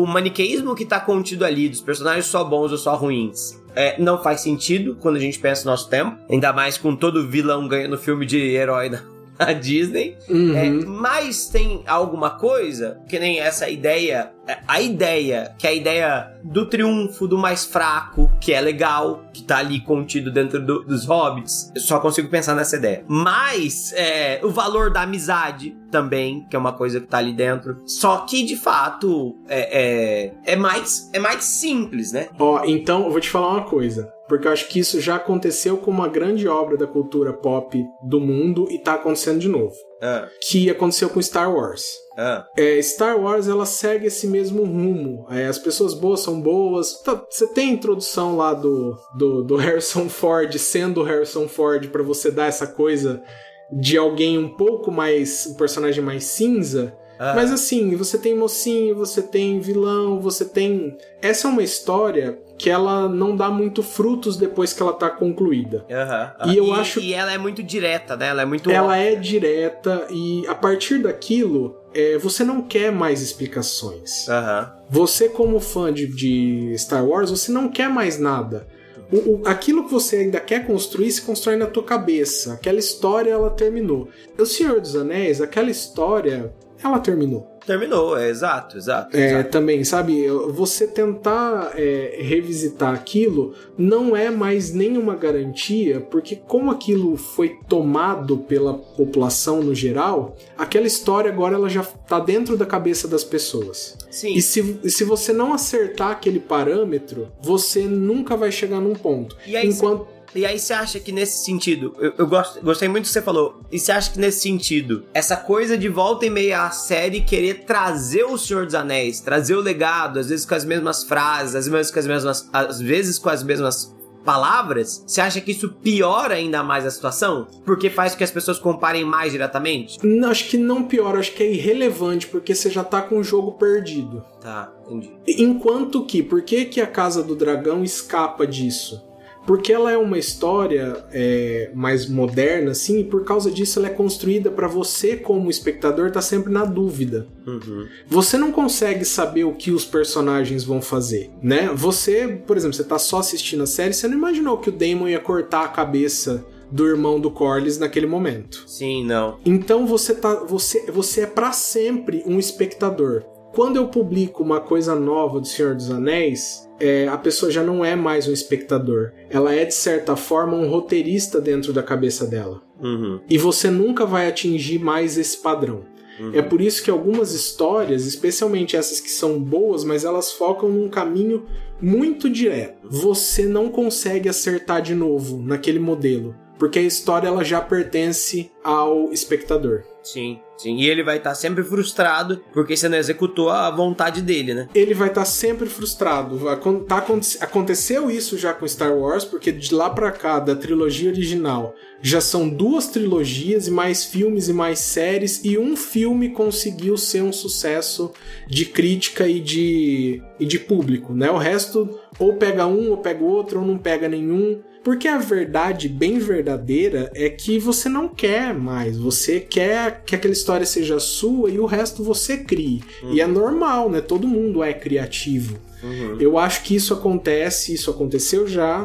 o 0.02 0.08
maniqueísmo 0.08 0.76
que 0.76 0.86
tá 0.86 1.00
contido 1.00 1.44
ali 1.44 1.68
dos 1.68 1.82
personagens 1.82 2.26
só 2.26 2.44
bons 2.44 2.72
ou 2.72 2.78
só 2.78 2.96
ruins. 2.96 3.61
É, 3.76 4.00
não 4.02 4.22
faz 4.22 4.42
sentido 4.42 4.98
quando 5.00 5.16
a 5.16 5.20
gente 5.20 5.40
pensa 5.40 5.64
no 5.64 5.72
nosso 5.72 5.90
tempo, 5.90 6.18
ainda 6.30 6.52
mais 6.52 6.78
com 6.78 6.96
todo 6.96 7.28
vilão 7.28 7.68
ganhando 7.68 7.98
filme 7.98 8.26
de 8.26 8.38
herói 8.38 8.90
na, 8.90 9.02
a 9.48 9.54
Disney. 9.54 10.18
Uhum. 10.30 10.56
É, 10.56 10.70
mas 10.70 11.48
tem 11.48 11.84
alguma 11.88 12.32
coisa, 12.32 13.02
que 13.08 13.18
nem 13.18 13.40
essa 13.40 13.68
ideia, 13.68 14.32
é, 14.48 14.60
a 14.68 14.80
ideia, 14.80 15.54
que 15.58 15.66
é 15.66 15.72
a 15.72 15.74
ideia 15.74 16.32
do 16.44 16.68
triunfo 16.68 17.28
do 17.28 17.38
mais 17.38 17.66
fraco, 17.66 18.30
que 18.40 18.54
é 18.54 18.62
legal, 18.62 19.26
que 19.34 19.44
tá 19.44 19.58
ali 19.58 19.82
contido 19.82 20.32
dentro 20.32 20.64
do, 20.64 20.84
dos 20.84 21.06
hobbits. 21.06 21.72
Eu 21.74 21.82
só 21.82 22.00
consigo 22.00 22.30
pensar 22.30 22.56
nessa 22.56 22.78
ideia. 22.78 23.04
Mas 23.08 23.92
é, 23.94 24.40
o 24.44 24.50
valor 24.50 24.92
da 24.92 25.02
amizade 25.02 25.76
também, 25.90 26.46
que 26.50 26.56
é 26.56 26.60
uma 26.60 26.74
coisa 26.74 27.02
que 27.02 27.08
tá 27.08 27.18
ali 27.18 27.34
dentro. 27.34 27.82
Só 27.86 28.20
que, 28.20 28.44
de 28.44 28.56
fato, 28.56 29.36
é, 29.48 30.34
é, 30.46 30.54
é 30.54 30.56
mais, 30.56 31.10
é 31.14 31.20
mais 31.20 31.44
simples, 31.44 32.12
né? 32.12 32.30
Ó, 32.40 32.64
então 32.66 33.06
eu 33.06 33.12
vou 33.12 33.20
te 33.20 33.30
falar 33.30 33.50
uma 33.50 33.64
coisa 33.64 34.12
porque 34.32 34.48
eu 34.48 34.52
acho 34.54 34.70
que 34.70 34.80
isso 34.80 35.02
já 35.02 35.18
aconteceu 35.18 35.76
com 35.76 35.92
uma 35.92 36.08
grande 36.08 36.48
obra 36.48 36.78
da 36.78 36.88
cultura 36.88 37.34
pop 37.34 37.86
do 38.02 38.18
mundo 38.18 38.66
e 38.72 38.80
tá 38.80 38.94
acontecendo 38.94 39.40
de 39.40 39.50
novo. 39.50 39.76
Ah. 40.02 40.26
Que 40.48 40.70
aconteceu 40.70 41.10
com 41.10 41.22
Star 41.22 41.54
Wars. 41.54 41.84
Ah. 42.18 42.48
É, 42.56 42.82
Star 42.82 43.20
Wars 43.20 43.50
ela 43.50 43.66
segue 43.66 44.08
esse 44.08 44.28
mesmo 44.28 44.64
rumo. 44.64 45.26
É, 45.30 45.48
as 45.48 45.60
pessoas 45.60 45.94
boas 45.94 46.22
são 46.22 46.40
boas. 46.40 47.02
Tá, 47.02 47.22
você 47.30 47.46
tem 47.48 47.72
a 47.72 47.74
introdução 47.74 48.38
lá 48.38 48.54
do, 48.54 48.96
do, 49.18 49.44
do 49.44 49.56
Harrison 49.60 50.08
Ford 50.08 50.58
sendo 50.58 51.04
Harrison 51.04 51.50
Ford 51.50 51.90
para 51.90 52.02
você 52.02 52.32
dar 52.32 52.46
essa 52.46 52.66
coisa 52.66 53.22
de 53.70 53.98
alguém 53.98 54.38
um 54.38 54.56
pouco 54.56 54.90
mais. 54.94 55.46
um 55.46 55.56
personagem 55.56 56.02
mais 56.02 56.24
cinza. 56.24 56.98
Ah. 57.20 57.34
Mas 57.36 57.52
assim, 57.52 57.98
você 57.98 58.18
tem 58.18 58.34
mocinho, 58.34 58.96
você 58.96 59.22
tem 59.22 59.60
vilão, 59.60 60.22
você 60.22 60.46
tem. 60.46 60.98
Essa 61.22 61.50
é 61.50 61.52
uma 61.52 61.64
história 61.64 62.40
que 62.62 62.70
ela 62.70 63.10
não 63.10 63.36
dá 63.36 63.50
muito 63.50 63.82
frutos 63.82 64.38
depois 64.38 64.72
que 64.72 64.84
ela 64.84 64.94
tá 64.94 65.10
concluída. 65.10 65.84
Uhum. 65.90 66.52
E 66.52 66.58
eu 66.58 66.68
e, 66.68 66.72
acho 66.74 67.00
e 67.00 67.12
ela 67.12 67.34
é 67.34 67.38
muito 67.40 67.64
direta, 67.64 68.16
né? 68.16 68.28
Ela 68.28 68.44
é 68.44 68.46
muito 68.46 68.70
Ela 68.70 68.90
óbvia. 68.90 69.14
é 69.14 69.16
direta 69.16 70.06
e 70.12 70.46
a 70.46 70.54
partir 70.54 71.00
daquilo 71.00 71.76
é, 71.92 72.20
você 72.20 72.44
não 72.44 72.62
quer 72.62 72.92
mais 72.92 73.20
explicações. 73.20 74.28
Uhum. 74.28 74.68
Você 74.92 75.28
como 75.28 75.60
fã 75.60 75.92
de, 75.92 76.06
de, 76.06 76.76
Star 76.78 77.04
Wars, 77.04 77.32
você 77.32 77.52
não 77.52 77.68
quer 77.68 77.90
mais 77.90 78.20
nada. 78.20 78.68
O, 79.12 79.18
o, 79.18 79.42
aquilo 79.44 79.86
que 79.86 79.92
você 79.92 80.18
ainda 80.18 80.40
quer 80.40 80.64
construir 80.68 81.12
se 81.12 81.24
constrói 81.24 81.56
na 81.56 81.66
tua 81.66 81.82
cabeça. 81.82 82.54
Aquela 82.54 82.78
história 82.78 83.32
ela 83.32 83.50
terminou. 83.50 84.08
O 84.38 84.46
Senhor 84.46 84.80
dos 84.80 84.96
Anéis, 84.96 85.42
aquela 85.42 85.72
história, 85.72 86.54
ela 86.84 87.00
terminou. 87.00 87.51
Terminou, 87.66 88.18
é 88.18 88.30
exato, 88.30 88.78
exato. 88.78 89.16
É, 89.16 89.28
exato. 89.28 89.50
também, 89.50 89.84
sabe, 89.84 90.28
você 90.50 90.88
tentar 90.88 91.74
é, 91.76 92.18
revisitar 92.22 92.94
aquilo 92.94 93.54
não 93.78 94.16
é 94.16 94.30
mais 94.30 94.74
nenhuma 94.74 95.16
garantia, 95.16 96.00
porque 96.00 96.36
como 96.36 96.72
aquilo 96.72 97.16
foi 97.16 97.58
tomado 97.68 98.38
pela 98.38 98.74
população 98.74 99.62
no 99.62 99.76
geral, 99.76 100.36
aquela 100.58 100.88
história 100.88 101.32
agora 101.32 101.56
ela 101.56 101.70
já 101.70 101.84
tá 101.84 102.20
dentro 102.20 102.58
da 102.58 102.66
cabeça 102.66 103.08
das 103.08 103.24
pessoas. 103.24 103.98
Sim. 104.10 104.34
E 104.34 104.42
se, 104.42 104.80
se 104.90 105.04
você 105.04 105.32
não 105.32 105.54
acertar 105.54 106.12
aquele 106.12 106.40
parâmetro, 106.40 107.30
você 107.42 107.84
nunca 107.84 108.36
vai 108.36 108.52
chegar 108.52 108.80
num 108.80 108.94
ponto. 108.94 109.38
E 109.46 109.56
aí, 109.56 109.68
Enquanto 109.68 110.08
e 110.36 110.46
aí 110.46 110.60
você 110.60 110.74
acha 110.74 111.00
que 111.00 111.12
nesse 111.12 111.44
sentido, 111.44 111.96
eu, 112.00 112.14
eu 112.18 112.28
gosto, 112.28 112.62
gostei 112.62 112.88
muito 112.88 113.06
do 113.06 113.08
que 113.08 113.14
você 113.14 113.22
falou, 113.22 113.60
e 113.72 113.80
você 113.80 113.92
acha 113.92 114.12
que 114.12 114.20
nesse 114.20 114.42
sentido, 114.42 115.04
essa 115.14 115.36
coisa 115.36 115.78
de 115.78 115.90
volta 115.90 116.26
e 116.26 116.30
meia 116.30 116.66
à 116.66 116.72
série 116.72 117.22
querer 117.22 117.66
trazer 117.66 118.24
o 118.24 118.38
Senhor 118.38 118.66
dos 118.66 118.76
Anéis, 118.76 119.20
trazer 119.20 119.56
o 119.56 119.62
legado, 119.62 120.20
às 120.20 120.30
vezes 120.30 120.46
com 120.46 120.56
as 120.56 120.66
mesmas 120.66 121.04
frases, 121.04 121.56
às 121.56 121.68
vezes 121.68 121.92
com 121.92 122.00
as 122.00 122.08
mesmas, 122.08 122.50
às 122.52 122.82
vezes 122.82 123.20
com 123.20 123.30
as 123.30 123.44
mesmas 123.44 123.94
palavras, 124.24 125.04
você 125.06 125.22
acha 125.22 125.42
que 125.42 125.52
isso 125.52 125.70
piora 125.70 126.36
ainda 126.36 126.64
mais 126.64 126.86
a 126.86 126.92
situação? 126.92 127.48
Porque 127.66 127.90
faz 127.90 128.14
com 128.14 128.20
que 128.20 128.24
as 128.24 128.32
pessoas 128.32 128.60
comparem 128.60 129.04
mais 129.04 129.32
diretamente? 129.32 129.98
Não, 130.04 130.30
acho 130.30 130.48
que 130.48 130.58
não 130.58 130.84
piora, 130.84 131.20
acho 131.20 131.34
que 131.34 131.44
é 131.44 131.52
irrelevante, 131.52 132.28
porque 132.28 132.54
você 132.54 132.70
já 132.70 132.84
tá 132.84 133.02
com 133.02 133.18
o 133.18 133.24
jogo 133.24 133.54
perdido. 133.54 134.24
Tá, 134.40 134.72
entendi. 134.86 135.12
Enquanto 135.28 136.06
que, 136.06 136.22
por 136.24 136.42
que, 136.42 136.66
que 136.66 136.82
a 136.82 136.88
Casa 136.88 137.24
do 137.24 137.36
Dragão 137.36 137.84
escapa 137.84 138.46
disso? 138.46 139.11
Porque 139.46 139.74
ela 139.74 139.92
é 139.92 139.98
uma 139.98 140.18
história 140.18 141.04
é, 141.12 141.72
mais 141.74 142.08
moderna, 142.08 142.72
assim, 142.72 143.00
e 143.00 143.04
por 143.04 143.24
causa 143.24 143.50
disso 143.50 143.80
ela 143.80 143.88
é 143.88 143.92
construída 143.92 144.52
para 144.52 144.68
você, 144.68 145.18
como 145.18 145.50
espectador, 145.50 146.08
estar 146.08 146.20
tá 146.20 146.26
sempre 146.26 146.52
na 146.52 146.64
dúvida. 146.64 147.28
Uhum. 147.46 147.88
Você 148.08 148.38
não 148.38 148.52
consegue 148.52 149.04
saber 149.04 149.44
o 149.44 149.54
que 149.54 149.72
os 149.72 149.86
personagens 149.86 150.64
vão 150.64 150.82
fazer, 150.82 151.32
né? 151.42 151.72
Você, 151.74 152.28
por 152.46 152.56
exemplo, 152.56 152.76
você 152.76 152.84
tá 152.84 153.00
só 153.00 153.20
assistindo 153.20 153.64
a 153.64 153.68
série, 153.68 153.94
você 153.94 154.08
não 154.08 154.18
imaginou 154.18 154.58
que 154.58 154.70
o 154.70 154.74
Damon 154.74 155.08
ia 155.08 155.20
cortar 155.20 155.66
a 155.66 155.70
cabeça 155.70 156.46
do 156.72 156.88
irmão 156.88 157.20
do 157.20 157.30
Corlys 157.30 157.78
naquele 157.78 158.08
momento. 158.08 158.64
Sim, 158.66 159.06
não. 159.06 159.38
Então 159.46 159.86
você 159.86 160.16
tá, 160.16 160.36
você, 160.36 160.90
você 160.90 161.22
é 161.22 161.28
para 161.28 161.52
sempre 161.52 162.24
um 162.26 162.40
espectador. 162.40 163.24
Quando 163.54 163.76
eu 163.76 163.90
publico 163.90 164.42
uma 164.42 164.62
coisa 164.62 164.96
nova 164.96 165.40
do 165.40 165.48
Senhor 165.48 165.76
dos 165.76 165.92
Anéis, 165.92 166.70
é, 166.82 167.08
a 167.08 167.18
pessoa 167.18 167.52
já 167.52 167.64
não 167.64 167.86
é 167.86 167.96
mais 167.96 168.28
um 168.28 168.34
espectador. 168.34 169.12
Ela 169.30 169.54
é, 169.54 169.64
de 169.64 169.74
certa 169.76 170.16
forma, 170.16 170.58
um 170.58 170.68
roteirista 170.68 171.40
dentro 171.40 171.72
da 171.72 171.84
cabeça 171.84 172.26
dela. 172.26 172.62
Uhum. 172.82 173.20
E 173.30 173.38
você 173.38 173.70
nunca 173.70 174.04
vai 174.06 174.28
atingir 174.28 174.80
mais 174.80 175.18
esse 175.18 175.38
padrão. 175.38 175.84
Uhum. 176.20 176.32
É 176.34 176.42
por 176.42 176.60
isso 176.60 176.84
que 176.84 176.90
algumas 176.90 177.34
histórias, 177.34 178.08
especialmente 178.08 178.76
essas 178.76 179.00
que 179.00 179.12
são 179.12 179.40
boas, 179.40 179.84
mas 179.84 180.04
elas 180.04 180.32
focam 180.32 180.70
num 180.70 180.90
caminho 180.90 181.46
muito 181.80 182.30
direto. 182.30 182.88
Você 182.90 183.46
não 183.46 183.70
consegue 183.70 184.28
acertar 184.28 184.82
de 184.82 184.96
novo 184.96 185.42
naquele 185.42 185.80
modelo, 185.80 186.36
porque 186.62 186.78
a 186.78 186.84
história 186.84 187.28
ela 187.28 187.44
já 187.44 187.60
pertence 187.60 188.52
ao 188.64 189.12
espectador. 189.12 189.82
Sim. 190.04 190.40
Sim, 190.56 190.78
e 190.78 190.88
ele 190.88 191.02
vai 191.02 191.18
estar 191.18 191.32
tá 191.32 191.36
sempre 191.36 191.64
frustrado 191.64 192.44
porque 192.54 192.78
você 192.78 192.88
não 192.88 193.00
executou 193.00 193.50
a 193.50 193.72
vontade 193.72 194.22
dele, 194.22 194.54
né? 194.54 194.70
Ele 194.76 194.94
vai 194.94 195.08
estar 195.08 195.22
tá 195.22 195.26
sempre 195.26 195.68
frustrado. 195.68 196.40
Tá, 196.88 197.04
aconteceu 197.40 198.12
isso 198.12 198.38
já 198.38 198.54
com 198.54 198.68
Star 198.68 198.96
Wars, 198.96 199.26
porque 199.26 199.52
de 199.52 199.74
lá 199.74 199.90
para 199.90 200.12
cá, 200.12 200.40
da 200.40 200.56
trilogia 200.56 201.10
original, 201.10 201.74
já 202.00 202.22
são 202.22 202.48
duas 202.48 202.86
trilogias 202.86 203.68
e 203.68 203.72
mais 203.72 204.06
filmes 204.06 204.48
e 204.48 204.54
mais 204.54 204.78
séries, 204.78 205.44
e 205.44 205.58
um 205.58 205.76
filme 205.76 206.30
conseguiu 206.30 206.96
ser 206.96 207.24
um 207.24 207.34
sucesso 207.34 208.14
de 208.48 208.66
crítica 208.66 209.28
e 209.28 209.40
de, 209.40 210.22
e 210.40 210.46
de 210.46 210.60
público, 210.60 211.12
né? 211.12 211.32
O 211.32 211.38
resto 211.38 212.00
ou 212.20 212.36
pega 212.36 212.68
um 212.68 212.92
ou 212.92 212.98
pega 212.98 213.24
outro, 213.24 213.62
ou 213.62 213.66
não 213.66 213.80
pega 213.80 214.08
nenhum. 214.08 214.62
Porque 214.84 215.08
a 215.08 215.20
verdade 215.20 215.88
bem 215.88 216.18
verdadeira 216.18 217.12
é 217.14 217.30
que 217.30 217.60
você 217.60 217.88
não 217.88 218.08
quer 218.08 218.54
mais, 218.54 218.98
você 218.98 219.40
quer 219.40 220.04
que 220.04 220.16
aquela 220.16 220.34
história 220.34 220.66
seja 220.66 221.00
sua 221.00 221.52
e 221.52 221.60
o 221.60 221.66
resto 221.66 222.04
você 222.04 222.38
crie. 222.38 222.84
Uhum. 223.04 223.14
E 223.14 223.22
é 223.22 223.28
normal, 223.28 223.90
né? 223.90 224.02
Todo 224.02 224.28
mundo 224.28 224.64
é 224.64 224.74
criativo. 224.74 225.60
Uhum. 225.84 226.18
Eu 226.20 226.38
acho 226.38 226.64
que 226.64 226.76
isso 226.76 226.94
acontece, 226.94 227.74
isso 227.74 227.92
aconteceu 227.92 228.48
já, 228.48 228.84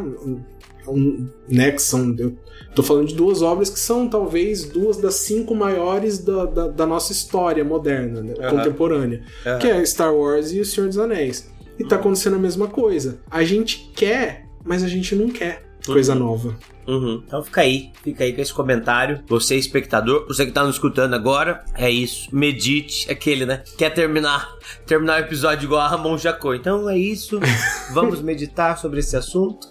um, 0.86 1.28
né? 1.48 1.70
Que 1.72 1.80
são, 1.80 2.14
eu 2.18 2.36
tô 2.74 2.82
falando 2.82 3.08
de 3.08 3.14
duas 3.14 3.40
obras 3.40 3.70
que 3.70 3.80
são 3.80 4.06
talvez 4.06 4.64
duas 4.64 4.98
das 4.98 5.14
cinco 5.14 5.54
maiores 5.54 6.18
da, 6.18 6.44
da, 6.44 6.68
da 6.68 6.86
nossa 6.86 7.12
história 7.12 7.64
moderna, 7.64 8.20
né? 8.22 8.34
uhum. 8.38 8.50
contemporânea, 8.50 9.22
que 9.60 9.66
é 9.66 9.84
Star 9.84 10.14
Wars 10.14 10.52
e 10.52 10.60
O 10.60 10.64
Senhor 10.64 10.88
dos 10.88 10.98
Anéis. 10.98 11.48
E 11.78 11.84
tá 11.84 11.96
acontecendo 11.96 12.36
a 12.36 12.38
mesma 12.38 12.68
coisa. 12.68 13.18
A 13.30 13.44
gente 13.44 13.90
quer, 13.94 14.46
mas 14.64 14.82
a 14.82 14.88
gente 14.88 15.14
não 15.14 15.28
quer. 15.28 15.65
Coisa 15.92 16.14
nova. 16.14 16.56
Uhum. 16.86 17.22
Então 17.26 17.42
fica 17.42 17.62
aí, 17.62 17.90
fica 18.02 18.24
aí 18.24 18.32
com 18.32 18.40
esse 18.40 18.52
comentário. 18.52 19.22
Você, 19.26 19.56
espectador, 19.56 20.26
você 20.26 20.46
que 20.46 20.52
tá 20.52 20.62
nos 20.62 20.76
escutando 20.76 21.14
agora, 21.14 21.64
é 21.74 21.90
isso. 21.90 22.28
Medite, 22.34 23.10
aquele, 23.10 23.44
né? 23.44 23.62
Quer 23.76 23.90
terminar, 23.90 24.48
terminar 24.86 25.20
o 25.20 25.24
episódio 25.24 25.66
igual 25.66 25.80
a 25.80 25.88
Ramon 25.88 26.16
Jacó. 26.16 26.54
Então 26.54 26.88
é 26.88 26.96
isso. 26.96 27.40
Vamos 27.92 28.20
meditar 28.20 28.78
sobre 28.78 29.00
esse 29.00 29.16
assunto. 29.16 29.66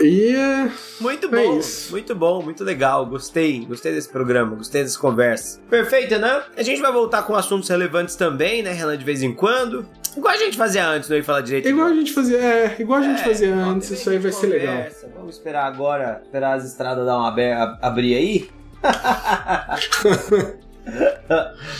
E 0.00 0.32
é 0.32 0.70
muito 1.00 1.28
bom, 1.28 1.60
é 1.60 1.90
muito 1.90 2.14
bom, 2.14 2.42
muito 2.42 2.62
legal. 2.62 3.04
Gostei, 3.04 3.64
gostei 3.64 3.92
desse 3.92 4.08
programa, 4.08 4.54
gostei 4.54 4.84
dessa 4.84 4.98
conversa. 4.98 5.60
Perfeito, 5.68 6.16
né? 6.18 6.44
A 6.56 6.62
gente 6.62 6.80
vai 6.80 6.92
voltar 6.92 7.22
com 7.22 7.34
assuntos 7.34 7.68
relevantes 7.68 8.14
também, 8.14 8.62
né, 8.62 8.72
Renan, 8.72 8.96
de 8.96 9.04
vez 9.04 9.22
em 9.22 9.34
quando. 9.34 9.84
Igual 10.18 10.34
a 10.34 10.36
gente 10.36 10.56
fazia 10.56 10.84
antes, 10.84 11.08
não 11.08 11.16
ia 11.16 11.22
falar 11.22 11.42
direito. 11.42 11.68
Igual 11.68 11.86
a 11.86 11.94
gente 11.94 12.12
fazia, 12.12 12.38
é, 12.38 12.76
igual 12.80 12.98
a 12.98 13.02
gente 13.04 13.20
é, 13.20 13.24
fazia 13.24 13.54
antes, 13.54 13.88
isso 13.90 14.10
aí 14.10 14.18
vai 14.18 14.32
ser 14.32 14.48
legal. 14.48 14.84
Vamos 15.14 15.36
esperar 15.36 15.64
agora, 15.64 16.20
esperar 16.24 16.56
as 16.56 16.64
estradas 16.64 17.06
dar 17.06 17.16
uma 17.16 17.78
abrir 17.80 18.16
aí. 18.16 18.50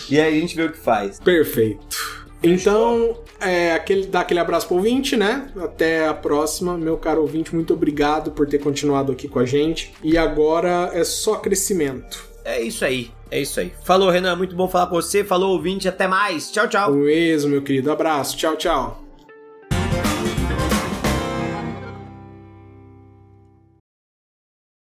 e 0.09 0.21
aí 0.21 0.39
a 0.39 0.41
gente 0.41 0.55
vê 0.55 0.63
o 0.63 0.71
que 0.71 0.79
faz. 0.79 1.19
Perfeito. 1.19 1.99
Então, 2.41 3.19
é, 3.41 3.73
aquele, 3.73 4.07
dar 4.07 4.21
aquele 4.21 4.39
abraço 4.39 4.69
pro 4.69 4.77
ouvinte, 4.77 5.17
né? 5.17 5.49
Até 5.61 6.07
a 6.07 6.15
próxima, 6.15 6.79
meu 6.79 6.97
caro 6.97 7.23
ouvinte. 7.23 7.53
Muito 7.53 7.75
obrigado 7.75 8.31
por 8.31 8.47
ter 8.47 8.59
continuado 8.59 9.11
aqui 9.11 9.27
com 9.27 9.41
a 9.41 9.45
gente. 9.45 9.93
E 10.01 10.17
agora 10.17 10.91
é 10.93 11.03
só 11.03 11.35
crescimento. 11.39 12.25
É 12.45 12.63
isso 12.63 12.85
aí. 12.85 13.11
É 13.31 13.41
isso 13.41 13.61
aí. 13.61 13.73
Falou, 13.85 14.11
Renan. 14.11 14.37
Muito 14.37 14.57
bom 14.57 14.69
falar 14.69 14.87
com 14.87 14.95
você. 14.97 15.25
Falou, 15.25 15.53
ouvinte. 15.53 15.89
Até 15.89 16.07
mais. 16.07 16.51
Tchau, 16.51 16.69
tchau. 16.69 16.93
O 16.93 16.97
mesmo, 16.97 17.51
meu 17.51 17.63
querido. 17.63 17.91
Abraço. 17.91 18.37
Tchau, 18.37 18.57
tchau. 18.57 19.08